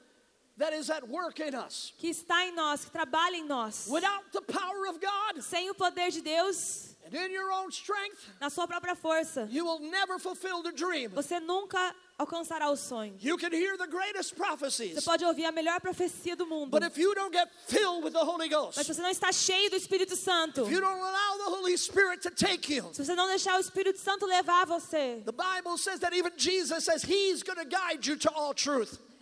that 0.56 0.72
is 0.74 0.88
at 0.90 1.02
work 1.08 1.40
in 1.40 1.54
us. 1.56 1.92
que 1.98 2.08
está 2.08 2.44
em 2.46 2.52
nós, 2.54 2.84
que 2.84 2.90
trabalha 2.90 3.36
em 3.36 3.44
nós. 3.44 3.86
Without 3.88 4.24
the 4.32 4.40
power 4.40 4.88
of 4.88 4.98
God 5.00 5.42
Sem 5.42 5.68
o 5.70 5.74
poder 5.74 6.10
de 6.10 6.20
Deus, 6.22 6.89
and 7.12 7.26
in 7.26 7.32
your 7.32 7.50
own 7.52 7.70
strength, 7.70 8.18
na 8.40 8.48
sua 8.48 8.66
própria 8.66 8.94
força, 8.94 9.48
you 9.50 9.64
will 9.64 9.80
never 9.80 10.18
fulfill 10.18 10.62
the 10.62 10.72
dream. 10.72 11.10
você 11.10 11.40
nunca 11.40 11.94
alcançará 12.18 12.70
o 12.70 12.76
sonho. 12.76 13.16
You 13.20 13.36
can 13.38 13.52
hear 13.52 13.76
the 13.76 13.86
greatest 13.86 14.34
Você 14.36 15.02
pode 15.02 15.24
ouvir 15.24 15.46
a 15.46 15.52
melhor 15.52 15.80
profecia 15.80 16.36
do 16.36 16.46
mundo, 16.46 16.70
but 16.70 16.82
if 16.82 16.98
you 16.98 17.14
don't 17.14 17.32
get 17.32 17.48
filled 17.66 18.04
with 18.04 18.12
the 18.12 18.24
Holy 18.24 18.48
mas 18.48 18.50
Ghost, 18.50 18.84
se 18.84 18.94
você 18.94 19.02
não 19.02 19.10
está 19.10 19.32
cheio 19.32 19.70
do 19.70 19.76
Espírito 19.76 20.16
Santo, 20.16 20.62
if 20.62 20.70
you 20.70 20.80
don't 20.80 21.00
allow 21.00 21.38
the 21.38 21.50
Holy 21.56 21.76
Spirit 21.76 22.20
to 22.22 22.30
take 22.30 22.72
you, 22.72 22.90
se 22.92 23.04
você 23.04 23.14
não 23.14 23.26
deixar 23.26 23.56
o 23.56 23.60
Espírito 23.60 23.98
Santo 23.98 24.26
levar 24.26 24.66
você, 24.66 25.22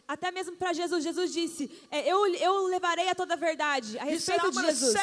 até 0.09 0.31
mesmo 0.31 0.57
para 0.57 0.73
Jesus, 0.73 1.05
Jesus 1.05 1.33
disse: 1.33 1.71
é, 1.91 2.11
eu, 2.11 2.27
eu 2.37 2.67
levarei 2.69 3.11
a 3.11 3.15
toda 3.15 3.35
a 3.35 3.37
verdade 3.37 3.99
a 3.99 4.05
respeito 4.05 4.51
de 4.51 4.63
Jesus. 4.63 4.97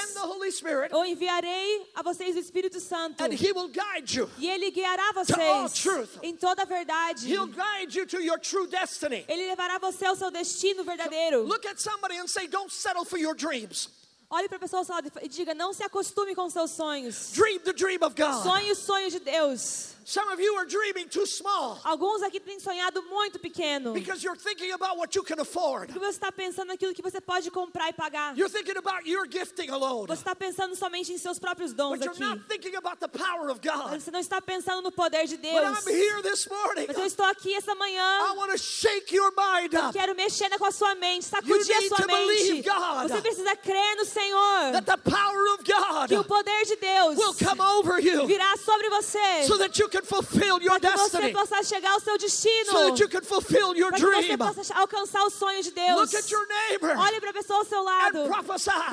Eu 0.89 1.06
enviarei 1.06 1.88
a 1.93 2.01
vocês 2.01 2.36
o 2.36 2.39
Espírito 2.39 2.80
Santo. 2.80 3.24
and 3.24 3.32
He 3.34 3.51
will 3.51 3.70
guide 3.70 4.18
you. 4.18 4.28
E 4.39 4.49
Ele 4.49 4.72
guiará 4.72 5.12
vocês 5.14 5.86
em 6.24 6.36
toda 6.36 6.64
a 6.64 6.66
verdade. 6.66 7.32
He'll 7.32 7.45
guide 7.45 7.95
you 7.95 8.08
to 8.08 8.20
your 8.20 8.39
true 8.39 8.66
destiny. 8.66 9.24
Ele 9.28 9.45
levará 9.45 9.78
você 9.78 10.06
ao 10.06 10.16
seu 10.16 10.32
destino 10.32 10.84
verdadeiro. 10.84 11.43
Look 11.43 11.68
at 11.68 11.80
somebody 11.80 12.18
and 12.18 12.28
say, 12.28 12.47
Don't 12.47 12.74
settle 12.74 13.06
for 13.06 13.20
your 13.20 13.36
dreams. 13.36 13.89
Olhe 14.28 14.47
para 14.49 14.58
a 14.58 14.60
pessoa 14.60 14.84
e 15.22 15.30
diga: 15.30 15.53
não 15.53 15.72
se 15.72 15.84
acostume 15.84 16.34
com 16.34 16.49
seus 16.49 16.72
sonhos. 16.72 17.32
Dream 17.34 17.60
the 17.60 17.74
dream 17.74 17.99
of 18.01 18.16
God. 18.16 18.43
Sonhe 18.43 18.72
o 18.72 18.76
sonho 18.76 19.10
de 19.12 19.20
Deus. 19.20 19.95
Some 20.08 20.30
of 20.32 20.39
you 20.39 20.56
are 20.56 20.66
dreaming 20.68 21.08
too 21.10 21.26
small 21.26 21.80
Alguns 21.84 22.22
aqui 22.22 22.39
têm 22.39 22.60
sonhado 22.60 23.01
muito 23.10 23.39
pequeno. 23.39 23.91
because 23.93 24.24
you're 24.24 24.38
thinking 24.38 24.72
about 24.72 24.97
what 24.97 25.16
you 25.18 25.24
can 25.24 25.39
afford. 25.41 25.88
Porque 25.88 25.97
você 25.99 26.12
está 26.20 26.32
pensando 26.32 26.68
naquilo 26.68 26.93
que 26.93 27.01
você 27.01 27.20
pode 27.20 27.49
comprar 27.49 27.89
e 27.89 27.93
pagar. 27.93 28.38
You're 28.38 28.47
thinking 28.51 28.78
about 28.78 29.10
your 29.10 29.26
gifting 29.28 29.70
alone, 29.72 30.06
Você 30.08 30.22
está 30.22 30.36
pensando 30.36 30.76
somente 30.76 31.12
em 31.12 31.18
seus 31.18 31.39
próprios 31.39 31.74
dons 31.74 31.97
but 31.97 32.06
you're 32.06 32.12
aqui. 32.12 32.24
not 32.24 32.47
thinking 32.47 32.76
about 32.76 32.97
the 32.99 33.08
power 33.08 33.49
of 33.49 33.60
God. 33.62 33.89
Mas 33.91 34.03
Você 34.03 34.12
não 34.12 34.20
está 34.20 34.39
pensando 34.39 34.84
no 34.84 34.91
poder 34.91 35.26
de 35.26 35.38
But 35.38 35.41
Deus. 35.41 35.88
I'm 35.88 35.91
here 35.95 36.22
this 36.22 36.47
morning. 36.47 36.86
Mas 36.88 36.97
eu 36.97 37.06
estou 37.08 37.26
aqui 37.26 37.56
essa 37.56 37.72
I 37.72 37.76
manhã. 37.76 38.34
want 38.36 38.51
to 38.51 38.58
shake 38.60 39.12
your 39.16 39.32
mind 39.36 39.74
up 39.74 39.91
Quero 39.91 40.14
mexer 40.14 40.56
com 40.60 40.66
a 40.66 40.72
sua 40.72 40.93
mente, 40.93 41.26
sacudir 41.26 41.76
a 41.78 41.82
sua 41.88 41.97
to 41.97 42.06
believe 42.08 42.53
mente. 42.53 42.70
God. 42.70 43.10
Você 43.10 43.22
precisa 43.24 43.56
crer 43.56 43.95
no 43.97 44.06
Senhor. 44.06 44.72
that 44.72 44.86
the 44.86 44.97
power 44.97 45.47
of 45.56 45.64
Que 46.08 46.16
o 46.16 46.24
poder 46.24 46.64
de 46.66 46.76
Deus 46.76 47.18
will 47.18 47.34
come 47.34 47.60
over 47.60 47.99
you 47.99 48.28
virá 48.28 48.56
sobre 48.58 48.88
você. 48.89 49.47
Can 49.96 50.04
fulfill 50.06 50.62
your 50.62 50.80
Para 50.80 50.91
que 50.91 50.98
você 50.98 51.18
destiny, 51.18 51.34
possa 51.34 51.64
chegar 51.64 51.91
ao 51.91 52.00
seu 52.00 52.18
destino. 52.18 52.66
so 52.72 52.89
that 52.89 53.00
you 53.00 53.08
can 53.10 53.22
fulfill 53.22 53.76
your 53.76 53.89
Para 53.91 54.00
que 54.00 54.06
você 54.06 54.38
possa 54.38 54.74
alcançar 54.74 55.24
o 55.24 55.30
sonho 55.30 55.64
de 55.64 55.72
Deus. 55.72 56.12
Look 56.12 56.16
at 56.16 56.30
your 56.32 56.48
neighbor 56.48 56.98
Olhe 56.98 57.20
para 57.22 57.30
a 57.30 57.34
pessoa 57.34 57.60
ao 57.60 57.66
seu 57.66 57.82
lado 57.84 58.20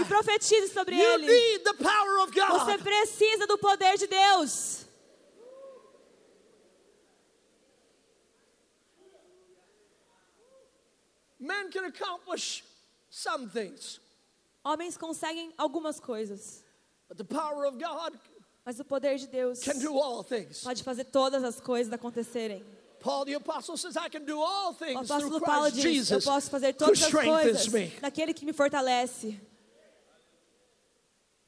e 0.00 0.04
profetize 0.04 0.72
sobre 0.72 0.96
You 0.96 1.14
ele. 1.14 1.26
need 1.26 1.64
the 1.64 1.74
power 1.74 2.18
of 2.22 2.32
Você 2.32 2.76
God. 2.76 2.82
precisa 2.82 3.46
do 3.46 3.58
poder 3.58 3.98
de 3.98 4.06
Deus. 4.06 4.84
Men 11.40 11.70
can 11.72 11.84
accomplish 11.84 12.62
some 13.10 13.48
things, 13.48 13.98
Homens 14.64 14.96
conseguem 14.96 15.52
algumas 15.58 15.98
coisas, 15.98 16.62
but 17.08 17.18
the 17.18 17.24
power 17.24 17.64
of 17.66 17.78
God 17.80 18.12
mas 18.64 18.78
o 18.78 18.84
poder 18.84 19.16
de 19.18 19.26
Deus 19.26 19.60
can 19.60 19.78
do 19.78 19.98
all 19.98 20.22
things. 20.22 20.62
pode 20.62 20.82
fazer 20.82 21.04
todas 21.04 21.42
as 21.44 21.60
coisas 21.60 21.92
acontecerem. 21.92 22.64
Paul 23.00 23.24
the 23.24 23.34
apostle 23.34 23.76
says, 23.76 23.96
I 23.96 24.08
can 24.08 24.24
do 24.24 24.40
all 24.40 24.70
O 24.70 24.74
things 24.74 25.08
through 25.08 25.26
apóstolo 25.26 25.40
Paulo 25.40 25.70
Christ 25.72 25.74
diz: 25.76 25.84
Eu 25.84 25.92
Jesus 26.20 26.24
posso 26.24 26.50
fazer 26.50 26.72
todas 26.74 27.02
as 27.02 27.10
coisas 27.12 27.66
me. 27.68 27.92
naquele 28.00 28.32
que 28.32 28.44
me 28.46 28.52
fortalece. 28.52 29.40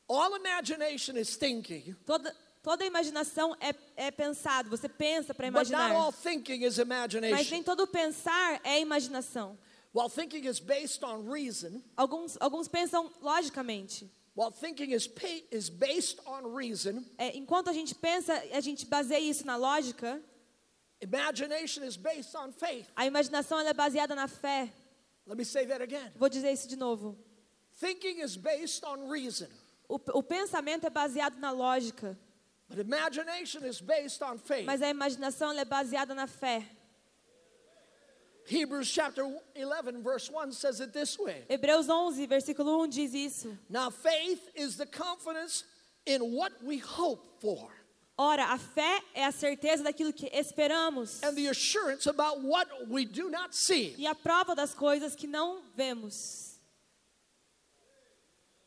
All 0.09 0.37
imagination 0.37 1.17
is 1.17 1.37
thinking, 1.37 1.97
Toda, 2.05 2.35
toda 2.63 2.85
imaginação 2.85 3.57
é, 3.61 3.75
é 3.97 4.11
pensado, 4.11 4.69
você 4.69 4.89
pensa 4.89 5.33
para 5.33 5.51
but 5.51 5.55
not 5.61 5.71
imaginar. 5.71 5.93
all 5.95 6.13
thinking 6.13 6.63
is 6.65 6.77
Mas 6.77 6.87
imagination. 6.87 7.51
nem 7.51 7.63
todo 7.63 7.87
pensar 7.87 8.61
é 8.65 8.81
imaginação. 8.81 9.57
While 9.95 10.11
thinking 10.11 10.45
is 10.47 10.59
based 10.61 11.05
on 11.05 11.23
reason, 11.31 11.81
Alguns, 11.97 12.37
alguns 12.41 12.67
pensam 12.69 13.11
logicamente. 13.23 14.11
While 14.35 14.51
thinking 14.51 14.91
is, 14.93 15.07
pa- 15.07 15.43
is 15.51 15.69
based 15.71 16.21
on 16.27 16.45
reason, 16.55 17.05
É, 17.19 17.37
enquanto 17.37 17.69
a 17.69 17.73
gente 17.73 17.95
pensa, 17.95 18.33
a 18.53 18.61
gente 18.61 18.85
baseia 18.87 19.21
isso 19.21 19.47
na 19.47 19.57
lógica, 19.57 20.21
imagination 21.01 21.85
is 21.85 21.97
based 21.97 22.35
on 22.37 22.53
faith. 22.53 22.87
a 22.97 23.07
imaginação 23.07 23.61
é 23.61 23.73
baseada 23.73 24.15
na 24.15 24.27
fé. 24.29 24.71
Let 25.27 25.39
me 25.39 25.45
say 25.45 25.67
that 25.67 25.83
again. 25.83 26.11
Vou 26.17 26.29
dizer 26.29 26.53
isso 26.53 26.69
de 26.69 26.77
novo. 26.77 27.17
Thinking 27.81 28.21
is 28.21 28.37
based 28.37 28.85
on 28.85 29.09
reason, 29.09 29.49
O, 29.89 29.99
o 30.15 30.23
pensamento 30.23 30.87
é 30.87 30.91
baseado 30.91 31.39
na 31.39 31.51
lógica, 31.51 32.17
but 32.69 32.79
imagination 32.79 33.65
is 33.65 33.81
based 33.81 34.23
on 34.23 34.39
faith. 34.39 34.65
mas 34.67 34.81
a 34.83 34.89
imaginação 34.89 35.53
é 35.53 35.65
baseada 35.65 36.15
na 36.15 36.27
fé. 36.27 36.65
Hebrews 38.47 38.91
chapter 38.91 39.27
11, 39.57 40.03
verse 40.03 40.31
1 40.31 40.53
says 40.53 40.81
it 40.81 40.93
this 40.93 41.19
way 41.19 41.43
Hebreus 41.49 41.89
11, 41.89 42.27
versículo 42.29 42.79
1 42.79 42.91
diz 42.91 43.15
isso. 43.15 43.57
Now, 43.71 43.91
faith 43.91 44.49
is 44.55 44.77
the 44.77 44.87
confidence 44.87 45.65
in 46.07 46.21
what 46.21 46.53
we 46.63 46.79
hope 46.79 47.41
for 47.41 47.71
Ora, 48.17 48.55
a 48.55 48.59
fé 48.59 49.01
é 49.13 49.25
a 49.25 49.33
certeza 49.33 49.83
daquilo 49.83 50.13
que 50.13 50.31
esperamos 50.33 51.21
and 51.25 51.35
the 51.35 51.49
assurance 51.49 52.07
about 52.07 52.41
what 52.43 52.69
we 52.89 53.05
do 53.05 53.29
not 53.29 53.53
see. 53.55 53.93
e 53.99 54.07
a 54.07 54.15
prova 54.15 54.55
das 54.55 54.73
coisas 54.73 55.17
que 55.17 55.27
não 55.27 55.61
vemos. 55.77 56.54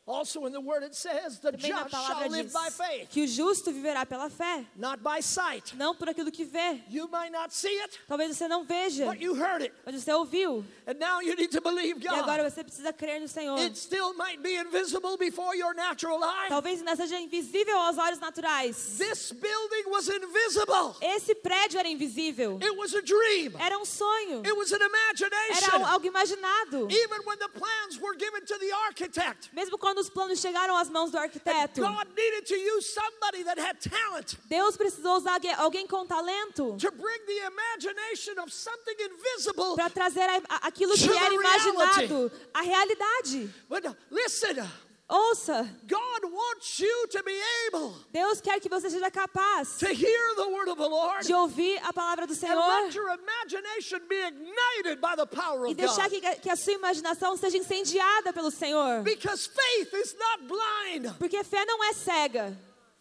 Also, 0.08 0.46
in 0.46 0.52
the 0.52 0.60
word, 0.60 0.82
it 0.82 0.94
says, 0.94 1.38
The 1.38 1.52
Também 1.52 1.68
just 1.68 1.90
shall 1.90 2.28
live 2.30 2.50
by 2.52 2.70
faith, 2.70 3.10
que 3.10 3.22
o 3.22 3.26
justo 3.26 3.70
viverá 3.70 4.06
pela 4.08 4.30
fé, 4.30 4.64
not 4.74 5.02
by 5.02 5.20
sight. 5.20 5.76
não 5.76 5.94
por 5.94 6.08
aquilo 6.08 6.30
que 6.32 6.44
vê. 6.46 6.80
You 6.88 7.08
might 7.08 7.30
not 7.30 7.52
see 7.54 7.78
it, 7.82 7.98
Talvez 8.08 8.34
você 8.36 8.48
não 8.48 8.64
veja, 8.64 9.04
but 9.04 9.20
you 9.20 9.34
heard 9.34 9.62
it. 9.62 9.74
mas 9.84 10.02
você 10.02 10.10
ouviu. 10.12 10.64
And 10.86 10.94
now 10.98 11.20
you 11.20 11.34
need 11.36 11.50
to 11.50 11.60
believe 11.60 12.02
E 12.02 12.08
agora 12.08 12.42
God. 12.42 12.50
você 12.52 12.64
precisa 12.64 12.90
crer 12.92 13.20
no 13.20 13.28
Senhor. 13.28 13.58
It 13.58 13.76
still 13.76 14.14
might 14.14 14.40
be 14.42 14.54
invisible 14.56 15.18
before 15.18 15.54
your 15.54 15.74
natural 15.74 16.24
eye. 16.24 16.48
Talvez 16.48 16.78
ainda 16.80 16.96
seja 16.96 17.20
invisível 17.20 17.76
aos 17.78 17.98
olhos 17.98 18.18
naturais. 18.18 18.96
This 18.96 19.30
building 19.32 19.90
was 19.90 20.08
invisible, 20.08 20.96
Esse 21.02 21.34
prédio 21.34 21.78
era 21.78 21.88
invisível. 21.88 22.58
it 22.62 22.74
was 22.78 22.94
a 22.94 23.02
dream, 23.02 23.54
Era 23.60 23.76
um 23.76 23.84
sonho. 23.84 24.42
it 24.46 24.56
was 24.56 24.72
an 24.72 24.80
Era 24.80 24.88
imagination. 24.90 25.82
al- 25.82 25.98
algo 25.98 26.06
imaginado. 26.06 26.90
Even 26.90 27.20
when 27.26 27.38
the 27.38 27.48
plans 27.50 28.00
were 28.00 28.14
given 28.14 28.40
to 28.46 28.56
the 28.58 28.72
architect, 28.86 29.50
Mesmo 29.54 29.76
quando 29.76 29.97
os 29.98 30.08
planos 30.08 30.38
chegaram 30.40 30.76
às 30.76 30.88
mãos 30.88 31.10
do 31.10 31.18
arquiteto, 31.18 31.80
Deus 34.46 34.76
precisou 34.76 35.16
usar 35.16 35.38
alguém- 35.58 35.86
com 35.86 36.06
talento 36.06 36.76
para 39.76 39.90
trazer 39.90 40.28
aquilo 40.62 40.94
que 40.94 41.04
era 41.16 41.34
imaginado 41.34 42.32
à 42.54 42.60
realidade. 42.62 43.54
But 43.68 43.84
uh, 43.86 43.96
listen, 44.10 44.56
Ouça, 45.10 45.66
God 45.86 46.30
wants 46.30 46.80
you 46.80 47.06
to 47.08 47.22
be 47.22 47.32
able 47.68 47.94
Deus 48.12 48.42
quer 48.42 48.60
que 48.60 48.68
você 48.68 48.90
seja 48.90 49.10
capaz 49.10 49.78
to 49.78 49.86
hear 49.86 50.34
the 50.36 50.46
word 50.50 50.68
of 50.70 50.76
the 50.76 50.86
Lord 50.86 51.26
de 51.26 51.32
ouvir 51.32 51.80
a 51.82 51.94
palavra 51.94 52.26
do 52.26 52.34
and 52.34 52.36
Senhor 52.36 52.56
let 52.84 52.94
your 52.94 53.08
imagination 53.18 54.00
be 54.06 54.16
ignited 54.16 55.00
by 55.00 55.16
the 55.16 55.24
power 55.26 55.66
e 55.66 55.70
of 55.70 55.76
deixar 55.76 56.10
God. 56.10 56.20
que, 56.20 56.40
que 56.42 56.50
a 56.50 56.56
sua 56.56 56.74
imaginação 56.74 57.38
seja 57.38 57.56
incendiada 57.56 58.34
pelo 58.34 58.50
Senhor. 58.50 59.02
Because 59.02 59.46
faith 59.48 59.94
is 59.94 60.14
not 60.18 60.42
blind. 60.46 61.14
Porque 61.18 61.42
fé 61.42 61.64
não 61.64 61.82
é 61.84 61.94
cega. 61.94 62.54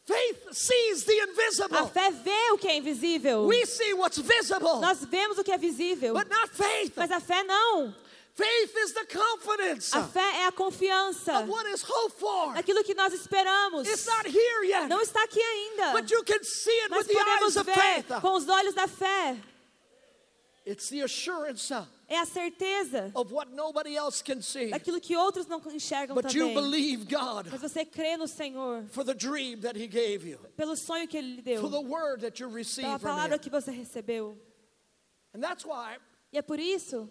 Faith 0.06 0.54
sees 0.54 1.04
the 1.04 1.12
A 1.20 1.24
invisible. 1.26 1.88
fé 1.94 2.10
vê 2.12 2.52
o 2.54 2.58
que 2.58 2.70
é 2.70 2.78
invisível. 2.78 3.46
We 3.48 3.66
see 3.66 3.94
what's 3.94 4.18
visible, 4.18 4.80
Nós 4.80 5.04
vemos 5.04 5.38
o 5.38 5.44
que 5.44 5.52
é 5.52 5.58
visível, 5.58 6.14
but 6.14 6.30
not 6.30 6.50
faith. 6.54 6.94
mas 6.96 7.12
a 7.12 7.20
fé 7.20 7.44
não. 7.44 7.94
Faith 8.38 8.76
is 8.86 8.94
the 8.94 9.06
confidence 9.06 9.92
A 9.96 10.04
fé 10.04 10.20
é 10.44 10.46
a 10.48 10.52
confiança 10.52 11.40
of 11.42 11.50
what 11.50 11.66
is 11.72 11.82
hoped 11.82 12.20
for. 12.20 12.54
daquilo 12.54 12.84
que 12.84 12.94
nós 12.94 13.12
esperamos. 13.12 13.88
It's 13.88 14.06
not 14.06 14.28
here 14.28 14.64
yet, 14.64 14.88
Não 14.88 15.02
está 15.02 15.24
aqui 15.24 15.42
ainda, 15.42 15.92
but 15.94 16.12
you 16.12 16.24
can 16.24 16.44
see 16.44 16.70
it 16.84 16.90
mas 16.92 17.08
with 17.08 17.16
the 17.16 17.20
eyes 17.20 17.26
podemos 17.40 17.58
of 17.58 17.66
ver 17.66 17.74
faith. 18.04 18.22
com 18.22 18.34
os 18.36 18.48
olhos 18.48 18.76
da 18.76 18.88
fé. 18.88 19.38
It's 20.68 20.90
the 20.90 21.02
assurance 21.02 21.72
É 22.10 22.20
a 22.20 22.26
certeza 22.26 23.12
of 23.16 23.34
what 23.34 23.50
nobody 23.54 23.96
else 23.96 24.22
can 24.22 24.40
see. 24.42 24.70
daquilo 24.70 25.00
que 25.02 25.16
outros 25.16 25.48
não 25.48 25.60
enxergam 25.74 26.14
But 26.14 26.32
you 26.36 26.50
também. 26.50 26.54
believe 26.54 27.06
God 27.06 27.48
Mas 27.50 27.60
você 27.62 27.84
crê 27.86 28.18
no 28.18 28.28
Senhor 28.28 28.86
for 28.92 29.04
the 29.04 29.16
dream 29.16 29.62
that 29.62 29.76
He 29.76 29.88
gave 29.88 30.28
you, 30.30 30.38
pelo 30.56 30.76
sonho 30.76 31.08
que 31.08 31.18
Ele 31.18 31.38
lhe 31.38 31.42
deu, 31.42 31.62
for 31.62 31.72
the 31.72 31.80
word 31.82 32.22
that 32.22 32.40
you 32.40 32.50
pela 32.50 33.00
palavra 33.00 33.40
que 33.40 33.50
você 33.50 33.72
recebeu. 33.72 34.38
And 35.34 35.40
that's 35.42 35.66
why 35.66 35.98
E 36.32 36.38
é 36.38 36.42
por 36.44 36.60
isso 36.60 37.10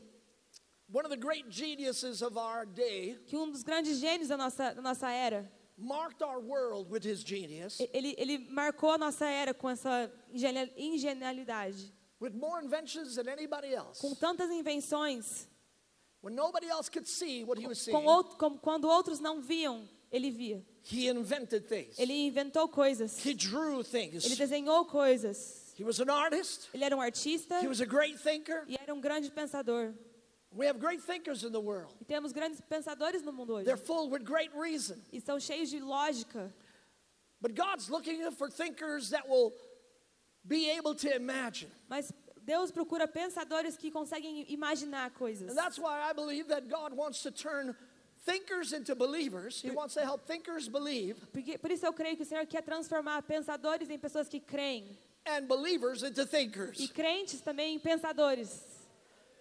que 3.27 3.37
um 3.37 3.51
dos 3.51 3.63
grandes 3.63 3.99
gênios 3.99 4.29
da 4.29 4.37
nossa, 4.37 4.73
da 4.75 4.83
nossa 4.83 5.11
era, 5.11 5.51
marked 5.77 6.23
our 6.23 6.39
world 6.41 6.91
with 6.91 7.05
his 7.05 7.21
genius, 7.23 7.79
ele, 7.93 8.15
ele 8.17 8.39
marcou 8.51 8.91
a 8.91 8.99
nossa 8.99 9.27
era 9.27 9.53
com 9.53 9.69
essa 9.69 10.11
ingenia- 10.33 10.73
ingenialidade. 10.77 11.93
with 12.19 12.33
more 12.33 12.59
inventions 12.65 13.15
than 13.17 13.29
anybody 13.31 13.75
else. 13.75 14.01
Com 14.01 14.15
tantas 14.15 14.51
invenções, 14.51 15.49
When 16.23 16.35
nobody 16.35 16.67
else 16.67 16.89
could 16.91 17.07
see 17.07 17.45
what 17.45 17.61
he 17.61 17.69
was 17.69 17.79
seeing, 17.79 17.93
com 17.95 18.25
com, 18.39 18.59
quando 18.59 18.89
outros 18.89 19.21
não 19.21 19.41
viam, 19.43 19.87
ele 20.11 20.31
via. 20.31 20.65
he 20.91 21.09
invented 21.09 21.69
things. 21.69 21.99
Ele 21.99 22.13
inventou 22.27 22.69
coisas, 22.69 23.25
He 23.25 23.35
drew 23.35 23.83
ele 23.93 24.35
desenhou 24.37 24.87
coisas. 24.87 25.73
He 25.79 25.85
was 25.85 26.01
an 26.01 26.11
artist. 26.11 26.69
Ele 26.73 26.85
era 26.85 26.97
um 26.97 27.01
artista 27.03 27.61
He 27.63 27.69
was 27.69 27.81
a 27.83 27.85
great 27.85 28.19
thinker. 28.23 28.65
e 28.67 28.77
era 28.81 28.95
um 28.95 29.01
grande 29.01 29.31
pensador. 29.31 29.93
We 30.57 30.67
have 30.67 30.79
great 30.81 31.03
thinkers 31.03 31.45
in 31.45 31.53
the 31.53 31.61
world. 31.61 31.93
E 32.01 32.05
temos 32.05 32.33
grandes 32.33 32.61
pensadores 32.63 33.23
no 33.23 33.31
mundo 33.33 33.55
hoje. 33.55 33.65
They're 33.67 33.77
full 33.77 34.09
with 34.11 34.25
great 34.25 34.51
reason. 34.55 35.01
E 35.13 35.21
são 35.21 35.39
cheios 35.39 35.69
de 35.71 35.81
lógica. 35.81 36.51
But 37.41 37.55
God's 37.55 37.91
looking 37.91 38.31
for 38.33 38.49
thinkers 38.49 39.11
that 39.11 39.29
will 39.29 39.53
be 40.47 40.71
able 40.71 40.95
to 40.95 41.15
imagine. 41.15 41.71
Mas 41.89 42.11
Deus 42.45 42.71
procura 42.71 43.07
pensadores 43.07 43.77
que 43.77 43.91
conseguem 43.91 44.47
imaginar 44.51 45.11
coisas. 45.11 45.51
And 45.51 45.57
that's 45.57 45.79
why 45.79 46.01
I 46.09 46.13
believe 46.15 46.49
that 46.49 46.69
God 46.69 46.95
wants 46.95 47.23
to 47.23 47.31
turn 47.31 47.75
thinkers 48.25 48.73
into 48.73 48.95
believers. 48.95 49.61
He 49.61 49.71
wants 49.71 49.95
to 49.95 50.01
help 50.01 50.27
thinkers 50.27 50.69
believe 50.69 51.17
Porque, 51.33 51.59
por 51.59 51.71
isso 51.71 51.85
eu 51.85 51.93
creio 51.93 52.17
que 52.17 52.23
o 52.23 52.27
Senhor 52.27 52.47
quer 52.47 52.63
transformar 52.63 53.23
pensadores 53.23 53.91
em 53.91 53.99
pessoas 53.99 54.29
que 54.29 54.41
creem. 54.41 54.97
and 55.27 55.47
believers 55.49 56.03
into 56.03 56.23
E 56.23 56.27
thinkers. 56.27 56.91
crentes 56.93 57.41
também 57.43 57.75
em 57.75 57.79
pensadores. 57.79 58.76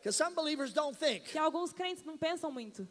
Because 0.05 0.15
some 0.17 0.35
believers 0.35 0.71
don't 0.71 0.95
think. 0.95 1.23
Que 1.23 1.39
alguns 1.39 1.73
crentes 1.73 2.03
não 2.05 2.15
pensam 2.15 2.51
muito. 2.51 2.87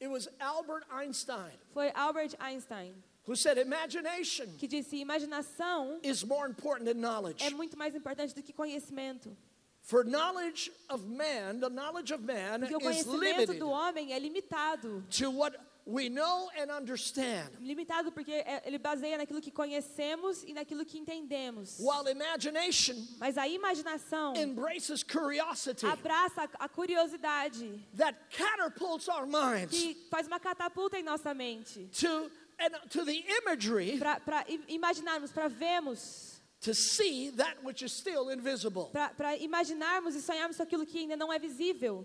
It 0.00 0.06
was 0.06 0.28
Albert 0.40 0.84
Einstein 0.88 1.58
Foi 1.74 1.90
Albert 1.92 2.36
Einstein 2.38 2.94
who 3.24 3.34
said 3.34 3.58
imagination 3.58 4.46
que 4.58 4.68
disse: 4.68 4.92
imaginação 4.92 5.98
is 6.04 6.24
more 6.24 6.46
important 6.46 6.86
than 6.86 7.00
knowledge. 7.00 7.42
é 7.42 7.50
muito 7.50 7.76
mais 7.76 7.96
importante 7.96 8.32
do 8.32 8.40
que 8.40 8.52
conhecimento. 8.52 9.36
For 9.80 10.04
knowledge 10.04 10.70
of 10.88 11.04
man, 11.04 11.58
the 11.58 11.68
knowledge 11.68 12.12
of 12.12 12.22
man 12.22 12.60
Porque 12.60 12.76
o 12.76 12.78
is 12.78 13.04
conhecimento 13.04 13.18
limited 13.18 13.58
do 13.58 13.68
homem 13.68 14.12
é 14.12 14.20
limitado. 14.20 15.02
to 15.10 15.32
what 15.32 15.58
we 15.86 16.08
know 16.08 16.50
and 16.60 16.70
understand. 16.70 17.48
Limitado 17.60 18.10
porque 18.12 18.32
é- 18.32 18.62
ele 18.66 18.76
baseia 18.78 19.16
naquilo 19.16 19.40
que 19.40 19.52
conhecemos 19.52 20.42
e 20.44 20.52
naquilo 20.52 20.84
que 20.84 20.98
entendemos. 20.98 21.78
While 21.78 22.10
imagination 22.10 22.96
Mas 23.18 23.38
a 23.38 23.46
imaginação 23.46 24.34
embraces 24.36 25.02
curiosity 25.04 25.86
abraça 25.86 26.42
a- 26.58 26.64
a 26.64 26.68
curiosidade 26.68 27.80
that 27.96 28.16
catapults 28.30 29.08
our 29.08 29.26
minds 29.26 29.70
que 29.78 29.94
faz 30.10 30.26
uma 30.26 30.40
catapulta 30.40 30.98
em 30.98 31.02
nossa 31.04 31.32
mente 31.32 31.88
to 32.00 32.30
and 32.58 32.70
to 32.90 33.04
the 33.04 33.24
imagery 33.42 33.98
para 33.98 34.44
imaginarmos, 34.68 35.30
para 35.30 35.48
vermos, 35.48 36.40
to 36.60 36.74
see 36.74 37.30
that 37.30 37.62
which 37.62 37.84
is 37.84 37.92
still 37.92 38.28
invisible. 38.30 38.90
para 38.92 39.36
imaginarmos 39.36 40.16
e 40.16 40.20
sonharmos 40.22 40.58
aquilo 40.60 40.84
que 40.84 40.98
ainda 40.98 41.16
não 41.16 41.32
é 41.32 41.38
visível. 41.38 42.04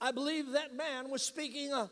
I 0.00 0.10
believe 0.12 0.50
that 0.52 0.74
man 0.74 1.08
was 1.08 1.22
speaking 1.22 1.72
uh, 1.72 1.88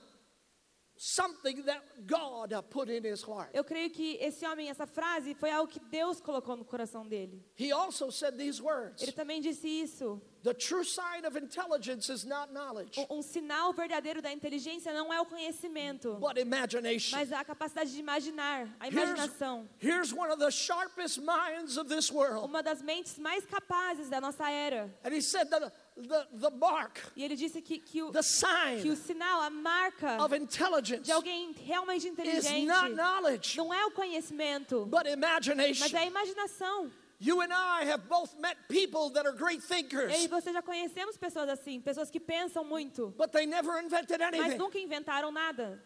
Eu 3.53 3.65
creio 3.65 3.91
que 3.91 4.17
esse 4.21 4.47
homem, 4.47 4.71
essa 4.71 4.87
frase, 4.87 5.35
foi 5.35 5.51
algo 5.51 5.71
que 5.71 5.81
Deus 5.81 6.21
colocou 6.21 6.57
no 6.57 6.65
coração 6.65 7.07
dele. 7.07 7.45
He 7.59 7.73
also 7.73 8.11
said 8.11 8.37
these 8.37 8.63
words 8.63 9.03
Ele 9.03 9.13
também 9.13 9.41
disse 9.41 9.69
isso. 9.69 10.21
The 10.45 10.53
true 10.53 10.85
sign 10.85 11.27
of 11.27 11.39
intelligence 11.39 12.11
is 12.13 12.25
not 12.25 12.53
knowledge, 12.53 12.99
Um, 13.09 13.23
sinal 13.23 13.73
verdadeiro 13.73 14.21
da 14.21 14.31
inteligência 14.31 14.93
não 14.93 15.11
é 15.11 15.19
o 15.19 15.25
conhecimento, 15.25 16.17
but 16.21 16.37
imagination. 16.37 17.17
mas 17.17 17.33
a 17.33 17.43
capacidade 17.43 17.91
de 17.91 17.99
imaginar, 17.99 18.69
a 18.79 18.89
imaginação. 18.89 19.67
here's 19.79 20.13
one 20.13 20.31
of 20.31 20.39
the 20.39 20.51
sharpest 20.51 21.19
minds 21.19 21.79
of 21.79 21.89
this 21.89 22.11
world. 22.13 22.45
Uma 22.45 22.63
das 22.63 22.83
mentes 22.83 23.19
mais 23.19 23.47
capazes 23.47 24.11
da 24.11 24.21
nossa 24.21 24.51
era. 24.51 24.95
And 25.03 25.15
he 25.15 25.23
said 25.23 25.49
that 25.49 25.73
the, 25.97 26.27
the 26.33 26.51
mark, 26.51 26.99
E 27.17 27.23
ele 27.25 27.37
disse 27.37 27.61
que, 27.63 27.79
que, 27.79 28.03
o, 28.03 28.11
the 28.11 28.21
que 28.21 28.89
o 28.91 28.97
sign 28.97 28.97
sinal, 28.97 29.43
a 29.43 29.51
marca 29.51 30.23
of 30.23 30.35
intelligence 30.35 31.05
de 31.05 31.13
alguém 31.13 31.53
realmente 31.53 32.07
is 32.07 32.13
inteligente 32.13 32.67
not 32.67 32.91
knowledge, 32.95 33.57
não 33.57 33.73
é 33.73 33.85
o 33.87 33.91
conhecimento, 33.93 34.87
but 34.87 35.05
mas 35.05 35.13
imagination. 35.15 35.97
é 35.97 36.01
a 36.01 36.07
imaginação. 36.07 36.91
You 37.21 37.41
and 37.41 37.53
I 37.53 37.85
have 37.85 38.09
both 38.09 38.37
met 38.39 38.57
people 38.69 39.09
that 39.11 39.25
are 39.25 39.35
great 39.37 39.61
Eu 39.61 39.65
e 39.65 39.83
thinkers, 39.83 40.27
você 40.29 40.53
já 40.53 40.61
conhecemos 40.61 41.17
pessoas 41.17 41.49
assim, 41.49 41.81
pessoas 41.81 42.11
que 42.11 42.19
pensam 42.21 42.65
muito, 42.65 43.15
but 43.17 43.31
they 43.31 43.47
never 43.47 43.81
invented 43.83 44.19
mas 44.19 44.35
anything. 44.35 44.59
nunca 44.59 44.79
inventaram 44.79 45.31
nada. 45.31 45.81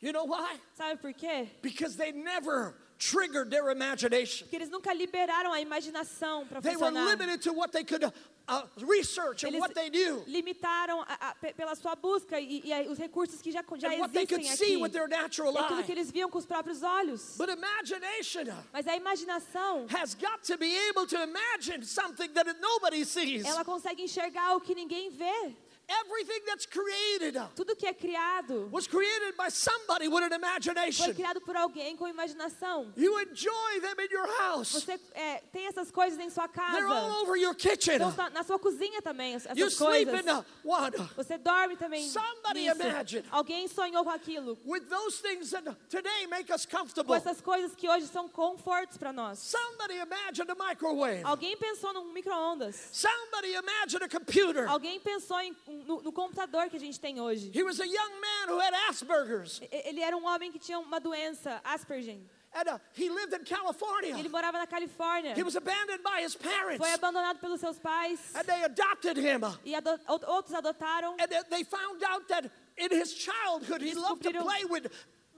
You 0.00 0.12
know 0.12 0.24
why? 0.24 0.60
Sabe 0.74 1.00
por 1.00 1.12
quê? 1.12 1.48
Because 1.62 1.96
they 1.96 2.12
never 2.12 2.74
triggered 3.10 3.50
their 3.50 3.70
imagination. 3.70 4.44
Porque 4.46 4.56
eles 4.56 4.70
nunca 4.70 4.92
liberaram 4.94 5.52
a 5.52 5.60
imaginação 5.60 6.46
para 6.46 6.60
They 6.60 6.76
were 6.76 6.86
funcionar. 6.92 7.10
limited 7.10 7.42
to 7.42 7.52
what 7.52 7.72
they 7.72 7.82
could 7.84 8.04
uh, 8.04 8.62
research 8.86 9.44
and 9.44 9.48
Eles 9.50 9.60
what 9.60 9.74
they 9.74 9.88
knew 9.90 10.22
limitaram 10.28 11.00
a- 11.02 11.30
a- 11.30 11.34
pe- 11.34 11.52
pela 11.54 11.74
sua 11.74 11.96
busca 11.96 12.38
e, 12.40 12.62
e 12.64 12.88
os 12.88 12.98
recursos 12.98 13.40
que 13.42 13.50
já, 13.50 13.62
já 13.78 13.88
and 13.88 14.04
existem 14.04 14.50
aqui. 14.50 15.08
natural 15.08 15.52
E 15.54 15.58
aquilo 15.58 15.82
que 15.84 15.92
eles 15.92 16.10
viam 16.10 16.30
com 16.30 16.38
os 16.38 16.46
próprios 16.46 16.82
olhos. 16.82 17.36
But 17.36 17.48
imagination 17.50 18.42
uh, 18.50 18.64
Mas 18.72 18.86
a 18.86 18.96
imaginação, 18.96 19.86
has 19.90 20.14
got 20.14 20.42
to 20.44 20.56
be 20.56 20.76
able 20.90 21.06
to 21.06 21.16
imagine 21.22 21.84
something 21.84 22.28
that 22.34 22.46
nobody 22.60 23.04
sees. 23.04 23.44
ela 23.44 23.64
consegue 23.64 24.02
enxergar 24.02 24.54
o 24.56 24.60
que 24.60 24.74
ninguém 24.74 25.10
vê. 25.10 25.56
Everything 26.00 26.40
that's 26.46 26.66
created 26.66 27.36
uh, 27.36 27.48
Tudo 27.54 27.76
que 27.76 27.86
é 27.86 27.92
criado 27.92 28.68
was 28.72 28.86
created 28.86 29.36
by 29.36 29.50
somebody 29.50 30.08
with 30.08 30.22
an 30.24 30.28
foi 30.30 30.36
imagination. 30.38 31.14
criado 31.14 31.40
por 31.40 31.56
alguém 31.56 31.96
com 31.96 32.08
imaginação. 32.08 32.92
You 32.96 33.18
enjoy 33.20 33.80
them 33.80 33.94
in 34.00 34.08
your 34.10 34.26
house. 34.38 34.72
Você 34.72 34.98
é, 35.14 35.42
tem 35.52 35.66
essas 35.66 35.90
coisas 35.90 36.18
em 36.18 36.30
sua 36.30 36.48
They're 36.48 36.86
all 36.86 37.08
casa. 37.10 37.22
over 37.22 37.36
your 37.36 37.54
kitchen. 37.54 37.94
Estão 38.00 38.30
na, 38.30 38.42
sua 38.42 38.58
cozinha 38.58 39.02
também, 39.02 39.34
es- 39.34 39.44
You 39.56 39.66
essas 39.66 39.74
sleep 39.74 40.06
coisas. 40.10 40.26
in 40.26 41.06
Você 41.16 41.38
dorme 41.38 41.76
também 41.76 42.08
Somebody 42.08 42.60
nisso. 42.68 43.24
Alguém 43.30 43.68
sonhou 43.68 44.04
com 44.04 44.10
aquilo. 44.10 44.58
with 44.64 44.88
those 44.88 45.20
things 45.20 45.50
that 45.50 45.64
today 45.88 46.26
make 46.28 46.52
us 46.52 46.64
Com 46.66 46.78
comfortable. 46.78 47.14
essas 47.14 47.40
coisas 47.40 47.74
que 47.74 47.88
hoje 47.88 48.06
são 48.06 48.28
confortos 48.28 48.96
para 48.96 49.12
nós. 49.12 49.38
Somebody 49.38 49.94
imagined 49.98 50.50
a 50.50 50.54
microwave. 50.54 51.22
Alguém 51.24 51.56
pensou 51.56 51.92
num 51.92 52.12
micro-ondas. 52.12 52.76
Somebody 52.92 53.54
imagined 53.54 54.02
a 54.04 54.08
computer. 54.08 54.68
Alguém 54.68 55.00
pensou 55.00 55.38
em- 55.40 55.54
no, 55.86 56.00
no 56.02 56.12
computador 56.12 56.68
que 56.68 56.76
a 56.76 56.80
gente 56.80 56.98
tem 57.00 57.20
hoje. 57.20 57.50
He 57.54 57.62
was 57.62 57.80
a 57.80 57.84
young 57.86 58.12
man 58.20 58.48
who 58.54 58.58
had 58.60 58.72
Asperger's, 58.88 59.60
Ele 59.70 60.00
era 60.00 60.16
um 60.16 60.24
homem 60.26 60.50
que 60.52 60.58
tinha 60.58 60.78
uma 60.78 60.98
doença, 61.00 61.60
Asperger. 61.64 62.18
and 62.54 62.68
uh, 62.68 62.78
he 62.94 63.08
lived 63.08 63.32
in 63.32 63.44
California. 63.44 64.14
ele 64.18 64.28
morava 64.28 64.58
na 64.58 64.66
Califórnia. 64.66 65.34
He 65.34 65.42
was 65.42 65.56
abandoned 65.56 66.02
by 66.02 66.20
his 66.22 66.34
parents, 66.36 66.78
Foi 66.78 66.92
abandonado 66.92 67.38
pelos 67.40 67.60
seus 67.60 67.78
pais. 67.78 68.20
and 68.34 68.44
they 68.44 68.62
adopted 68.64 69.16
him. 69.16 69.40
E 69.64 69.74
ado- 69.74 69.98
out- 70.06 70.22
outros 70.26 70.52
adotaram. 70.54 71.14
And 71.18 71.28
they- 71.48 71.64
found 71.64 72.02
out 72.04 72.28
that 72.28 72.50
in 72.76 72.90
his 72.90 73.14
childhood 73.14 73.80
he 73.80 73.94
loved 73.94 74.22
to 74.22 74.30
play 74.32 74.64
with 74.68 74.86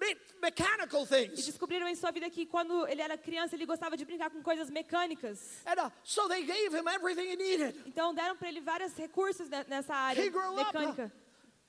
me- 0.07 0.17
mechanical 0.43 1.03
E 1.03 1.07
things. 1.07 1.47
descobriram 1.47 1.89
em 1.89 1.95
sua 1.95 2.11
vida 2.11 2.29
que 2.31 2.45
quando 2.47 2.87
ele 2.89 3.01
era 3.03 3.17
criança 3.17 3.55
ele 3.55 3.67
gostava 3.67 3.97
de 3.97 4.05
brincar 4.05 4.31
com 4.31 4.43
coisas 4.43 4.69
mecânicas. 4.71 5.39
And 5.67 5.87
uh, 5.87 5.91
so 6.03 6.29
they 6.29 6.45
gave 6.45 6.75
him 6.77 6.87
everything 6.89 7.31
he 7.31 7.37
needed. 7.37 7.75
Então 7.87 8.15
deram 8.15 8.37
para 8.37 8.49
ele 8.49 8.61
vários 8.61 8.95
recursos 8.97 9.49
ne- 9.49 9.65
nessa 9.69 9.95
área 9.95 10.21
He 10.23 10.29
grew 10.31 10.53
up, 10.61 10.65
mecânica. 10.77 11.13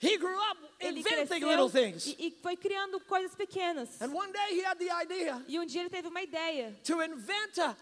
He 0.01 0.17
grew 0.17 0.37
up 0.51 0.59
Ele 0.79 0.99
inventing 0.99 1.45
little 1.45 1.69
things. 1.69 2.05
e, 2.05 2.27
e 2.27 2.31
foi 2.41 2.57
criando 2.57 2.99
coisas 3.01 3.33
pequenas. 3.33 4.01
And 4.01 4.11
one 4.13 4.31
day 4.31 4.59
he 4.59 4.65
had 4.65 4.77
the 4.77 4.89
idea 4.91 5.41
E 5.47 5.57
um 5.57 5.65
dia 5.65 5.81
ele 5.81 5.89
teve 5.89 6.07
uma 6.09 6.21
ideia 6.21 6.77
to 6.83 7.01
invent 7.01 7.57
a, 7.59 7.75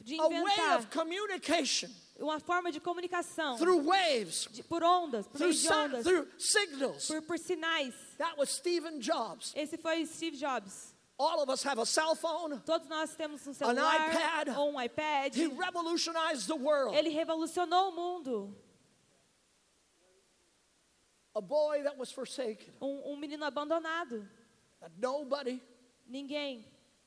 de 0.00 0.18
a 0.20 0.28
way 0.28 0.38
inventar 0.38 0.78
of 0.78 0.86
communication 0.86 1.90
uma 2.22 2.38
forma 2.40 2.70
de 2.70 2.80
comunicação 2.80 3.56
through 3.58 3.82
waves, 3.84 4.48
de- 4.52 4.62
por 4.62 4.82
ondas, 4.82 5.26
por 5.26 5.38
through, 5.38 5.52
si- 5.54 5.72
ondas, 5.72 6.04
through 6.04 6.26
signals. 6.38 7.06
por, 7.06 7.22
por 7.22 7.38
sinais. 7.38 7.94
That 8.18 8.38
was 8.38 8.50
Stephen 8.50 8.98
Jobs. 9.00 9.52
Esse 9.54 9.76
foi 9.76 10.06
Steve 10.06 10.36
Jobs. 10.36 10.92
All 11.18 11.40
of 11.42 11.48
us 11.52 11.62
have 11.64 11.78
a 11.80 11.86
cell 11.86 12.14
phone. 12.16 12.58
Todos 12.60 12.88
nós 12.88 13.14
temos 13.14 13.46
um 13.46 13.52
celular 13.54 14.10
iPad. 14.10 14.56
ou 14.56 14.72
um 14.72 14.80
iPad. 14.80 15.36
He 15.36 15.46
revolutionized 15.46 16.46
the 16.48 16.56
world. 16.56 16.96
Ele 16.96 17.10
revolucionou 17.10 17.90
o 17.90 17.92
mundo. 17.94 18.56
A 21.34 21.40
boy 21.40 21.82
that 21.82 21.96
was 21.96 22.12
forsaken, 22.12 22.72
Um, 22.80 23.12
um 23.12 23.16
menino 23.16 23.44
abandonado. 23.44 24.28
that 24.80 24.92
nobody 24.98 25.62
Ninguém, 26.10 26.64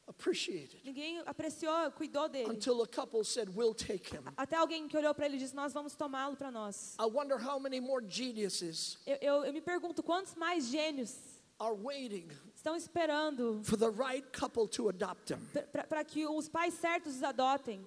appreciated 0.08 0.82
ninguém 0.84 1.22
apreciou, 1.26 1.91
cuidou 1.91 2.30
dele. 2.30 2.49
until 2.49 2.82
a 2.82 2.88
couple 2.88 3.24
said, 3.24 3.49
We'll 3.56 3.74
take 3.74 4.16
him. 4.16 4.24
Até 4.38 4.56
alguém 4.56 4.88
que 4.88 4.97
olhou 4.97 5.14
para 5.14 5.26
ele 5.26 5.38
disse: 5.38 5.56
Nós 5.56 5.74
vamos 5.74 5.95
tomá-lo 5.95 6.36
para 6.36 6.51
nós. 6.51 6.95
I 6.99 7.06
wonder 7.06 7.38
how 7.38 7.60
many 7.60 7.80
more 7.80 8.06
geniuses 8.08 8.97
Eu, 9.06 9.18
eu, 9.22 9.45
eu 9.45 9.53
me 9.53 9.62
pergunto 9.62 10.03
quantos 10.03 10.36
mais 10.36 10.68
gênios 10.68 11.16
are 11.60 11.76
waiting 11.76 12.28
estão 12.56 12.76
esperando 12.76 13.62
for 13.64 13.78
the 13.78 13.89
right 13.89 14.26
couple 14.32 14.68
to 14.68 14.89
adopt 14.89 15.32
him, 15.32 15.39
para 15.88 16.03
que 16.03 16.26
os 16.26 16.49
pais 16.49 16.74
certos 16.74 17.16
os 17.18 17.24
adotem. 17.24 17.86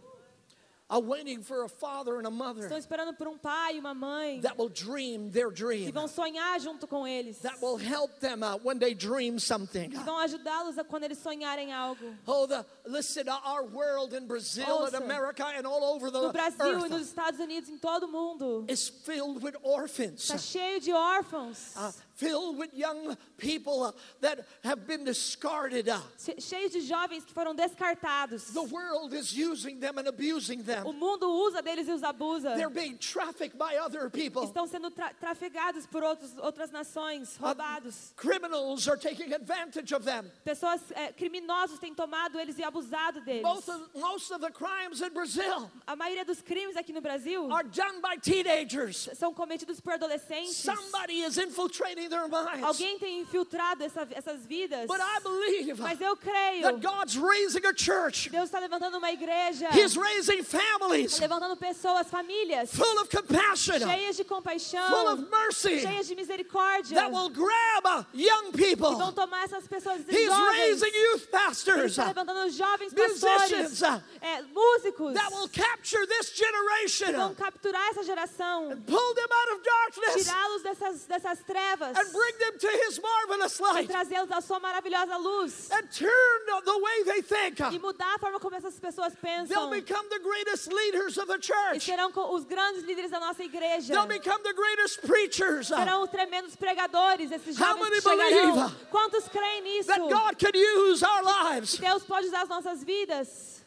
Estão 0.91 2.79
esperando 2.79 3.13
por 3.13 3.29
um 3.29 3.37
pai 3.37 3.77
e 3.77 3.79
uma 3.81 3.93
mãe 3.93 4.41
that 4.41 4.57
will 4.59 4.71
dream 4.71 5.31
their 5.31 5.53
que 5.53 5.93
vão 5.93 6.09
sonhar 6.09 6.59
junto 6.61 6.87
com 6.87 7.07
eles. 7.07 7.39
that 7.41 7.59
will 7.61 7.77
help 7.77 8.19
them 8.21 8.43
out 8.43 8.65
when 8.65 8.79
they 8.79 8.95
dream 8.95 9.39
something. 9.39 9.91
Que 9.91 9.99
vão 9.99 10.17
ajudá-los 10.19 10.79
a 10.79 10.85
quando 10.85 11.05
eles 11.05 11.19
sonharem 11.19 11.75
algo. 11.75 12.17
Oh, 12.27 12.47
the 12.47 12.65
listen, 12.87 13.29
our 13.29 13.65
world 13.65 14.15
in 14.17 14.27
Brazil 14.27 14.87
and. 14.87 14.95
America 14.95 15.45
and 15.45 15.67
all 15.67 15.85
over 15.85 16.11
the 16.11 16.21
No 16.21 16.33
Brasil 16.33 16.87
e 16.87 16.89
nos 16.89 17.09
Estados 17.09 17.39
Unidos, 17.39 17.69
em 17.69 17.77
todo 17.77 18.05
o 18.05 18.09
mundo, 18.09 18.65
is 18.67 18.89
filled 18.89 19.43
with 19.43 19.57
orphans. 19.63 20.23
está 20.23 20.39
cheio 20.39 20.81
de 20.81 20.93
órfãos, 20.93 21.77
uh, 21.77 21.93
filled 22.19 22.59
with 22.59 22.75
young 22.75 23.17
people 23.37 23.85
uh, 23.85 23.93
that 24.21 24.45
have 24.65 24.87
been 24.87 25.05
discarded. 25.05 25.89
uh. 25.89 26.01
che- 26.25 26.35
cheio 26.41 26.69
de 26.69 26.81
jovens 26.81 27.25
que 27.25 27.33
foram 27.33 27.55
descartados. 27.55 28.53
the 28.53 28.63
world 28.65 29.15
is 29.15 29.33
using 29.33 29.79
them 29.79 29.99
and 29.99 30.09
abusing 30.09 30.61
O 30.61 30.63
them. 30.65 30.85
mundo 30.99 31.29
usa 31.47 31.63
deles 31.63 31.87
e 31.87 31.93
os 31.93 32.03
abusa. 32.03 32.57
They're 32.57 32.69
being 32.71 32.99
trafficked 32.99 33.57
by 33.57 33.77
other 33.77 34.11
people. 34.11 34.43
Estão 34.47 34.67
sendo 34.69 34.91
tra 34.91 35.13
trafegados 35.21 35.87
por 35.87 36.03
outros, 36.03 36.33
outras 36.43 36.71
nações, 36.73 37.37
Uh, 37.41 37.47
roubados. 37.55 38.13
criminals 38.17 38.89
are 38.89 38.97
taking 38.97 39.33
advantage 39.33 39.93
of 39.95 40.05
them. 40.05 40.31
Pessoas 40.45 40.81
eh, 40.97 41.13
criminosos 41.13 41.79
têm 41.79 41.95
tomado 41.95 42.39
eles 42.39 42.59
e 42.59 42.65
abusado 42.65 43.21
deles. 43.25 43.43
Most 43.43 43.69
of, 43.69 43.81
most 43.95 44.31
of 44.33 44.41
the 44.41 44.51
crimes 44.51 45.01
in 45.03 45.11
Brazil 45.13 45.71
A 45.87 45.95
maioria 45.95 46.25
dos 46.25 46.43
crimes 46.43 46.77
aqui 46.77 46.93
no 46.93 47.01
Brasil 47.01 47.51
are 47.53 47.63
done 47.63 48.01
by 48.03 48.17
teenagers. 48.21 49.09
são 49.15 49.33
cometidos 49.33 49.81
por 49.81 49.93
adolescentes. 49.95 50.57
Somebody 50.57 51.21
is 51.23 51.39
infiltrating 51.39 52.08
their 52.09 52.27
minds. 52.29 52.63
Alguém 52.65 52.99
tem 52.99 53.21
infiltrado 53.21 53.83
essa- 53.85 54.07
essas 54.13 54.45
vidas. 54.47 54.87
But 54.87 55.01
I 55.01 55.21
believe 55.21 55.79
Mas 55.81 56.01
eu 56.01 56.17
creio. 56.17 56.63
that 56.63 56.81
God's 56.81 57.17
raising 57.17 57.65
a 57.67 57.73
church. 57.75 58.31
Deus 58.31 58.45
está 58.45 58.59
levantando 58.59 58.99
uma 58.99 59.11
igreja. 59.13 59.69
He's 59.73 59.97
raising 59.97 60.43
families 60.43 61.13
Está 61.13 61.23
levantando 61.27 61.57
pessoas, 61.57 62.09
famílias, 62.09 62.71
full 62.73 63.01
of 63.01 63.09
compassion, 63.09 63.79
cheias 63.81 64.17
de 64.17 64.25
full 64.25 64.37
compaixão, 64.37 65.13
of 65.13 65.31
mercy, 65.31 65.81
cheias 65.81 66.07
de 66.07 66.15
misericórdia. 66.15 66.95
that 66.95 67.11
will 67.13 67.29
grab 67.31 67.87
uh, 67.87 68.05
young 68.15 68.53
que 68.53 68.75
vão 68.77 68.97
people. 68.99 69.13
tomar 69.13 69.45
essas 69.45 69.67
pessoas 69.67 70.01
He's 70.09 70.27
jovens. 70.27 70.51
raising 70.59 70.93
youth 70.95 71.23
Ele 71.23 71.27
pastors 71.31 71.93
está 71.93 72.05
uh, 72.05 72.07
levantando 72.09 72.51
jovens 72.51 72.93
pastores, 72.95 73.83
uh, 73.83 74.03
é, 74.21 74.43
músicos, 74.43 75.15
that 75.15 75.33
will 75.33 75.49
capture 75.49 76.07
this 76.07 76.31
que 76.31 76.45
generation, 76.45 77.13
vão 77.13 77.33
uh, 77.33 77.35
capturar 77.35 77.89
essa 77.91 78.03
geração, 78.05 78.69
pull 78.87 79.15
them 79.15 79.29
out 79.31 79.53
of 79.53 79.63
darkness, 79.65 80.25
tirá-los 80.27 80.63
dessas, 80.63 81.05
dessas 81.07 81.39
trevas 81.41 81.97
and 82.01 82.13
bring 82.13 82.39
them 82.39 82.59
to 82.59 82.69
His 82.87 83.01
marvelous 83.01 83.59
e 83.59 83.63
light, 83.63 83.89
trazê-los 83.89 84.31
à 84.31 84.41
sua 84.41 84.59
maravilhosa 84.61 85.17
luz 85.19 85.71
and 85.73 85.83
turn 85.91 86.63
the 86.65 86.79
way 86.79 87.05
they 87.05 87.23
think. 87.23 87.59
e 87.73 87.79
mudar 87.79 88.15
a 88.15 88.19
forma 88.19 88.39
como 88.41 88.55
essas 88.57 88.79
pessoas 88.79 89.13
They'll 89.15 89.47
pensam 89.49 89.71
become 89.71 90.09
the 90.09 90.19
greatest 90.21 90.73
leaders 90.73 91.17
of 91.19 91.27
the 91.27 91.39
e 91.39 91.43
church. 91.43 91.85
serão 91.85 92.11
co- 92.13 92.35
os 92.35 92.45
grandes 92.45 92.85
líderes 92.85 93.11
da 93.11 93.21
nossa 93.21 93.43
igreja. 93.43 93.93
They'll 93.93 94.07
become 94.07 94.43
the 94.43 94.53
greatest 94.55 95.01
preachers. 95.03 95.71
uh, 95.71 95.77
Serão 95.77 96.03
os 96.03 96.11
tremendos 96.11 96.55
pregadores, 96.57 97.31
esses 97.33 97.57
How 97.59 97.69
jovens 97.77 97.83
many 97.91 97.95
que 97.97 98.03
chegarão. 98.03 98.53
believe 98.53 98.87
Quantos 98.91 99.29
creem 99.29 99.63
nisso? 99.63 99.89
That 99.89 100.01
God 100.01 100.37
can 100.39 100.53
use 100.55 101.05
our 101.05 101.23
lives. 101.23 101.77
Deus 101.79 102.03
pode 102.05 102.27
usar 102.27 102.43
as 102.43 102.49
nossas 102.49 102.83
vidas. 102.85 103.58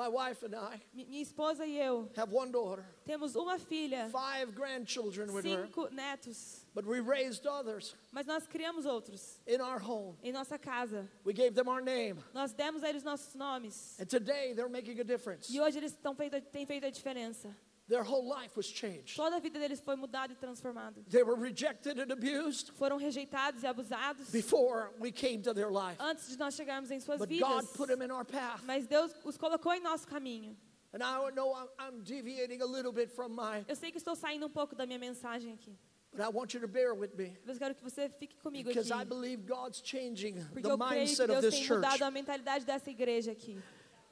My 0.00 0.08
wife 0.08 0.42
and 0.42 0.54
I 0.54 0.80
Mi- 0.94 1.04
Minha 1.04 1.20
esposa 1.22 1.66
e 1.66 1.76
eu 1.78 2.08
have 2.16 2.32
one 2.32 2.50
daughter, 2.50 2.86
temos 3.04 3.36
uma 3.36 3.58
filha, 3.58 4.08
five 4.10 4.54
grandchildren 4.54 5.30
with 5.30 5.44
her, 5.44 5.66
cinco 5.66 5.88
netos, 5.90 6.64
but 6.74 6.86
we 6.86 7.00
raised 7.00 7.46
others 7.46 7.94
mas 8.10 8.24
nós 8.26 8.46
criamos 8.46 8.86
outros 8.86 9.38
in 9.46 9.60
our 9.60 9.78
home. 9.78 10.16
em 10.22 10.32
nossa 10.32 10.58
casa. 10.58 11.06
We 11.22 11.34
gave 11.34 11.54
them 11.54 11.68
our 11.68 11.82
name. 11.82 12.16
Nós 12.32 12.54
demos 12.54 12.82
a 12.82 12.88
eles 12.88 13.02
nossos 13.04 13.34
nomes. 13.34 13.98
And 14.00 14.06
today 14.08 14.54
they're 14.54 14.70
making 14.70 14.98
a 15.00 15.04
difference. 15.04 15.52
E 15.52 15.60
hoje 15.60 15.76
eles 15.76 15.94
feito, 16.16 16.40
têm 16.50 16.64
feito 16.64 16.86
a 16.86 16.90
diferença. 16.90 17.54
Their 17.90 18.04
whole 18.04 18.24
life 18.24 18.56
was 18.56 18.66
changed. 18.66 19.16
Toda 19.16 19.36
a 19.36 19.40
vida 19.40 19.58
deles 19.58 19.80
foi 19.80 19.96
mudada 19.96 20.32
e 20.32 20.36
transformada. 20.36 21.02
They 21.10 21.24
were 21.24 21.34
rejected 21.34 21.98
and 21.98 22.12
abused 22.12 22.70
Foram 22.78 22.96
rejeitados 22.98 23.64
e 23.64 23.66
abusados 23.66 24.30
before 24.30 24.92
we 25.00 25.10
came 25.10 25.42
to 25.42 25.52
their 25.52 25.70
life. 25.72 25.96
antes 26.00 26.28
de 26.28 26.36
nós 26.38 26.54
chegarmos 26.54 26.92
em 26.92 27.00
suas 27.00 27.18
But 27.18 27.28
vidas. 27.28 27.48
God 27.48 27.66
put 27.74 27.88
them 27.88 28.00
in 28.02 28.12
our 28.12 28.24
path. 28.24 28.62
Mas 28.64 28.86
Deus 28.86 29.12
os 29.24 29.36
colocou 29.36 29.72
em 29.74 29.80
nosso 29.82 30.06
caminho. 30.06 30.56
And 30.92 31.02
I 31.02 31.30
know 31.32 31.52
I'm- 31.80 32.00
deviating 32.04 32.62
a 32.62 32.66
little 32.66 32.92
bit 32.92 33.10
from 33.10 33.30
my, 33.30 33.64
Eu 33.68 33.74
sei 33.74 33.90
que 33.90 33.98
estou 33.98 34.14
saindo 34.14 34.46
um 34.46 34.50
pouco 34.50 34.76
da 34.76 34.86
minha 34.86 34.98
mensagem 34.98 35.52
aqui. 35.52 35.76
but 36.12 36.20
I 36.20 36.28
want 36.28 36.54
you 36.54 36.60
to 36.60 36.68
bear 36.68 36.94
with 36.94 37.14
me 37.16 37.36
Mas 37.44 37.56
eu 37.56 37.60
quero 37.60 37.74
que 37.74 37.82
você 37.82 38.08
fique 38.08 38.36
comigo 38.38 38.68
because 38.68 38.90
I 38.92 39.02
aqui. 39.02 39.08
believe 39.08 39.42
God's 39.46 39.80
changing 39.84 40.34
Porque 40.52 40.62
the 40.62 40.70
eu 40.70 40.78
creio 40.78 40.90
que 40.90 40.98
mindset 41.08 41.22
of 41.30 41.40
Deus 41.40 41.44
this 41.44 41.54
tem 41.54 41.64
church. 41.64 41.80
mudado 41.82 42.04
a 42.04 42.10
mentalidade 42.12 42.64
dessa 42.64 42.88
igreja 42.90 43.32
aqui. 43.32 43.58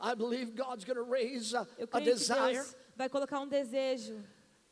I 0.01 0.15
believe 0.15 0.53
God's 0.53 0.85
going 0.85 0.97
to 0.97 1.03
raise 1.05 1.53
a, 1.57 1.67
Eu 1.77 1.89
a 1.93 1.99
que 2.01 2.05
desire 2.13 2.55
Deus 2.55 2.77
vai 2.99 3.09
colocar 3.09 3.41
um 3.41 3.49
desejo 3.49 4.23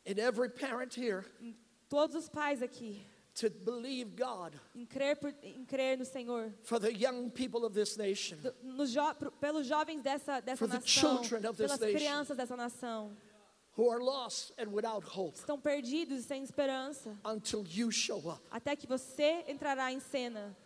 in 0.05 0.19
every 0.19 0.49
parent 0.49 0.95
here 0.97 1.23
em 1.41 1.55
todos 1.89 2.15
os 2.15 2.29
pais 2.29 2.61
aqui 2.61 3.01
to 3.33 3.49
believe 3.49 4.11
God 4.15 4.53
em 4.75 4.85
crer, 4.85 5.15
por, 5.15 5.33
em 5.41 5.63
crer 5.65 5.97
no 5.97 6.03
Senhor. 6.05 6.51
for 6.63 6.79
the 6.79 6.89
young 6.91 7.29
people 7.29 7.63
of 7.65 7.73
this 7.73 7.95
nation. 7.95 8.37
Do- 8.41 8.53
no 8.63 8.85
jo, 8.85 8.99
pelos 9.39 9.65
jovens 9.67 10.01
dessa, 10.01 10.39
dessa 10.41 10.67
nação, 10.67 10.87
children 11.23 11.47
of 11.47 11.55
this 11.57 11.67
pelas 11.67 11.79
nation. 11.79 11.97
crianças 11.97 12.35
dessa 12.37 12.55
nação. 12.57 13.15
who 13.77 13.91
are 13.91 14.03
lost 14.03 14.51
and 14.57 14.71
without 14.71 15.05
hope 15.05 15.37
Estão 15.37 15.59
perdidos 15.59 16.19
e 16.19 16.23
sem 16.23 16.43
esperança. 16.43 17.15
until 17.23 17.63
you 17.69 17.91
show 17.91 18.17
up. 18.27 18.41
Até 18.49 18.75
que 18.75 18.87
você 18.87 19.45
entrará 19.47 19.91
em 19.91 19.99
cena. 19.99 20.57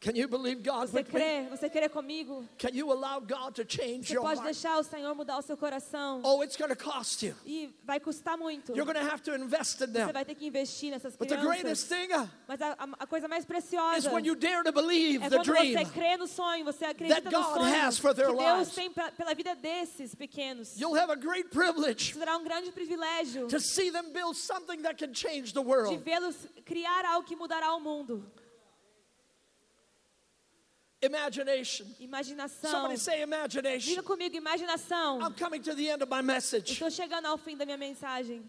Can 0.00 0.16
you 0.16 0.26
believe 0.28 0.62
God 0.62 0.88
Você 0.88 0.96
with 0.96 1.12
me? 1.12 1.20
crê? 1.20 1.46
Você 1.50 1.68
crê 1.68 1.86
comigo? 1.86 2.48
Can 2.58 2.70
you 2.72 2.90
allow 2.90 3.20
God 3.20 3.54
to 3.56 3.64
change 3.68 4.06
Você 4.08 4.14
your 4.14 4.22
pode 4.22 4.36
heart? 4.40 4.44
deixar 4.44 4.78
o 4.78 4.82
Senhor 4.82 5.14
mudar 5.14 5.36
o 5.36 5.42
seu 5.42 5.58
coração. 5.58 6.22
Oh, 6.24 6.42
it's 6.42 6.56
going 6.56 6.70
to 6.70 6.76
cost 6.76 7.22
you. 7.26 7.34
E 7.44 7.68
vai 7.84 8.00
custar 8.00 8.38
muito. 8.38 8.74
You're 8.74 8.90
going 8.90 8.96
to 9.04 9.12
have 9.12 9.22
to 9.24 9.34
invest 9.34 9.82
in 9.82 9.88
Você 9.88 9.92
them. 9.92 10.10
vai 10.10 10.24
ter 10.24 10.34
que 10.36 10.46
investir 10.46 10.90
nessas 10.90 11.14
But 11.16 11.28
the 11.28 11.36
greatest 11.36 11.86
crianças. 11.86 12.08
thing 12.08 12.14
uh, 12.14 12.26
Mas 12.48 12.62
a, 12.62 12.76
a- 12.98 13.06
coisa 13.06 13.28
mais 13.28 13.42
is 13.42 13.46
preciosa 13.46 14.10
when 14.10 14.24
you 14.24 14.34
dare 14.34 14.62
to 14.64 14.72
believe 14.72 15.22
é 15.22 15.28
the 15.28 15.36
quando 15.36 15.44
dream. 15.52 15.72
você 15.76 15.84
crê 15.92 16.16
no 16.16 16.26
sonho, 16.26 16.64
você 16.64 16.86
acredita 16.86 17.20
that 17.20 17.34
no 17.36 17.42
God 17.42 17.54
sonho 17.60 17.74
has 17.86 17.98
for 17.98 18.14
their 18.14 18.28
que 18.30 18.36
Deus 18.36 18.58
lives. 18.58 18.74
tem 18.74 18.90
pra- 18.90 19.12
pela 19.12 19.34
vida 19.34 19.54
desses 19.54 20.14
pequenos. 20.14 20.80
You'll 20.80 20.96
have 20.98 21.10
a 21.12 21.16
great 21.16 21.50
privilege 21.50 22.14
Será 22.14 22.38
um 22.38 22.42
grande 22.44 22.72
privilégio 22.72 23.48
to 23.48 23.60
see 23.60 23.90
them 23.90 24.12
build 24.14 24.34
something 24.34 24.80
that 24.80 24.96
can 24.96 25.12
change 25.12 25.52
the 25.52 25.60
de 25.60 25.66
world. 25.68 25.98
vê-los 26.02 26.36
criar 26.64 27.04
algo 27.04 27.26
que 27.28 27.36
mudará 27.36 27.74
o 27.74 27.80
mundo. 27.80 28.24
Imagination. 31.02 31.86
Imaginação. 31.98 32.70
Somebody 32.70 32.98
say 32.98 33.22
imagination. 33.22 33.94
Diga 33.94 34.02
comigo, 34.02 34.36
imaginação. 34.36 35.22
I'm 35.22 35.34
coming 35.34 35.62
to 35.62 35.74
the 35.74 35.88
end 35.88 36.02
of 36.02 36.10
my 36.10 36.20
message. 36.20 36.72
Estou 36.72 36.90
chegando 36.90 37.26
ao 37.26 37.38
fim 37.38 37.56
da 37.56 37.64
minha 37.64 37.78
mensagem. 37.78 38.42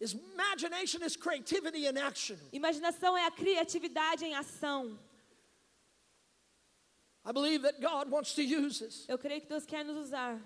Imagination 0.00 1.02
is 1.02 1.16
creativity 1.16 1.86
in 1.86 1.96
action. 1.96 2.36
Imaginação 2.52 3.16
é 3.16 3.26
a 3.26 3.30
criatividade 3.30 4.24
em 4.24 4.34
ação. 4.34 4.98
I 7.24 7.32
believe 7.32 7.62
that 7.62 7.80
God 7.80 8.10
wants 8.10 8.34
to 8.34 8.42
use 8.42 8.82
us. 8.82 9.06
Eu 9.08 9.18
creio 9.18 9.40
que 9.40 9.48
Deus 9.48 9.64
quer 9.64 9.84
nos 9.84 9.96
usar. 9.96 10.38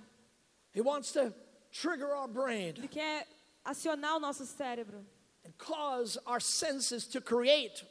He 0.73 0.81
wants 0.81 1.13
to 1.13 1.35
trigger 1.73 2.15
our 2.15 2.29
brain 2.29 2.75
Ele 2.77 2.89
quer 2.89 3.27
acionar 3.65 4.17
o 4.17 4.21
nosso 4.21 4.47
cérebro 4.47 5.05
and 5.45 5.53
cause 5.59 6.17
our 6.27 6.41
senses 6.41 7.07
to 7.07 7.21
create, 7.21 7.85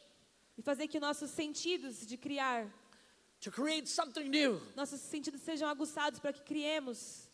e 0.57 0.61
fazer 0.61 0.87
que 0.87 0.99
nossos 0.99 1.29
sentidos 1.29 2.05
de 2.05 2.17
criar, 2.17 2.67
to 3.41 3.51
create 3.51 3.87
something 3.87 4.29
new. 4.29 4.59
nossos 4.75 4.99
sentidos 5.01 5.41
sejam 5.41 5.67
aguçados 5.69 6.19
para 6.19 6.33
que 6.33 6.41
criemos. 6.41 7.25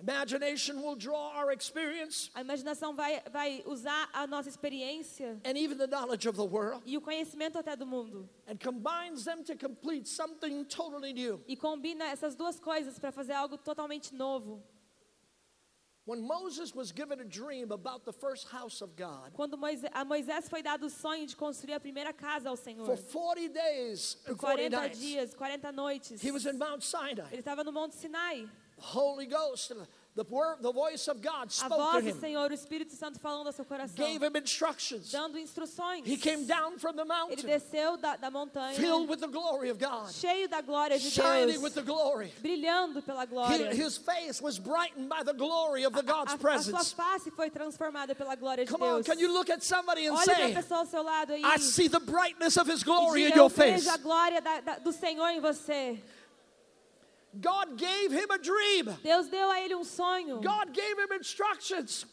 Imagination 0.00 0.82
will 0.82 0.96
draw 0.96 1.32
our 1.36 1.52
experience 1.52 2.28
A 2.34 2.40
imaginação 2.40 2.94
vai, 2.96 3.22
vai 3.30 3.62
usar 3.64 4.10
a 4.12 4.26
nossa 4.26 4.48
experiência 4.48 5.40
and 5.44 5.56
even 5.56 5.78
the 5.78 5.86
knowledge 5.86 6.26
of 6.28 6.36
the 6.36 6.44
world 6.44 6.82
e 6.84 6.96
o 6.98 7.00
conhecimento 7.00 7.56
até 7.58 7.76
do 7.76 7.86
mundo 7.86 8.28
and 8.48 8.56
combines 8.58 9.24
them 9.24 9.44
to 9.44 9.56
complete 9.56 10.08
something 10.08 10.64
totally 10.64 11.12
new. 11.12 11.40
e 11.46 11.56
combina 11.56 12.06
essas 12.06 12.34
duas 12.34 12.58
coisas 12.58 12.98
para 12.98 13.12
fazer 13.12 13.34
algo 13.34 13.56
totalmente 13.56 14.12
novo. 14.14 14.60
Quando 19.32 19.56
a 19.92 20.04
Moisés 20.04 20.48
foi 20.48 20.62
dado 20.62 20.86
o 20.86 20.90
sonho 20.90 21.26
de 21.26 21.34
construir 21.34 21.74
a 21.74 21.80
primeira 21.80 22.12
casa 22.12 22.50
ao 22.50 22.56
Senhor. 22.56 22.84
for 22.84 22.98
40 22.98 23.48
days 23.48 24.14
Por 24.26 24.32
and 24.32 24.36
40 24.36 24.70
40 24.70 24.80
nights, 24.80 25.00
dias, 25.00 25.34
40 25.34 25.72
noites. 25.72 26.22
he 26.22 26.30
was 26.30 26.44
in 26.44 26.58
Mount 26.58 26.82
Sinai. 26.84 27.26
Ele 27.32 27.40
estava 27.40 27.64
no 27.64 27.72
Monte 27.72 27.94
Sinai. 27.94 28.46
Holy 28.76 29.26
Ghost, 29.26 29.72
the, 30.16 30.24
word, 30.30 30.58
the 30.62 30.72
voice 30.72 31.08
of 31.08 31.20
God 31.20 31.48
A 31.48 31.50
spoke 31.50 31.70
to 31.70 31.76
voz 31.76 32.04
do 32.04 32.20
Senhor, 32.20 32.50
o 32.50 32.54
Espírito 32.54 32.94
Santo 32.94 33.18
falando 33.18 33.48
ao 33.48 33.52
seu 33.52 33.64
coração. 33.64 33.96
gave 33.96 34.22
him 34.22 34.36
instructions. 34.36 35.10
Dando 35.10 35.38
instruções. 35.38 36.06
He 36.06 36.16
came 36.16 36.44
down 36.46 36.78
from 36.78 36.94
the 36.94 37.02
Ele 37.02 37.08
mountain, 37.08 37.46
desceu 37.46 37.96
da, 37.96 38.16
da 38.16 38.30
montanha. 38.30 38.76
filled 38.76 39.08
with 39.08 39.18
the 39.20 39.26
glory 39.26 39.70
of 39.70 39.78
God, 39.78 40.10
cheio 40.12 40.48
da 40.48 40.60
glória 40.60 40.98
de 40.98 41.10
shining 41.10 41.54
Deus. 41.54 41.62
with 41.62 41.74
the 41.74 41.82
glory. 41.82 42.32
Brilhando 42.40 43.02
pela 43.02 43.26
glória. 43.26 43.72
his 43.74 43.96
face 43.98 44.40
was 44.40 44.58
brightened 44.58 45.08
by 45.08 45.22
the 45.24 45.32
glory 45.34 45.84
of 45.84 45.92
the 45.92 46.00
A, 46.00 46.22
a 46.54 46.58
sua 46.62 46.84
face 46.84 47.30
foi 47.34 47.50
transformada 47.50 48.14
pela 48.14 48.36
glória 48.36 48.64
de 48.64 48.70
Come 48.70 48.82
on, 48.84 48.94
Deus. 49.02 49.06
can 49.06 49.18
you 49.18 49.32
look 49.32 49.50
at 49.50 49.62
somebody 49.64 50.06
and 50.06 50.14
Olhe 50.16 50.24
para 50.24 50.46
a 50.46 50.62
pessoa 50.62 50.80
ao 50.80 50.86
seu 50.86 51.02
lado 51.02 51.32
aí. 51.32 51.42
I 51.44 51.58
see 51.58 51.88
the 51.88 51.98
brightness 52.00 52.56
of 52.56 52.68
His 52.70 52.82
e 52.82 52.84
glory 52.84 53.22
in 53.24 53.30
diga, 53.32 53.36
your 53.36 53.46
eu 53.46 53.56
vejo 53.56 53.84
face? 53.84 53.88
a 53.88 53.96
glória 53.98 54.40
da- 54.40 54.60
da- 54.60 54.78
do 54.78 54.92
Senhor 54.92 55.28
em 55.30 55.40
você. 55.40 56.00
God 57.40 57.76
gave 57.76 58.12
him 58.12 58.30
a 58.30 58.38
dream. 58.38 58.86
Deus 59.02 59.28
deu 59.28 59.50
a 59.50 59.60
ele 59.60 59.74
um 59.74 59.84
sonho. 59.84 60.40
God 60.40 60.72
gave 60.72 60.98
him 60.98 61.12
instructions 61.18 62.06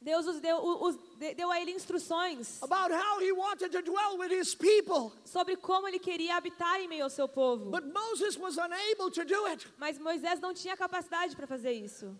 Deus 0.00 0.26
os 0.26 0.38
deu, 0.38 0.58
os- 0.58 0.98
de- 1.18 1.34
deu 1.34 1.50
a 1.50 1.58
ele 1.58 1.70
instruções 1.72 2.60
about 2.62 2.92
how 2.92 3.18
he 3.20 3.32
wanted 3.32 3.70
to 3.72 3.80
dwell 3.80 4.18
with 4.18 4.30
his 4.30 4.54
people. 4.54 5.10
sobre 5.24 5.56
como 5.56 5.88
ele 5.88 5.98
queria 5.98 6.36
habitar 6.36 6.78
em 6.80 6.86
meio 6.88 7.04
ao 7.04 7.10
seu 7.10 7.26
povo. 7.26 7.70
But 7.70 7.84
Moses 7.86 8.36
was 8.36 8.58
unable 8.58 9.10
to 9.12 9.24
do 9.24 9.46
it. 9.46 9.66
Mas 9.78 9.98
Moisés 9.98 10.40
não 10.40 10.52
tinha 10.52 10.76
capacidade 10.76 11.34
para 11.34 11.46
fazer 11.46 11.72
isso. 11.72 12.14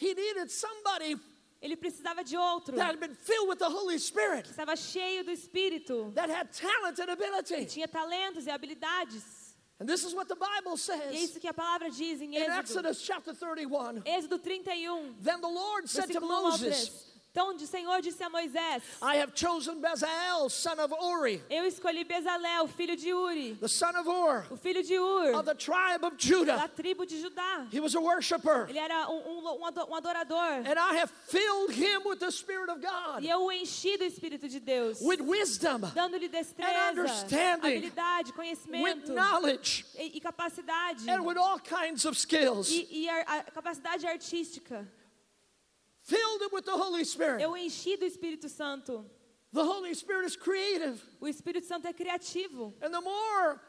He 0.00 0.14
needed 0.14 0.50
somebody 0.50 1.18
Ele 1.60 1.76
precisava 1.76 2.22
de 2.24 2.36
outro. 2.38 2.74
that 2.76 2.86
had 2.92 3.00
been 3.00 3.14
filled 3.14 3.48
with 3.48 3.58
the 3.58 3.68
Holy 3.68 3.98
Spirit, 3.98 4.44
que 4.44 4.50
Estava 4.52 4.74
cheio 4.76 5.22
do 5.24 5.30
Espírito. 5.30 6.12
that 6.14 6.30
had 6.30 6.48
talent 6.52 6.98
and 6.98 7.10
ability. 7.10 7.66
Tinha 7.66 7.86
talentos 7.88 8.46
e 8.46 8.50
habilidades. 8.50 9.35
And 9.78 9.86
this 9.86 10.04
is 10.04 10.14
what 10.14 10.26
the 10.26 10.36
Bible 10.36 10.72
E 10.72 10.74
é 10.74 10.78
says 10.78 11.14
isso 11.14 11.40
que 11.40 11.46
a 11.46 11.52
palavra 11.52 11.90
diz 11.90 12.20
em 12.20 12.34
in 12.34 12.50
Exodus 12.50 13.02
chapter 13.02 13.34
31. 13.34 14.02
Êxodo 14.04 14.38
31, 14.38 14.90
um, 14.90 15.14
Then 15.22 15.40
the 15.40 15.48
Lord 15.48 15.88
said 15.88 16.06
to 16.06 16.20
versículo 16.20 16.30
1 16.30 16.34
ao 16.34 16.42
Moses, 16.50 16.88
3. 16.88 17.15
Então 17.36 17.54
o 17.54 17.58
Senhor 17.66 18.00
disse 18.00 18.22
a 18.24 18.30
Moisés: 18.30 18.82
I 19.02 19.18
have 19.18 19.30
chosen 19.34 19.78
Bezalel, 19.78 20.48
son 20.48 20.80
of 20.80 20.90
Uri, 20.94 21.42
Eu 21.50 21.66
escolhi 21.66 22.02
Bezalel, 22.02 22.66
filho 22.66 22.96
de 22.96 23.12
Uri, 23.12 23.58
the 23.60 23.68
son 23.68 23.94
of 23.94 24.08
Ur, 24.08 24.46
o 24.50 24.56
filho 24.56 24.82
de 24.82 24.98
Ur, 24.98 25.34
of 25.36 25.44
the 25.44 25.54
tribe 25.54 26.02
of 26.02 26.12
da 26.12 26.16
Judah. 26.16 26.68
tribo 26.74 27.04
de 27.04 27.22
Judá. 27.22 27.68
He 27.70 27.78
was 27.78 27.94
a 27.94 28.00
worshiper. 28.00 28.66
Ele 28.70 28.78
era 28.78 29.06
um, 29.10 29.18
um, 29.18 29.58
um 29.60 29.66
ado- 29.66 29.86
adorador. 29.94 30.64
And 30.66 30.78
I 30.78 30.94
have 30.96 31.10
filled 31.28 31.72
him 31.72 32.04
with 32.06 32.20
the 32.20 32.30
Spirit 32.30 32.70
of 32.70 32.80
God, 32.80 33.22
E 33.22 33.28
eu 33.28 33.44
o 33.44 33.52
enchi 33.52 33.98
do 33.98 34.04
Espírito 34.04 34.48
de 34.48 34.58
Deus, 34.58 34.98
with 35.02 35.20
wisdom, 35.20 35.82
dando-lhe 35.94 36.28
destreza, 36.28 36.88
understanding, 36.88 37.82
habilidade, 37.82 38.28
with 38.30 38.34
conhecimento 38.34 39.12
knowledge, 39.12 39.84
e, 39.98 40.16
e 40.16 40.20
capacidade. 40.22 41.06
and 41.06 41.20
with 41.22 41.36
all 41.36 41.58
kinds 41.60 42.06
of 42.06 42.16
skills. 42.16 42.70
E, 42.70 42.88
e 42.90 43.08
ar- 43.10 43.26
a 43.28 43.50
capacidade 43.50 44.06
artística. 44.06 44.88
Filled 46.06 46.52
with 46.52 46.64
the 46.64 46.72
Holy 46.76 47.04
Spirit. 47.04 47.42
Eu 47.42 47.56
enchi 47.56 47.96
do 47.96 48.04
Espírito 48.04 48.48
Santo. 48.48 49.04
The 49.52 49.64
Holy 49.64 49.92
Spirit 49.94 50.26
is 50.26 50.36
creative. 50.36 51.02
O 51.20 51.26
Espírito 51.26 51.66
Santo 51.66 51.88
é 51.88 51.92
criativo. 51.92 52.72
And 52.80 52.92
the 52.92 53.00
more 53.00 53.60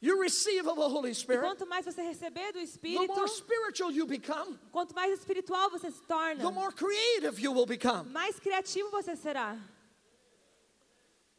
you 0.00 0.20
receive 0.20 0.66
of 0.66 0.76
the 0.76 0.88
Holy 0.88 1.10
E 1.10 1.14
Spirit, 1.14 1.42
quanto 1.42 1.64
mais 1.66 1.84
você 1.84 2.02
receber 2.02 2.52
do 2.52 2.58
the 2.58 2.64
Espírito, 2.64 3.14
more 3.14 3.28
spiritual 3.28 3.90
you 3.92 4.04
become, 4.06 4.58
quanto 4.72 4.94
mais 4.94 5.12
espiritual 5.12 5.70
você 5.70 5.90
se 5.90 6.02
torna, 6.02 6.42
the 6.42 6.50
more 6.50 6.72
creative 6.72 7.38
you 7.40 7.52
will 7.52 7.66
become. 7.66 8.10
mais 8.10 8.38
criativo 8.40 8.90
você 8.90 9.14
será. 9.14 9.56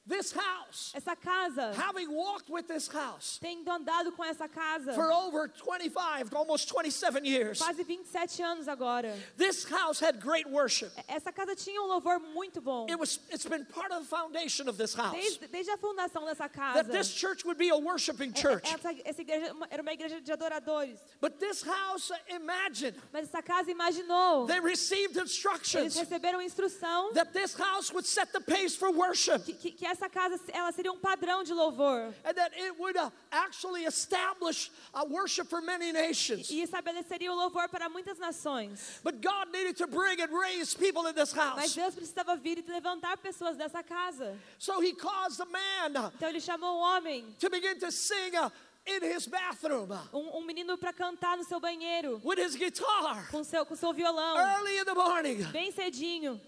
This 0.07 0.31
house, 0.31 0.93
Essa 0.95 1.15
casa, 1.17 1.73
having 1.75 2.13
walked 2.13 2.49
with 2.49 2.67
this 2.67 2.87
house 2.87 3.39
tendo 3.41 3.69
andado 3.69 4.11
com 4.15 4.23
essa 4.23 4.47
casa 4.47 4.93
for 4.93 5.11
over 5.11 5.49
25, 5.49 6.33
almost 6.33 6.69
27 6.69 7.25
years, 7.25 7.59
quase 7.59 7.83
27 7.83 8.41
anos 8.41 8.67
agora. 8.69 9.13
this 9.35 9.65
house 9.65 9.99
had 9.99 10.21
great 10.21 10.49
worship. 10.49 10.91
Essa 11.09 11.31
casa 11.31 11.55
tinha 11.55 11.81
um 11.81 11.87
louvor 11.87 12.19
muito 12.33 12.61
bom. 12.61 12.87
It 12.89 12.97
was, 12.97 13.19
it's 13.29 13.45
been 13.45 13.65
part 13.65 13.91
of 13.91 14.03
the 14.03 14.07
foundation 14.07 14.69
of 14.69 14.77
this 14.77 14.93
house. 14.93 15.13
Desde, 15.13 15.47
desde 15.47 15.71
a 15.71 15.77
fundação 15.77 16.25
dessa 16.25 16.47
casa. 16.47 16.83
That 16.83 16.91
this 16.91 17.13
church 17.13 17.43
would 17.43 17.57
be 17.57 17.69
a 17.69 17.77
worshiping 17.77 18.31
church. 18.31 18.71
Essa, 18.73 18.95
essa 19.03 19.21
igreja 19.21 19.53
era 19.69 19.81
uma 19.81 19.91
igreja 19.91 20.21
de 20.21 20.31
adoradores. 20.31 20.99
But 21.19 21.39
this 21.39 21.61
house, 21.63 22.11
imagine, 22.29 22.95
Mas 23.11 23.25
essa 23.25 23.41
casa 23.41 23.69
imaginou. 23.69 24.47
they 24.47 24.61
received 24.61 25.17
Eles 25.17 25.31
instructions 25.31 25.97
receberam 25.97 26.41
instrução 26.41 27.13
that 27.13 27.33
this 27.33 27.53
house 27.53 27.91
would 27.91 28.07
set 28.07 28.31
the 28.31 28.39
pace 28.39 28.75
for 28.75 28.91
worship 28.91 29.43
que, 29.43 29.53
que, 29.53 29.71
que 29.71 29.85
essa 29.97 30.09
casa 30.09 30.39
ela 30.53 30.71
seria 30.71 30.91
um 30.91 30.97
padrão 30.99 31.43
de 31.43 31.53
louvor. 31.53 32.13
and 32.23 32.33
that 32.33 32.53
it 32.55 32.77
would 32.79 32.95
uh, 32.97 33.09
actually 33.31 33.85
establish 33.85 34.71
a 34.93 35.03
worship 35.05 35.47
for 35.49 35.61
many 35.61 35.91
nations. 35.91 36.49
E 36.51 36.61
estabeleceria 36.61 37.31
o 37.31 37.35
louvor 37.35 37.67
para 37.69 37.89
muitas 37.89 38.17
nações. 38.19 38.99
But 39.03 39.21
God 39.21 39.51
needed 39.51 39.75
to 39.77 39.87
bring 39.87 40.21
and 40.21 40.29
raise 40.31 40.75
people 40.75 41.07
in 41.07 41.15
this 41.15 41.33
Mas 41.33 41.57
house. 41.57 41.75
Deus 41.75 41.95
precisava 41.95 42.35
vir 42.35 42.59
e 42.59 42.71
levantar 42.71 43.17
pessoas 43.17 43.57
dessa 43.57 43.83
casa. 43.83 44.37
So 44.59 44.79
he 44.81 44.93
caused 44.93 45.41
a 45.41 45.45
man 45.45 45.97
uh, 45.97 46.11
Então 46.15 46.29
ele 46.29 46.39
chamou 46.39 46.77
um 46.77 46.81
homem, 46.81 47.25
to 47.39 47.49
begin 47.49 47.79
to 47.79 47.91
sing 47.91 48.35
uh, 48.35 48.51
in 48.85 49.03
his 49.03 49.27
bathroom 49.27 49.89
um, 50.13 50.37
um 50.37 50.45
menino 50.45 50.77
para 50.77 50.93
cantar 50.93 51.37
no 51.37 51.43
seu 51.43 51.59
banheiro, 51.59 52.21
with 52.23 52.37
his 52.37 52.55
guitar 52.55 53.29
com 53.29 53.43
seu, 53.43 53.65
com 53.65 53.75
seu 53.75 53.91
violão, 53.93 54.37
early 54.37 54.77
in 54.79 54.85
the 54.85 54.93
morning. 54.93 55.43
bem 55.51 55.71
cedinho. 55.71 56.39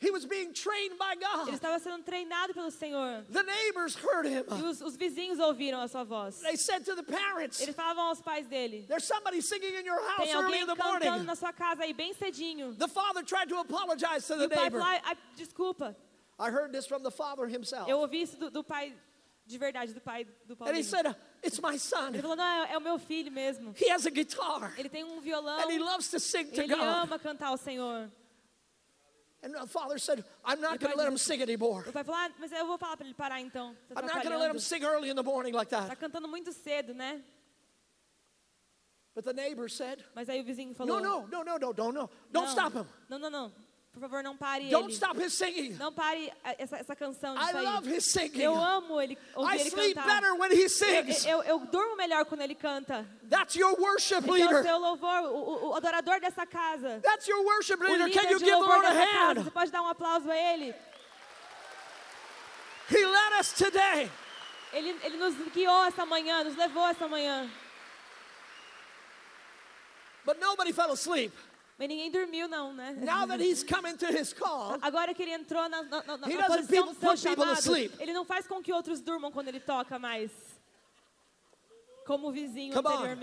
He 0.00 0.12
was 0.12 0.24
being 0.24 0.52
trained 0.52 0.96
by 0.96 1.14
Ele 1.14 1.46
God. 1.46 1.54
estava 1.54 1.78
sendo 1.80 2.04
treinado 2.04 2.54
pelo 2.54 2.70
Senhor. 2.70 3.24
The 3.30 3.42
neighbors 3.42 3.96
heard 3.96 4.26
him. 4.26 4.44
E 4.48 4.62
os, 4.62 4.80
os 4.80 4.94
vizinhos 4.96 5.40
ouviram 5.40 5.80
a 5.80 5.88
sua 5.88 6.04
voz. 6.04 6.38
They 6.40 6.56
said 6.56 6.84
to 6.84 6.94
the 6.94 7.02
parents, 7.02 7.60
Eles 7.60 7.74
falavam 7.74 8.04
aos 8.04 8.20
pais 8.22 8.46
dele: 8.46 8.84
There's 8.86 9.04
somebody 9.04 9.42
singing 9.42 9.74
in 9.74 9.84
your 9.84 10.00
house 10.00 10.18
Tem 10.24 10.32
early 10.34 10.44
alguém 10.58 10.62
in 10.62 10.66
the 10.66 10.76
cantando 10.76 11.04
morning. 11.04 11.24
na 11.26 11.34
sua 11.34 11.52
casa 11.52 11.82
aí 11.82 11.92
bem 11.92 12.14
cedinho. 12.14 12.74
The 12.76 12.86
father 12.86 13.24
tried 13.24 13.48
to 13.48 13.56
apologize 13.58 14.24
to 14.28 14.34
E 14.34 14.38
the 14.38 14.44
o 14.46 14.48
pai 14.50 14.58
neighbor. 14.70 14.78
falou: 14.78 14.86
"Ai, 14.94 15.00
ai, 15.04 15.16
desculpa. 15.34 15.96
I 16.38 16.48
heard 16.50 16.70
this 16.70 16.86
from 16.86 17.02
the 17.02 17.10
father 17.10 17.46
himself. 17.48 17.90
Eu 17.90 17.98
ouvi 17.98 18.22
isso 18.22 18.36
do, 18.38 18.48
do 18.52 18.62
pai, 18.62 18.94
de 19.44 19.58
verdade, 19.58 19.92
do 19.92 20.00
pai 20.00 20.24
do 20.46 20.56
And 20.64 20.76
he 20.76 20.84
said, 20.84 21.12
It's 21.42 21.58
my 21.60 21.76
son. 21.76 22.10
Ele 22.14 22.22
falou: 22.22 22.36
Não, 22.36 22.44
é, 22.44 22.72
é 22.74 22.78
o 22.78 22.80
meu 22.80 23.00
filho 23.00 23.32
mesmo. 23.32 23.74
He 23.76 23.90
has 23.90 24.06
a 24.06 24.10
guitar 24.10 24.72
Ele 24.78 24.88
tem 24.88 25.02
um 25.02 25.20
violão. 25.20 25.58
and 25.58 25.72
he 25.72 25.80
loves 25.80 26.08
to 26.10 26.20
sing 26.20 26.44
to 26.52 26.60
Ele 26.62 26.68
God. 26.72 26.84
ama 26.84 27.18
cantar 27.18 27.48
ao 27.48 27.56
Senhor. 27.56 28.08
And 29.40 29.54
the 29.54 29.66
father 29.68 29.98
said, 29.98 30.24
I'm 30.44 30.60
not 30.60 30.80
going 30.80 30.92
to 30.92 30.98
let 30.98 31.06
him 31.06 31.16
sing 31.16 31.40
anymore. 31.40 31.84
O 31.88 31.92
pai 31.92 32.02
falou: 32.02 32.18
ah, 32.20 32.28
Mas 32.40 32.50
eu 32.50 32.66
vou 32.66 32.76
falar 32.76 32.96
para 32.96 33.06
ele 33.06 33.14
parar 33.14 33.40
então. 33.40 33.76
Tá 33.88 34.00
I'm 34.00 34.06
not 34.06 34.22
going 34.22 34.32
to 34.32 34.38
let 34.38 34.50
him 34.50 34.58
sing 34.58 34.82
early 34.84 35.10
in 35.10 35.14
the 35.16 35.22
morning 35.22 35.52
like 35.54 35.70
Tá 35.70 35.86
that. 35.86 35.96
cantando 35.96 36.26
muito 36.26 36.52
cedo, 36.52 36.92
né? 36.92 37.22
But 39.14 39.24
the 39.24 39.32
neighbor 39.32 39.68
said, 39.68 40.04
Mas 40.14 40.28
aí 40.28 40.40
o 40.40 40.44
vizinho 40.44 40.70
No, 40.70 40.74
falou: 40.74 41.00
no, 41.00 41.26
no, 41.28 41.44
no, 41.44 41.58
no, 41.58 41.72
don't, 41.72 41.94
no. 41.94 42.10
Don't 42.32 42.46
"Não, 42.46 42.46
stop 42.48 42.76
him. 42.78 42.86
Não, 43.08 43.18
não, 43.18 43.30
não. 43.30 43.52
Por 43.98 44.08
favor, 44.08 44.22
não 44.22 44.36
pare 44.36 44.68
Don't 44.70 44.86
ele. 44.86 44.92
stop 44.94 45.20
his 45.20 45.32
singing. 45.32 45.72
Não 45.74 45.92
pare 45.92 46.32
a- 46.44 46.54
essa, 46.56 46.76
essa 46.76 46.94
canção 46.94 47.34
de 47.34 47.42
I 47.42 47.50
sair. 47.52 47.64
love 47.64 47.92
his 47.96 48.04
singing. 48.04 48.40
Eu 48.42 48.54
amo 48.54 49.00
ele, 49.00 49.18
ouvir 49.34 49.56
I 49.56 49.60
ele 49.60 49.70
sleep 49.70 49.94
cantar. 49.94 50.14
better 50.20 50.34
when 50.36 50.52
he 50.52 50.62
Eu, 50.62 50.68
sings. 50.68 51.24
eu, 51.26 51.42
eu 51.42 51.58
durmo 51.66 51.96
melhor 51.96 52.24
quando 52.26 52.42
ele 52.42 52.54
canta. 52.54 53.04
That's 53.28 53.56
your 53.56 53.78
worship 53.80 54.18
Esse 54.18 54.28
é 54.28 54.30
o 54.30 54.34
leader. 54.34 54.62
seu 54.62 54.78
louvor, 54.78 55.22
o, 55.24 55.68
o- 55.70 55.74
adorador 55.74 56.20
dessa 56.20 56.46
casa. 56.46 57.00
That's 57.02 57.26
your 57.26 57.42
worship 57.44 57.74
O 57.80 57.82
leader. 57.84 58.06
líder 58.06 58.20
Can 58.22 58.30
you 58.30 58.38
give 58.38 58.50
the 58.50 58.56
Lord 58.56 58.86
a 58.86 58.90
dessa 58.90 59.06
casa. 59.06 59.34
Você 59.34 59.40
hand? 59.40 59.50
pode 59.52 59.70
dar 59.72 59.82
um 59.82 59.88
aplauso 59.88 60.30
a 60.30 60.36
ele? 60.36 60.74
He 62.90 63.04
led 63.04 63.40
us 63.40 63.52
today. 63.52 64.10
Ele, 64.72 64.96
ele 65.02 65.16
nos 65.16 65.34
guiou 65.52 65.84
essa 65.86 66.06
manhã, 66.06 66.44
nos 66.44 66.56
levou 66.56 66.86
essa 66.86 67.08
manhã. 67.08 67.50
But 70.24 70.38
nobody 70.40 70.72
fell 70.72 70.92
asleep. 70.92 71.32
Mas 71.78 71.88
ninguém 71.88 72.10
dormiu 72.10 72.48
não, 72.48 72.74
né? 72.74 72.92
Now 73.00 73.24
that 73.28 73.40
he's 73.40 73.62
come 73.62 73.88
into 73.88 74.06
his 74.06 74.32
call, 74.32 74.76
Agora 74.82 75.14
que 75.14 75.22
ele 75.22 75.30
entrou 75.32 75.68
na, 75.68 75.82
na, 75.84 76.02
na, 76.02 76.16
na 76.16 76.46
posição 76.46 76.86
do 76.86 76.94
seu 76.94 77.16
chamado, 77.16 77.76
ele 78.00 78.12
não 78.12 78.24
faz 78.24 78.48
com 78.48 78.60
que 78.60 78.72
outros 78.72 79.00
durmam 79.00 79.30
quando 79.30 79.46
ele 79.46 79.60
toca 79.60 79.96
mais. 79.96 80.32
Como 82.04 82.28
o 82.28 82.32
vizinho 82.32 82.74
Come 82.74 82.88
on. 82.88 83.16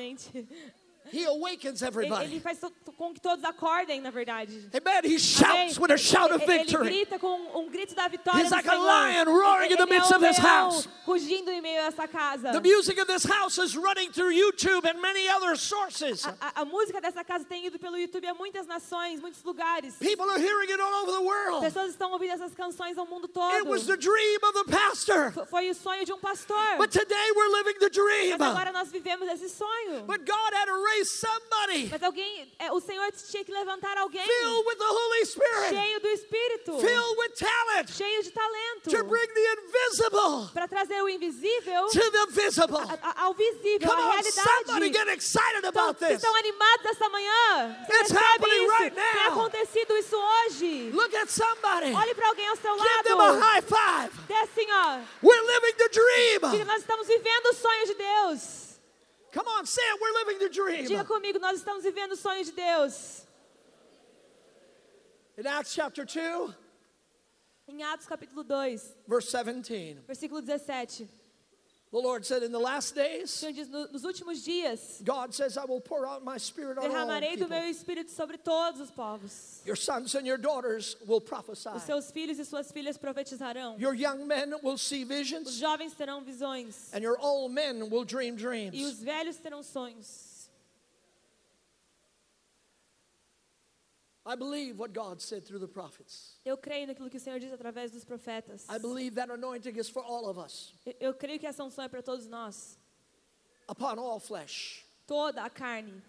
He 1.11 1.25
awakens 1.25 1.81
everybody. 1.81 2.25
ele 2.25 2.39
faz 2.39 2.59
com 2.97 3.13
que 3.13 3.19
todos 3.21 3.43
acordem, 3.43 4.01
na 4.01 4.09
verdade. 4.11 4.69
Amen. 4.73 5.01
He 5.03 5.07
Amém? 5.15 5.19
shouts 5.19 5.77
with 5.79 5.91
a 5.91 5.97
shout 5.97 6.31
of 6.33 6.41
Ele- 6.43 6.51
Ele 6.53 6.63
victory. 6.63 6.85
grita 6.89 7.19
com 7.19 7.59
um, 7.59 7.69
grito 7.69 7.93
da 7.95 8.07
vitória 8.07 8.41
He's 8.41 8.51
like 8.51 8.67
a 8.67 8.75
lion 8.75 9.25
roaring 9.25 9.71
in 9.71 9.75
the 9.77 9.83
é 9.83 9.85
midst 9.85 10.11
of 10.11 10.19
this 10.19 10.37
house. 10.37 10.87
rugindo 11.05 11.51
em 11.51 11.61
meio 11.61 11.81
a 11.81 11.85
essa 11.85 12.07
casa. 12.07 12.51
The 12.51 12.61
music 12.61 12.99
of 12.99 13.07
this 13.07 13.23
house 13.25 13.57
is 13.57 13.75
running 13.75 14.11
through 14.11 14.31
YouTube 14.31 14.85
and 14.87 14.99
many 15.01 15.27
other 15.29 15.57
sources. 15.57 16.25
A, 16.25 16.35
a- 16.41 16.61
a 16.61 16.65
música 16.65 16.99
dessa 17.01 17.23
casa 17.23 17.45
tem 17.45 17.65
ido 17.65 17.77
pelo 17.77 17.97
YouTube 17.97 18.25
a 18.27 18.33
muitas 18.33 18.65
nações, 18.65 19.19
muitos 19.19 19.43
lugares. 19.43 19.95
People 19.99 20.29
are 20.29 20.39
hearing 20.39 20.71
it 20.71 20.79
all 20.81 20.93
over 21.03 21.11
the 21.13 21.21
world. 21.23 21.61
Pessoas 21.65 21.89
estão 21.91 22.11
ouvindo 22.11 22.31
essas 22.33 22.53
canções 22.55 22.97
ao 22.97 23.05
mundo 23.05 23.27
todo. 23.27 23.53
It 23.53 23.67
was 23.67 23.85
the 23.85 23.97
dream 23.97 24.39
of 24.43 24.53
the 24.65 24.71
pastor. 24.71 25.31
Foi 25.47 25.69
o 25.69 25.75
sonho 25.75 26.05
de 26.05 26.13
um 26.13 26.19
pastor. 26.19 26.77
But 26.77 26.91
today 26.91 27.31
we're 27.35 27.49
living 27.57 27.79
the 27.79 27.89
dream. 27.89 28.37
Mas 28.37 28.51
agora 28.51 28.71
nós 28.71 28.89
vivemos 28.91 29.27
esse 29.29 29.49
sonho. 29.49 30.03
But 30.05 30.25
God 30.25 30.53
had 30.53 30.65
to 30.67 30.75
raise 30.95 31.09
somebody 31.11 31.89
Mas 31.91 32.03
alguém, 32.03 32.51
é, 32.59 32.71
o 32.71 32.79
Senhor 32.79 33.11
tinha 33.11 33.43
que 33.43 33.51
levantar 33.51 33.97
alguém 33.97 34.23
filled 34.25 34.65
with 34.67 34.77
the 34.77 34.85
Holy 34.87 35.25
Spirit, 35.25 35.69
cheio 35.75 35.99
do 35.99 36.07
Espírito, 36.09 36.79
filled 36.79 37.17
with 37.19 37.29
talent 37.35 37.91
cheio 37.91 38.23
de 38.23 38.31
talento, 38.31 38.89
to 38.89 39.03
bring 39.03 39.27
the 39.27 39.53
invisible 39.53 40.49
para 40.53 40.67
trazer 40.67 41.01
o 41.03 41.09
invisível 41.09 41.87
to 41.87 42.11
the 42.11 42.25
visible. 42.31 42.77
a- 42.77 42.99
a- 43.21 43.23
ao 43.25 43.33
visível, 43.33 43.89
Come 43.89 44.01
à 44.01 44.05
on, 44.19 44.23
somebody 44.23 44.89
realidade. 44.89 44.93
get 44.93 45.07
excited 45.17 45.57
Então, 45.59 45.69
about 45.69 45.99
vocês 45.99 46.11
this. 46.13 46.23
estão 46.23 46.35
animados 46.35 46.85
essa 46.85 47.09
manhã? 47.09 47.85
Você 47.87 47.93
It's 48.01 48.11
happening 48.11 48.63
isso? 48.65 48.71
right 48.77 48.95
Tem 48.95 49.13
now. 49.23 49.31
acontecido 49.31 49.97
isso 49.97 50.15
hoje. 50.15 50.91
Look 50.93 51.15
at 51.15 51.29
somebody. 51.29 51.93
Olhe 51.93 52.15
para 52.15 52.27
alguém 52.29 52.47
ao 52.47 52.55
seu 52.57 52.77
Give 52.77 53.03
them 53.03 53.19
a 53.19 53.31
lado. 53.31 53.39
high 53.39 53.61
five. 53.61 54.11
Dê 54.27 54.33
assim, 54.35 54.71
ó. 54.71 54.99
We're 55.23 55.41
living 55.45 55.73
the 55.77 55.89
Diga, 55.89 56.49
dream. 56.49 56.65
nós 56.65 56.79
estamos 56.81 57.07
vivendo 57.07 57.45
o 57.47 57.53
sonho 57.53 57.85
de 57.87 57.93
Deus. 57.95 58.64
Come 59.35 59.47
on, 59.49 59.65
say 59.65 59.81
it. 59.81 59.99
We're 60.01 60.13
living 60.23 60.39
the 60.39 60.49
Diga 60.49 61.03
dream. 61.03 61.05
comigo, 61.05 61.39
nós 61.39 61.57
estamos 61.61 61.83
vivendo 61.83 62.13
o 62.13 62.15
sonho 62.15 62.41
de 62.45 62.53
Deus. 62.53 63.27
In 65.37 65.45
Acts 65.45 65.73
chapter 65.73 66.05
2, 66.05 66.55
Em 67.67 67.83
Atos 67.83 68.07
capítulo 68.07 68.45
2, 68.45 68.95
verse 69.05 69.29
17, 69.29 69.99
versículo 70.07 70.41
17. 70.41 71.09
The 71.91 71.99
Lord 71.99 72.25
said, 72.25 72.43
In 72.43 72.51
the 72.51 72.59
last 72.59 72.93
days, 72.95 73.29
diz, 73.53 73.69
nos 73.69 74.03
últimos 74.03 74.43
dias, 74.43 75.01
God 75.03 75.33
says, 75.33 75.57
I 75.57 75.63
will 75.65 75.79
pour 75.79 76.05
out 76.05 76.23
my 76.25 76.37
spirit 76.37 76.77
on 76.77 76.85
all 76.85 76.89
derramarei 76.91 77.37
do 77.37 77.45
people. 77.45 77.49
meu 77.57 77.69
espírito 77.69 78.11
sobre 78.11 78.37
todos 78.37 78.81
os 78.81 78.91
povos. 78.91 79.61
Your 79.65 79.77
sons 79.77 80.13
and 80.15 80.25
your 80.27 80.37
daughters 80.37 80.97
will 81.07 81.21
prophesy. 81.21 81.69
Os 81.69 81.83
seus 81.83 82.11
filhos 82.11 82.37
e 82.37 82.43
suas 82.43 82.71
filhas 82.71 82.97
profetizarão. 82.97 83.75
Your 83.79 83.93
young 83.93 84.25
men 84.27 84.53
will 84.61 84.77
see 84.77 85.03
Os 85.03 85.07
visions, 85.07 85.51
jovens 85.57 85.93
terão 85.93 86.21
visões. 86.21 86.93
and 86.93 87.01
your 87.01 87.17
old 87.21 87.53
men 87.53 87.89
will 87.89 88.03
dream 88.03 88.33
E 88.33 88.37
dreams. 88.37 88.83
os 88.85 88.99
velhos 89.01 89.37
terão 89.37 89.63
sonhos. 89.63 90.24
I 94.27 94.35
believe 94.35 94.79
what 94.79 94.91
God 94.91 95.21
said 95.21 95.45
through 95.45 95.59
the 95.59 95.67
prophets. 95.67 96.39
Eu 96.43 96.57
creio 96.57 96.87
naquilo 96.87 97.09
que 97.11 97.17
o 97.17 97.19
Senhor 97.19 97.39
diz 97.39 97.53
através 97.53 97.91
dos 97.91 98.03
profetas. 98.03 98.65
I 98.69 98.79
believe 98.79 99.15
that 99.15 99.29
anointing 99.31 99.77
is 99.77 99.87
for 99.87 100.03
all 100.03 100.25
of 100.27 100.39
us, 100.39 100.73
Eu, 100.99 101.13
creio 101.13 101.39
que 101.39 101.45
essa 101.45 101.63
unção 101.63 101.83
é 101.83 101.87
para 101.87 102.01
todos 102.01 102.25
nós. 102.27 102.77
upon 103.69 103.99
all 103.99 104.19
flesh. 104.19 104.83
Toda 105.05 105.43
a 105.43 105.49
carne. 105.49 106.01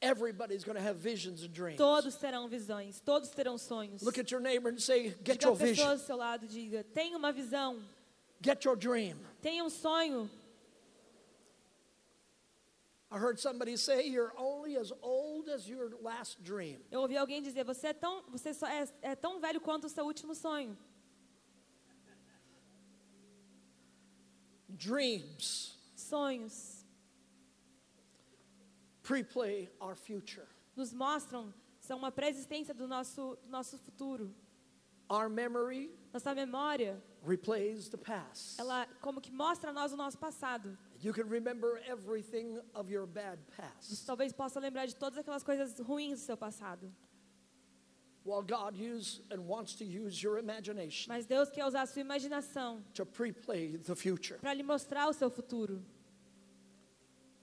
Everybody's 0.00 0.64
going 0.64 0.76
to 0.76 0.82
have 0.82 0.96
visions 0.96 1.44
and 1.44 1.52
dreams. 1.52 1.78
Todos 1.78 2.16
terão 2.16 2.48
visões. 2.48 3.00
Todos 3.04 3.30
terão 3.30 3.56
sonhos. 3.56 4.02
Look 4.02 4.18
at 4.18 4.32
your 4.32 4.40
neighbor 4.40 4.68
and 4.70 4.80
say, 4.80 5.10
Get 5.22 5.38
Diga 5.38 5.44
your 5.44 5.52
a 5.54 5.56
pessoa 5.58 5.68
vision, 5.68 5.90
ao 5.90 5.98
seu 5.98 6.16
lado, 6.16 6.48
diga, 6.48 6.82
tenha 6.92 7.16
uma 7.16 7.30
visão, 7.32 7.80
get 8.42 8.64
your 8.64 8.74
dream. 8.74 9.16
tenha 9.40 9.62
um 9.62 9.70
sonho. 9.70 10.28
I 10.28 10.34
heard 10.34 10.40
somebody 10.40 10.40
say, 10.40 10.40
You're 11.08 11.10
only 11.10 11.10
as 11.10 11.10
old 11.12 11.30
as 11.30 11.30
your 11.86 12.70
last 12.70 12.70
dream. 12.70 13.01
Eu 16.90 17.00
ouvi 17.02 17.16
alguém 17.16 17.42
dizer, 17.42 17.64
você 17.64 17.88
é 17.88 17.92
tão, 17.92 18.22
você 18.30 18.54
só 18.54 18.66
é, 18.66 18.88
é 19.02 19.14
tão 19.14 19.38
velho 19.38 19.60
quanto 19.60 19.84
o 19.84 19.88
seu 19.88 20.04
último 20.04 20.34
sonho. 20.34 20.76
Dreams 24.68 25.78
Sonhos 25.94 26.82
pre 29.02 29.22
play 29.22 29.70
our 29.80 29.96
future. 29.96 30.46
nos 30.74 30.92
mostram, 30.92 31.52
são 31.80 31.98
uma 31.98 32.10
pré-existência 32.10 32.72
do 32.72 32.88
nosso, 32.88 33.38
do 33.42 33.50
nosso 33.50 33.78
futuro. 33.78 34.34
Our 35.10 35.28
memory 35.28 35.90
Nossa 36.12 36.34
memória, 36.34 37.02
replays 37.26 37.88
the 37.88 37.98
past. 37.98 38.58
ela 38.58 38.86
como 39.00 39.20
que 39.20 39.30
mostra 39.30 39.70
a 39.70 39.72
nós 39.72 39.92
o 39.92 39.96
nosso 39.96 40.18
passado. 40.18 40.78
You 41.02 41.12
can 41.12 41.28
remember 41.28 41.80
everything 41.88 42.58
of 42.74 42.88
your 42.90 43.06
bad 43.06 43.38
past. 43.56 44.06
talvez 44.06 44.32
possa 44.32 44.60
lembrar 44.60 44.86
de 44.86 44.94
todas 44.94 45.18
aquelas 45.18 45.42
coisas 45.42 45.78
ruins 45.80 46.20
do 46.20 46.24
seu 46.26 46.36
passado. 46.36 46.92
While 48.24 48.42
God 48.42 48.76
use 48.76 49.20
and 49.32 49.40
wants 49.48 49.74
to 49.78 49.84
use 49.84 50.22
your 50.22 50.38
imagination 50.38 51.08
Mas 51.08 51.26
Deus 51.26 51.50
quer 51.50 51.64
usar 51.66 51.82
a 51.82 51.86
sua 51.86 52.02
imaginação 52.02 52.80
to 52.94 53.04
pre-play 53.04 53.76
the 53.78 53.96
future. 53.96 54.38
para 54.38 54.54
lhe 54.54 54.62
mostrar 54.62 55.08
o 55.08 55.12
seu 55.12 55.28
futuro. 55.28 55.84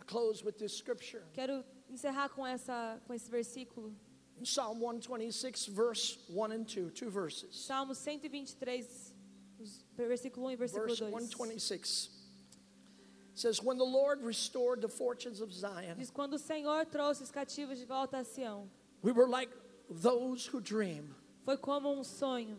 I 0.01 0.05
close 0.05 0.41
with 0.43 0.53
this 0.53 0.71
scripture. 0.77 1.21
Quero 1.33 1.65
encerrar 1.89 2.29
com 2.29 2.47
essa 2.47 2.97
com 3.05 3.13
esse 3.13 3.29
versículo. 3.29 3.93
Psalm 4.41 4.79
126, 4.79 5.65
verse 5.67 6.17
1 6.29 6.43
and 6.45 6.63
2, 6.63 6.93
two 6.93 7.09
verses. 7.09 7.53
Salmo 7.57 7.93
123, 7.93 9.13
os- 9.59 9.83
versículo 9.97 10.45
1 10.47 10.51
e 10.51 10.55
versículo 10.55 10.87
Verse 10.87 11.01
2. 11.03 11.11
126 11.11 12.18
says, 13.39 13.61
When 13.63 13.77
the 13.77 13.85
Lord 13.85 14.21
restored 14.23 14.81
the 14.81 14.89
fortunes 14.89 15.41
of 15.41 15.51
Zion, 15.53 15.95
Diz: 15.97 16.09
Quando 16.11 16.33
o 16.33 16.39
Senhor 16.39 16.85
trouxe 16.85 17.23
os 17.23 17.31
cativos 17.31 17.77
de 17.77 17.85
volta 17.85 18.17
a 18.19 18.23
Sião, 18.23 18.67
we 19.01 19.11
were 19.11 19.27
like 19.27 19.49
those 19.89 20.45
who 20.47 20.59
dream. 20.61 21.15
foi 21.43 21.57
como 21.57 21.91
um 21.91 22.03
sonho. 22.03 22.57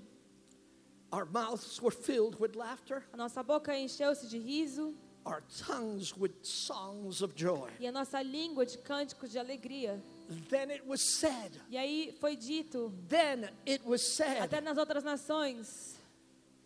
Our 1.12 1.26
mouths 1.26 1.80
were 1.82 1.90
filled 1.90 2.38
with 2.40 2.54
laughter, 2.54 3.04
A 3.12 3.16
nossa 3.16 3.42
boca 3.42 3.76
encheu-se 3.76 4.28
de 4.28 4.38
riso 4.38 4.94
our 5.26 5.42
tongues 5.66 6.16
with 6.16 6.32
songs 6.42 7.20
of 7.20 7.34
joy. 7.34 7.68
e 7.78 7.86
a 7.86 7.92
nossa 7.92 8.22
língua 8.22 8.64
de 8.64 8.78
cânticos 8.78 9.30
de 9.30 9.38
alegria. 9.38 10.00
Then 10.48 10.70
it 10.70 10.86
was 10.86 11.02
said, 11.02 11.60
E 11.68 11.76
aí 11.76 12.16
foi 12.20 12.36
dito, 12.36 12.92
then 13.08 13.50
it 13.66 13.84
was 13.84 14.00
até 14.20 14.48
said, 14.56 14.64
nas 14.64 14.78
outras 14.78 15.02
nações, 15.04 15.99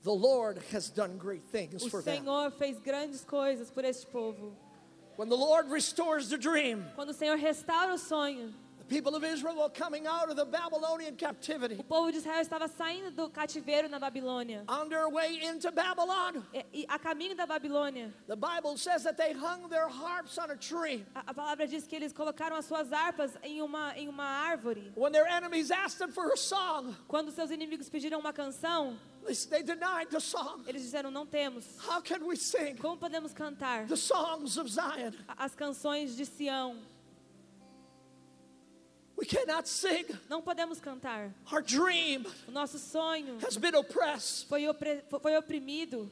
the 0.05 0.13
Lord 0.13 0.61
has 0.71 0.91
done 0.91 1.17
great 1.17 1.43
things 1.43 1.83
o 1.83 1.89
for 1.89 2.03
them. 2.03 2.19
Senhor 2.19 2.51
fez 2.51 2.79
grandes 2.79 3.25
coisas 3.25 3.73
por 3.73 3.85
este 3.85 4.07
povo. 4.13 4.53
When 5.17 5.29
the 5.29 5.37
Lord 5.37 5.71
restores 5.71 6.29
the 6.29 6.39
dream, 6.39 6.85
Quando 6.95 7.11
o 7.11 7.15
Senhor 7.15 7.39
restaura 7.39 7.95
o 7.95 7.99
sonho, 7.99 8.53
the 8.87 8.95
people 8.95 9.15
of 9.17 9.25
Israel 9.25 9.57
were 9.57 9.71
coming 9.71 10.07
out 10.07 10.29
of 10.31 10.37
the 10.37 10.45
Babylonian 10.45 11.17
captivity 11.17 11.77
o 11.79 11.85
povo 11.85 12.11
de 12.13 12.19
Israel 12.19 12.41
estava 12.43 12.69
saindo 12.69 13.11
do 13.11 13.29
cativeiro 13.31 13.89
na 13.89 13.99
Babilônia. 13.99 14.63
on 14.69 14.89
their 14.89 15.09
way 15.09 15.41
into 15.43 15.71
Babylon. 15.73 16.43
E, 16.73 16.85
a 16.89 16.99
caminho 16.99 17.35
da 17.35 17.47
Babilônia, 17.47 18.13
The 18.27 18.37
Bible 18.37 18.77
says 18.77 19.03
that 19.05 19.17
they 19.17 19.33
hung 19.33 19.69
their 19.69 19.89
harps 19.89 20.39
on 20.39 20.51
a 20.51 20.57
tree. 20.57 21.05
a, 21.15 21.33
palavra 21.35 21.67
diz 21.67 21.87
que 21.87 21.97
eles 21.97 22.13
colocaram 22.13 22.57
as 22.57 22.67
suas 22.67 22.93
harpas 22.93 23.33
em 23.43 23.63
uma, 23.63 23.93
em 23.97 24.09
uma 24.09 24.25
árvore. 24.25 24.93
When 24.97 25.13
their 25.13 25.27
enemies 25.27 25.71
asked 25.71 25.99
them 25.99 26.13
for 26.13 26.31
a 26.33 26.37
song, 26.37 26.95
Quando 27.09 27.31
seus 27.31 27.51
inimigos 27.51 27.89
pediram 27.89 28.19
uma 28.21 28.33
canção, 28.33 28.97
they, 29.51 29.63
denied 29.63 30.09
the 30.11 30.21
song. 30.21 30.63
eles 30.67 30.83
disseram: 30.83 31.11
Não 31.11 31.25
temos. 31.27 31.65
How 31.89 32.03
can 32.03 32.25
we 32.27 32.37
sing 32.37 32.77
Como 32.77 32.97
podemos 32.99 33.33
cantar 33.33 33.87
the 33.87 33.97
songs 33.97 34.59
of 34.59 34.69
Zion? 34.71 35.13
as 35.39 35.55
canções 35.55 36.15
de 36.17 36.27
Sião? 36.27 36.77
We 39.17 39.27
cannot 39.27 39.69
sing. 39.69 40.05
Não 40.29 40.43
podemos 40.43 40.81
cantar. 40.81 41.33
Our 41.53 41.63
dream 41.63 42.25
O 42.49 42.51
nosso 42.51 42.79
sonho 42.79 43.39
has 43.47 43.57
been 43.57 43.75
oppressed. 43.77 44.47
foi, 44.49 44.67
opre- 44.69 45.03
foi 45.21 45.37
oprimido. 45.37 46.11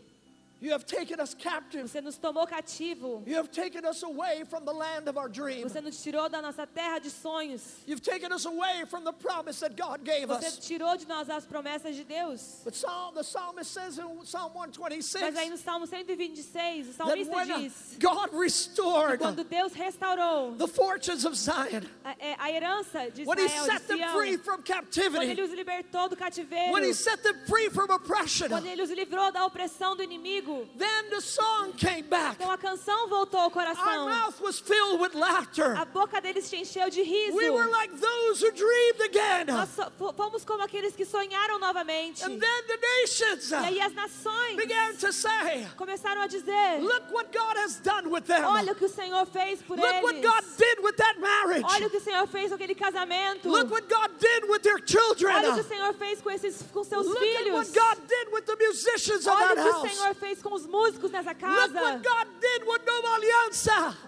Você 1.82 2.00
nos 2.00 2.16
tomou 2.16 2.46
cativo. 2.46 3.22
You 3.26 3.36
have 3.36 3.50
taken 3.50 3.84
us 3.84 4.02
away 4.04 4.44
from 4.44 4.64
the 4.64 4.72
land 4.72 5.08
of 5.08 5.18
our 5.18 5.28
dream. 5.28 5.64
Você 5.64 5.80
nos 5.80 6.00
tirou 6.00 6.28
da 6.28 6.40
nossa 6.40 6.66
terra 6.66 7.00
de 7.00 7.10
sonhos. 7.10 7.62
You've 7.86 8.02
taken 8.02 8.32
us 8.32 8.46
away 8.46 8.84
from 8.86 9.02
the 9.02 9.12
promise 9.12 9.58
that 9.60 9.74
God 9.76 10.04
gave 10.04 10.26
Você 10.28 10.46
us. 10.46 10.58
tirou 10.58 10.96
de 10.96 11.06
nós 11.06 11.28
as 11.28 11.44
promessas 11.44 11.96
de 11.96 12.04
Deus. 12.04 12.60
But 12.64 12.74
Psalm, 12.74 13.14
the 13.14 13.24
psalmist 13.24 13.72
says 13.72 13.98
in 13.98 14.06
Psalm 14.24 14.52
Mas 14.54 14.76
126 14.76 15.36
aí 15.36 15.50
no 15.50 15.56
Salmo 15.56 15.86
126, 15.86 16.88
o 16.88 16.92
salmista 16.92 17.44
diz: 17.58 17.96
God 17.98 18.32
restored 18.32 19.18
Quando 19.18 19.44
Deus 19.44 19.72
restaurou 19.72 20.56
the 20.56 20.68
fortunes 20.68 21.24
of 21.24 21.36
Zion, 21.36 21.82
a, 22.04 22.12
é, 22.18 22.36
a 22.38 22.50
herança 22.50 23.10
de 23.10 23.24
when 23.24 23.38
He 23.38 23.44
Israel, 23.46 23.64
de 23.64 23.72
set 23.72 23.88
them 23.88 23.98
Sião, 23.98 24.12
free 24.12 24.36
from 24.36 24.62
quando 24.62 25.22
Ele 25.22 25.42
os 25.42 25.52
libertou 25.52 26.08
do 26.08 26.16
cativeiro, 26.16 26.72
when 26.72 26.84
He 26.84 26.94
set 26.94 27.22
them 27.22 27.34
free 27.46 27.68
from 27.70 27.92
oppression, 27.92 28.48
quando 28.48 28.66
Ele 28.66 28.82
os 28.82 28.90
livrou 28.90 29.32
da 29.32 29.44
opressão 29.44 29.96
do 29.96 30.02
inimigo, 30.02 30.51
then 30.76 31.10
the 31.10 31.20
song 31.20 31.72
came 31.76 32.02
back. 32.08 32.36
então 32.38 32.50
a 32.50 32.58
canção 32.58 33.08
voltou 33.08 33.40
ao 33.40 33.46
Our 33.46 33.52
coração. 33.52 34.08
mouth 34.08 34.40
was 34.40 34.58
filled 34.60 35.00
with 35.00 35.14
laughter. 35.14 35.76
A 35.76 35.84
boca 35.84 36.20
deles 36.20 36.44
se 36.44 36.56
encheu 36.56 36.88
de 36.90 37.02
riso. 37.02 37.36
We 37.36 37.50
were 37.50 37.68
like 37.70 37.92
those 37.98 38.40
who 38.44 38.50
dreamed 38.52 39.00
again. 39.04 39.46
Nós 39.46 39.68
fomos 40.16 40.44
como 40.44 40.62
aqueles 40.62 40.94
que 40.94 41.04
sonharam 41.04 41.58
novamente. 41.58 42.24
And 42.24 42.38
then 42.38 42.62
the 42.66 42.76
nations 43.00 43.50
E 43.50 43.54
aí 43.54 43.80
as 43.80 43.92
nações 43.94 44.56
began 44.56 44.94
to 44.96 45.12
say, 45.12 45.66
começaram 45.76 46.22
a 46.22 46.26
dizer: 46.26 46.80
Look 46.80 47.12
what 47.12 47.30
God 47.32 47.56
has 47.58 47.76
done 47.80 48.08
with 48.10 48.22
them. 48.22 48.44
Olha 48.44 48.72
o 48.72 48.74
que 48.74 48.84
o 48.84 48.88
Senhor 48.88 49.26
fez 49.26 49.62
por 49.62 49.76
Look 49.76 50.02
what 50.02 50.16
eles. 50.16 50.30
God 50.30 50.44
did 50.58 50.78
with 50.82 50.96
that 50.96 51.18
marriage. 51.20 51.64
Olha 51.68 51.86
o 51.86 51.90
que 51.90 51.96
o 51.98 52.00
Senhor 52.00 52.26
fez 52.26 52.48
com 52.48 52.54
aquele 52.56 52.74
casamento. 52.74 53.48
Look 53.48 53.70
what 53.70 53.88
God 53.88 54.10
did 54.18 54.44
with 54.48 54.60
their 54.62 54.78
children. 54.84 55.34
Olha 55.34 55.50
o 55.50 55.54
que 55.54 55.60
o 55.60 55.64
Senhor 55.68 55.94
fez 55.94 56.20
com 56.20 56.30
esses 56.30 56.62
com 56.72 56.84
seus 56.84 57.06
Look 57.06 57.16
at 57.18 57.36
filhos. 57.44 57.54
what 57.54 57.72
God 57.72 58.06
did 58.08 58.32
with 58.32 58.42
the 58.42 58.56
musicians 58.56 59.26
Olha 59.26 59.52
o 59.52 59.54
que 59.54 59.86
o. 59.86 59.88
Senhor 59.88 60.14
fez 60.14 60.41
com 60.42 60.54
os 60.54 60.66
músicos 60.66 61.10
nessa 61.10 61.34
casa. 61.34 62.00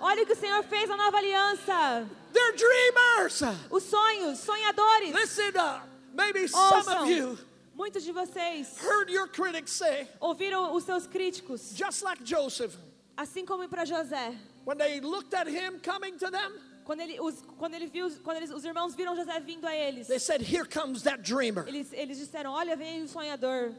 Olha 0.01 0.23
o 0.23 0.27
que 0.27 0.33
o 0.33 0.37
Senhor 0.37 0.63
fez 0.65 0.89
na 0.89 0.97
nova 0.97 1.17
aliança. 1.19 2.07
They're 2.33 2.57
dreamers. 2.57 3.43
Os 3.71 3.85
sonhos, 3.85 4.41
sonhadores. 4.41 5.15
Listen, 5.15 5.57
uh, 5.57 5.81
maybe 6.13 6.49
some 6.49 6.89
of 6.89 7.09
you 7.09 7.39
Muitos 7.77 8.05
de 8.05 8.13
vocês 8.13 8.77
heard 8.81 9.11
your 9.11 9.27
critics 9.27 9.73
say, 9.73 10.09
ouviram 10.21 10.75
os 10.75 10.85
seus 10.85 11.09
críticos, 11.09 11.75
just 11.75 12.03
like 12.03 12.23
Joseph, 12.25 12.77
assim 13.17 13.45
como 13.45 13.69
para 13.69 13.85
José. 13.85 14.37
when 14.65 14.79
they 14.79 15.01
looked 15.01 15.35
at 15.35 15.49
him 15.49 15.81
coming 15.81 16.17
to 16.17 16.31
them, 16.31 16.53
Quando 16.85 17.01
ele, 17.01 17.19
os, 17.19 17.43
quando 17.59 17.75
ele 17.75 17.87
viu, 17.87 18.09
quando 18.23 18.37
eles, 18.37 18.51
os 18.51 18.65
irmãos 18.65 18.95
viram 18.95 19.17
José 19.17 19.41
vindo 19.41 19.67
a 19.67 19.75
eles, 19.75 20.07
they 20.07 20.21
said, 20.21 20.41
Here 20.43 20.67
comes 20.69 21.03
that 21.03 21.23
dreamer. 21.23 21.67
eles, 21.67 21.93
eles 21.93 22.19
disseram: 22.19 22.53
Olha, 22.53 22.77
vem 22.77 23.03
o 23.03 23.09
sonhador. 23.09 23.73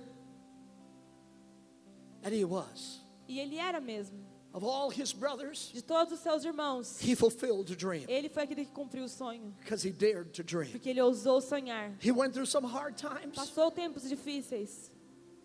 And 2.26 2.34
he 2.34 2.44
was. 2.44 3.02
E 3.30 3.40
ele 3.40 3.58
era 3.58 3.80
mesmo. 3.80 4.18
Of 4.54 4.64
all 4.64 4.90
his 4.90 5.12
brothers, 5.14 5.70
De 5.74 5.82
todos 5.82 6.14
os 6.14 6.20
seus 6.22 6.46
irmãos, 6.46 6.98
he 7.02 7.14
fulfilled 7.14 7.68
the 7.68 7.76
dream 7.76 8.06
ele 8.08 8.30
foi 8.30 8.44
aquele 8.44 8.64
que 8.66 8.72
cumpriu 8.72 9.04
o 9.04 9.10
sonho, 9.10 9.54
because 9.60 9.84
he 9.86 9.92
dared 9.92 10.32
to 10.32 10.44
dream. 10.44 10.72
porque 10.72 10.90
ele 10.90 11.02
ousou 11.02 11.42
sonhar. 11.42 11.92
He 12.00 12.10
went 12.12 12.34
through 12.34 12.46
some 12.48 12.66
hard 12.66 12.96
times, 12.98 13.36
Passou 13.36 13.70
tempos 13.70 14.10
difíceis. 14.10 14.90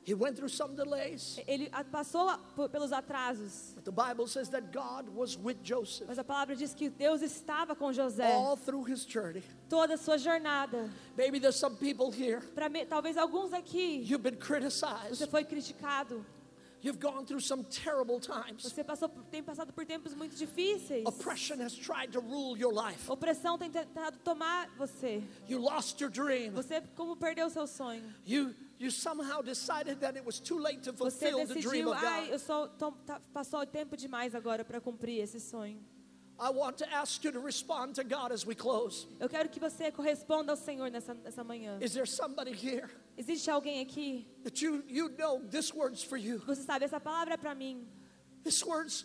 he 0.05 0.15
went 0.15 0.37
through 0.37 0.49
some 0.49 0.77
delays. 0.77 1.41
Ele 1.49 1.69
passou 1.91 2.29
pelos 2.71 2.93
atrasos. 2.93 3.75
But 3.75 3.85
the 3.85 3.91
Bible 3.91 4.29
says 4.29 4.49
that 4.51 4.71
God 4.73 5.09
was 5.09 5.37
with 5.37 5.57
Joseph 5.65 6.07
Mas 6.07 6.19
a 6.19 6.25
palavra 6.25 6.55
diz 6.55 6.73
que 6.73 6.89
Deus 6.89 7.21
estava 7.21 7.75
com 7.75 7.93
José 7.93 8.33
all 8.33 8.57
through 8.57 8.85
his 8.85 9.05
journey. 9.05 9.43
toda 9.69 9.95
a 9.95 9.99
sua 9.99 10.19
jornada. 10.19 10.89
Maybe 11.17 11.41
there's 11.41 11.57
some 11.57 11.75
people 11.75 12.13
here, 12.13 12.41
Pra 12.55 12.71
talvez 12.89 13.17
alguns 13.17 13.53
aqui 13.53 14.05
you've 14.05 14.23
been 14.23 14.37
criticized, 14.39 15.11
você 15.19 15.27
foi 15.27 15.43
criticado. 15.45 16.25
You've 16.83 16.99
gone 17.01 17.25
through 17.25 17.41
some 17.41 17.65
terrible 17.65 18.19
times. 18.21 18.63
Você 18.63 18.83
passou, 18.85 19.09
tem 19.31 19.43
passado 19.43 19.73
por 19.73 19.85
tempos 19.87 20.15
muito 20.15 20.35
difíceis. 20.37 21.05
Oppression 21.07 21.61
has 21.61 21.75
tried 21.75 22.13
to 22.13 22.21
rule 22.21 22.57
your 22.59 22.73
life. 22.73 23.09
Opressão 23.11 23.59
tem 23.59 23.71
tentado 23.71 24.19
tomar 24.25 24.69
você. 24.77 25.23
You 25.49 25.59
lost 25.61 26.01
your 26.01 26.11
dream. 26.11 26.53
Você 26.53 26.81
como 26.97 27.17
perdeu 27.17 27.49
seu 27.51 27.67
sonho. 27.67 28.03
You 28.27 28.55
you 28.79 28.91
somehow 28.91 29.43
decided 29.43 30.01
that 30.01 30.17
it 30.17 30.25
was 30.25 30.41
too 30.41 30.59
late 30.59 30.81
to 30.83 30.93
Você 30.95 31.31
fulfill 31.31 31.47
the 31.47 31.61
dream 31.61 31.85
decidiu, 31.85 31.91
of 31.93 31.99
ai, 32.05 32.23
God. 32.25 32.33
eu 32.33 32.39
sou, 32.39 32.69
tô- 32.69 32.93
tá- 33.05 33.21
passou 33.33 33.67
tempo 33.67 33.95
demais 33.97 34.35
agora 34.35 34.65
para 34.65 34.81
cumprir 34.81 35.21
esse 35.23 35.39
sonho. 35.39 35.79
I 36.43 36.49
want 36.49 36.79
to 36.79 36.87
ask 36.91 37.23
you 37.23 37.31
to 37.33 37.39
respond 37.41 37.95
to 37.97 38.03
God 38.03 38.33
as 38.33 38.47
we 38.47 38.55
close. 38.55 39.07
Eu 39.21 39.29
quero 39.29 39.47
que 39.51 39.61
você 39.61 39.93
corresponda 39.93 40.53
ao 40.53 40.57
Senhor 40.57 40.91
nessa, 40.91 41.13
nessa 41.13 41.45
manhã. 41.45 41.79
Is 41.83 41.93
there 41.93 42.07
somebody 42.07 42.53
here 42.53 42.89
Existe 43.21 43.51
alguém 43.51 43.81
aqui? 43.83 44.27
that 44.45 44.63
you 44.65 44.83
you 44.89 45.11
know 45.19 45.41
this 45.51 45.75
word's 45.75 46.03
for 46.03 46.17
you? 46.17 46.39
Você 46.47 46.63
sabe, 46.63 46.87
essa 46.87 46.99
palavra 46.99 47.35
é 47.35 47.37
para 47.37 47.55
mim. 47.55 47.87
This 48.43 48.63
word's 48.65 49.05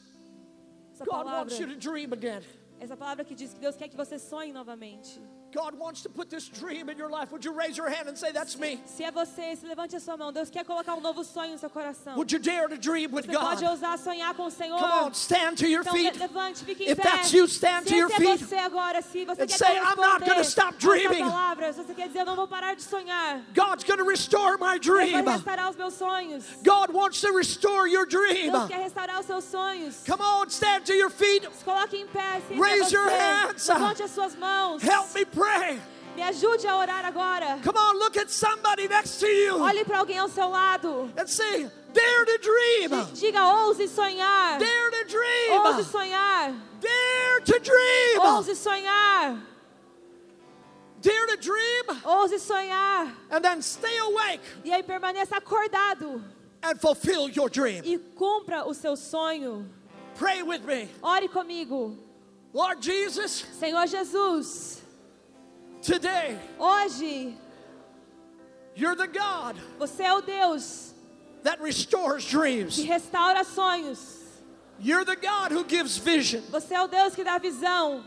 Essa 0.93 1.03
God 1.03 1.25
palavra, 1.25 1.39
wants 1.41 1.59
you 1.59 1.67
to 1.67 1.75
dream 1.75 2.13
again. 2.13 2.41
essa 2.79 2.95
palavra 2.95 3.25
que 3.25 3.35
diz 3.35 3.53
que 3.53 3.59
Deus 3.59 3.75
quer 3.75 3.89
que 3.89 3.97
você 3.97 4.17
sonhe 4.17 4.53
novamente. 4.53 5.19
God 5.55 5.73
wants 5.79 6.01
to 6.03 6.09
put 6.09 6.29
this 6.29 6.49
dream 6.49 6.89
in 6.89 6.97
your 6.97 7.09
life. 7.09 7.31
Would 7.31 7.45
you 7.45 7.53
raise 7.53 7.77
your 7.77 7.89
hand 7.89 8.09
and 8.09 8.17
say, 8.17 8.33
That's 8.33 8.57
me? 8.59 8.77
Se 8.85 9.03
é 9.05 9.11
você, 9.11 9.55
se 9.55 9.65
levante 9.65 9.95
a 9.95 9.99
sua 10.01 10.17
mão. 10.17 10.33
Deus 10.33 10.49
quer 10.49 10.65
colocar 10.65 10.93
um 10.95 10.99
novo 10.99 11.23
sonho 11.23 11.53
no 11.53 11.57
seu 11.57 11.69
coração. 11.69 12.15
Would 12.17 12.33
you 12.33 12.39
dare 12.39 12.67
to 12.67 12.77
dream 12.77 13.09
with 13.13 13.25
Você 13.25 13.37
pode 13.37 13.61
God? 13.61 13.69
ousar 13.71 13.97
sonhar 13.97 14.33
com 14.33 14.47
o 14.47 14.51
Senhor. 14.51 14.77
Come 14.77 14.91
on, 14.91 15.11
stand 15.13 15.55
to 15.57 15.65
your 15.67 15.81
Então 15.81 15.93
feet. 15.93 16.13
le- 16.13 16.19
levante, 16.19 16.65
fique 16.65 16.83
em 16.83 16.89
If 16.91 16.97
pé. 16.97 17.03
that's 17.03 17.31
you, 17.33 17.45
stand 17.47 17.83
se 17.83 17.89
to 17.91 17.95
your 17.95 18.09
feet 18.09 18.41
é 18.43 18.45
você 18.45 18.55
agora, 18.57 19.01
se 19.01 19.23
você 19.25 19.43
and 19.43 19.47
quer 19.47 19.57
say, 19.57 19.77
"I'm 19.77 19.95
not 19.95 20.25
gonna 20.25 20.41
stop 20.43 20.77
dreaming." 20.77 21.23
palavra, 21.23 21.71
se 21.71 21.81
você 21.83 21.93
quer 21.93 22.07
dizer, 22.07 22.19
eu 22.19 22.25
não 22.25 22.35
vou 22.35 22.47
parar 22.49 22.75
de 22.75 22.81
sonhar. 22.83 23.41
God's 23.53 23.85
going 23.85 23.97
to 23.99 24.05
restore 24.05 24.57
my 24.57 24.77
dream. 24.77 25.13
Deus 25.13 25.23
vai 25.23 25.35
restaurar 25.35 25.69
os 25.69 25.77
meus 25.77 25.93
sonhos. 25.93 26.43
God 26.63 26.91
wants 26.93 27.21
to 27.21 27.31
restore 27.31 27.87
your 27.87 28.05
dream. 28.05 28.51
Deus 28.51 28.67
quer 28.67 28.81
restaurar 28.81 29.19
os 29.21 29.25
seus 29.25 29.45
sonhos. 29.45 30.03
Come 30.05 30.21
on, 30.21 30.47
stand 30.49 30.81
to 30.85 30.93
your 30.93 31.09
feet. 31.09 31.47
Se 31.53 31.63
coloque 31.63 31.95
em 31.95 32.07
pé, 32.07 32.41
se 32.47 32.55
Raise 32.55 32.93
é 32.93 32.97
your 32.97 33.09
hands. 33.09 33.67
Levante 33.69 34.03
as 34.03 34.11
suas 34.11 34.35
mãos. 34.35 34.83
Help 34.83 35.13
me 35.15 35.23
pray. 35.23 35.44
Me 36.15 36.21
ajude 36.23 36.65
a 36.65 36.77
orar 36.77 37.03
agora. 37.05 37.59
Come 37.61 37.77
on, 37.77 37.99
look 37.99 38.15
at 38.17 38.29
somebody 38.31 38.87
next 38.87 39.19
to 39.19 39.27
you 39.27 39.57
Olhe 39.59 39.83
para 39.85 39.97
alguém 39.99 40.17
ao 40.17 40.29
seu 40.29 40.47
lado. 40.49 41.11
and 41.17 41.27
say, 41.29 41.67
Dare 41.93 42.25
to 42.25 42.37
dream. 42.41 42.89
Diga, 43.13 43.43
ouse 43.43 43.87
sonhar. 43.89 44.57
Dare 44.59 44.91
to 44.91 44.97
Ouse 44.97 45.75
dream. 45.75 45.85
sonhar. 45.85 46.55
Dare 46.81 47.39
to 47.41 47.59
dream. 47.59 48.21
Ouse 48.21 48.57
sonhar. 48.57 49.41
Dare 51.01 51.27
to 51.27 51.37
dream. 51.37 51.83
Ouse 52.05 52.39
sonhar. 52.41 53.11
And 53.29 53.43
then 53.43 53.61
stay 53.61 53.97
awake 53.97 54.41
E 54.63 54.71
aí 54.73 54.83
permaneça 54.83 55.37
acordado. 55.37 56.21
and 56.63 56.79
fulfill 56.79 57.29
your 57.29 57.49
dream. 57.49 57.81
E 57.85 57.97
cumpra 58.15 58.65
o 58.67 58.73
seu 58.73 58.95
sonho. 58.95 59.65
Pray 60.15 60.41
with 60.43 60.63
me. 60.65 60.89
Ore 61.03 61.27
comigo. 61.27 61.97
Lord 62.53 62.81
Jesus, 62.81 63.45
Senhor 63.59 63.85
Jesus, 63.85 64.81
today 65.85 66.37
hoje 66.59 67.35
you're 68.75 68.95
the 68.95 69.07
God 69.07 69.55
você 69.79 70.03
é 70.03 70.13
o 70.13 70.21
Deus 70.21 70.93
that 71.43 71.61
restores 71.61 72.23
dreams. 72.25 72.75
que 72.75 72.83
restaura 72.83 73.43
sonhos. 73.43 74.23
You're 74.79 75.05
the 75.05 75.15
God 75.15 75.51
who 75.53 75.63
gives 75.63 75.95
vision. 75.97 76.41
Você 76.51 76.73
é 76.73 76.81
o 76.81 76.87
Deus 76.87 77.15
que 77.15 77.23
dá 77.23 77.37
visão. 77.37 78.03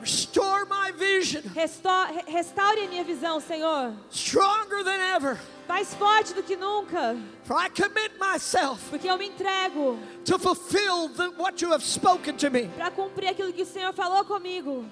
Restore 0.00 0.64
my 0.64 0.92
vision 0.92 1.42
Resto- 1.54 1.88
re- 2.06 2.24
restaure 2.32 2.84
a 2.84 2.88
minha 2.88 3.04
visão, 3.04 3.38
Senhor. 3.40 3.92
stronger 4.10 4.82
than 4.82 4.98
ever. 5.14 5.38
Mais 5.68 5.92
forte 5.94 6.32
do 6.32 6.42
que 6.42 6.56
nunca. 6.56 7.16
For 7.44 7.54
I 7.58 7.68
commit 7.68 8.12
myself 8.18 8.80
Porque 8.88 9.06
eu 9.10 9.18
me 9.18 9.26
entrego 9.28 9.98
to 10.24 10.38
fulfill 10.38 11.08
the, 11.10 11.28
what 11.36 11.60
you 11.60 11.70
have 11.72 11.84
spoken 11.84 12.36
to 12.38 12.50
me. 12.50 12.68
para 12.76 12.90
cumprir 12.90 13.28
aquilo 13.28 13.52
que 13.52 13.62
o 13.62 13.66
Senhor 13.66 13.92
falou 13.92 14.24
comigo. 14.24 14.86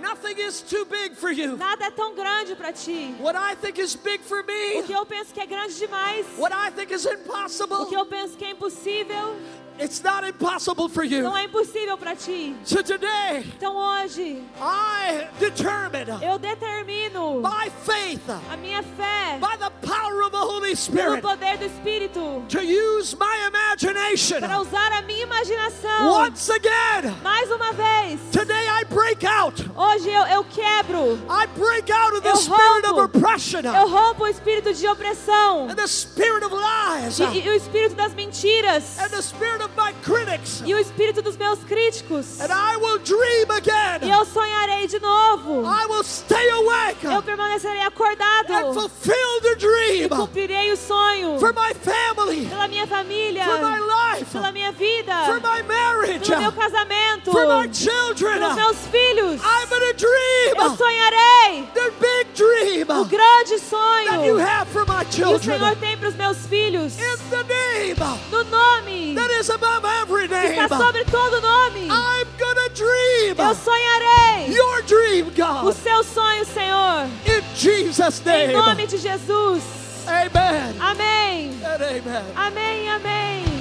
Nothing 0.00 0.38
is 0.38 0.60
too 0.60 0.84
big 0.86 1.14
for 1.16 1.30
you. 1.30 1.56
Nada 1.56 1.84
é 1.86 1.90
tão 1.90 2.14
grande 2.14 2.54
para 2.56 2.72
ti. 2.72 3.14
What 3.20 3.36
I 3.36 3.54
think 3.56 3.78
is 3.80 3.94
big 3.96 4.20
for 4.22 4.42
me, 4.42 4.78
O 4.80 4.82
que 4.82 4.92
eu 4.92 5.06
penso 5.06 5.32
que 5.32 5.40
é 5.40 5.46
grande 5.46 5.74
demais. 5.78 6.26
what 6.36 6.52
I 6.54 6.70
think 6.70 6.92
is 6.92 7.04
O 7.04 7.12
impossible, 7.12 7.86
que 7.86 7.94
eu 7.96 8.04
penso 8.06 8.36
que 8.36 8.44
é 8.44 8.50
impossível. 8.50 9.36
It's 9.78 10.02
not 10.02 10.24
impossible 10.24 10.88
for 10.88 11.02
you. 11.04 11.22
Não 11.22 11.36
é 11.36 11.44
impossível 11.44 11.96
para 11.98 12.14
ti. 12.14 12.54
So 12.64 12.82
today, 12.82 13.44
Então 13.56 13.74
hoje, 13.76 14.42
I 14.60 15.26
determine 15.40 16.10
eu 16.22 16.38
determino 16.38 17.40
by 17.42 17.70
faith, 17.84 18.22
a 18.52 18.56
minha 18.56 18.82
fé 18.82 19.38
by 19.40 19.56
the 19.58 19.70
power 19.86 20.22
of 20.22 20.30
the 20.30 20.38
Holy 20.38 20.74
pelo 20.74 20.76
Spirit, 20.76 21.22
poder 21.22 21.58
do 21.58 21.64
Espírito 21.64 22.44
to 22.48 22.60
use 22.62 23.16
my 23.18 23.48
imagination 23.48 24.40
para 24.40 24.60
usar 24.60 24.92
a 24.92 25.02
minha 25.02 25.24
imaginação. 25.24 26.06
once 26.12 26.48
again. 26.50 27.14
Mais 27.22 27.50
uma 27.50 27.72
vez. 27.72 28.20
Today 28.32 28.68
I 28.68 28.84
break 28.84 29.24
out. 29.26 29.60
Hoje 29.76 30.08
eu, 30.08 30.22
eu 30.26 30.44
quebro. 30.44 31.18
I 31.28 31.46
break 31.56 31.90
out 31.90 32.14
of 32.14 32.22
the 32.22 32.30
Eu 32.30 32.36
spirit 32.36 32.86
of 32.86 33.00
rompo. 33.00 33.04
oppression 33.18 33.60
Eu 33.64 33.88
rompo 33.88 34.24
o 34.24 34.28
espírito 34.28 34.72
de 34.72 34.86
opressão. 34.86 35.68
and 35.68 35.74
the 35.76 35.86
spirit 35.86 36.44
of 36.44 36.54
lies 36.54 37.18
E, 37.18 37.24
e 37.44 37.48
o 37.48 37.54
espírito 37.54 37.94
das 37.96 38.14
mentiras. 38.14 38.98
and 38.98 39.08
the 39.10 39.20
spirit 39.22 39.62
of. 39.62 39.63
E 40.66 40.74
o 40.74 40.78
espírito 40.78 41.22
dos 41.22 41.36
meus 41.36 41.58
críticos. 41.60 42.40
And 42.40 42.48
I 42.52 42.76
will 42.76 42.98
dream 42.98 43.46
E 43.48 43.52
again. 43.56 44.10
eu 44.10 44.24
sonharei 44.24 44.86
de 44.86 44.98
novo. 44.98 45.62
I 45.64 45.86
will 45.86 46.02
stay 46.04 46.48
awake 46.50 47.04
Eu 47.06 47.22
permanecerei 47.22 47.82
acordado. 47.82 48.72
fulfill 48.74 49.40
the 49.42 49.54
dream 49.56 50.04
E 50.04 50.08
cumprirei 50.08 50.72
o 50.72 50.76
sonho. 50.76 51.38
for 51.38 51.52
my 51.52 51.72
family, 51.74 52.46
Pela 52.46 52.68
minha 52.68 52.86
família. 52.86 53.44
for 53.44 53.58
my 53.60 53.78
life, 53.80 54.30
Pela 54.32 54.52
minha 54.52 54.72
vida. 54.72 55.12
for 55.26 55.40
my 55.40 55.62
marriage, 55.62 56.28
Pelo 56.28 56.40
meu 56.42 56.52
casamento. 56.52 57.32
for 57.32 57.46
my 57.46 57.68
children. 57.72 58.38
Pelos 58.38 58.54
meus 58.56 58.76
filhos. 58.90 59.40
Eu 59.42 59.94
dream 59.94 60.76
sonharei. 60.76 61.68
the 61.74 61.90
big 62.00 62.32
dream 62.34 62.82
O 63.00 63.04
grande 63.04 63.54
that 63.58 64.24
you 64.24 64.36
sonho 64.38 64.38
have 64.38 64.68
for 64.70 64.84
my 64.86 65.04
que 65.04 65.22
o 65.24 65.38
Senhor 65.38 65.76
tem 65.76 65.96
para 65.96 66.08
os 66.08 66.14
meus 66.14 66.38
filhos. 66.46 66.94
In 66.98 67.16
the 67.30 67.42
name 67.44 67.96
No 68.30 68.44
nome 68.44 69.14
that 69.14 69.30
is 69.40 69.50
above 69.54 69.84
every 70.02 70.28
que 70.28 70.34
name, 70.34 70.58
está 70.64 70.76
sobre 70.76 71.04
todo 71.04 71.40
nome. 71.40 71.88
Eu 73.38 73.54
sonharei 73.54 74.54
your 74.54 74.82
dream, 74.82 75.32
o 75.64 75.72
seu 75.72 76.04
sonho, 76.04 76.44
Senhor. 76.44 77.06
In 77.26 77.42
Jesus' 77.54 78.22
Em 78.26 78.52
nome 78.52 78.86
de 78.86 78.98
Jesus. 78.98 79.62
Amen 80.06 80.74
Amém. 80.80 81.60
amen. 81.64 82.02
Amém, 82.36 82.90
amém. 82.90 83.53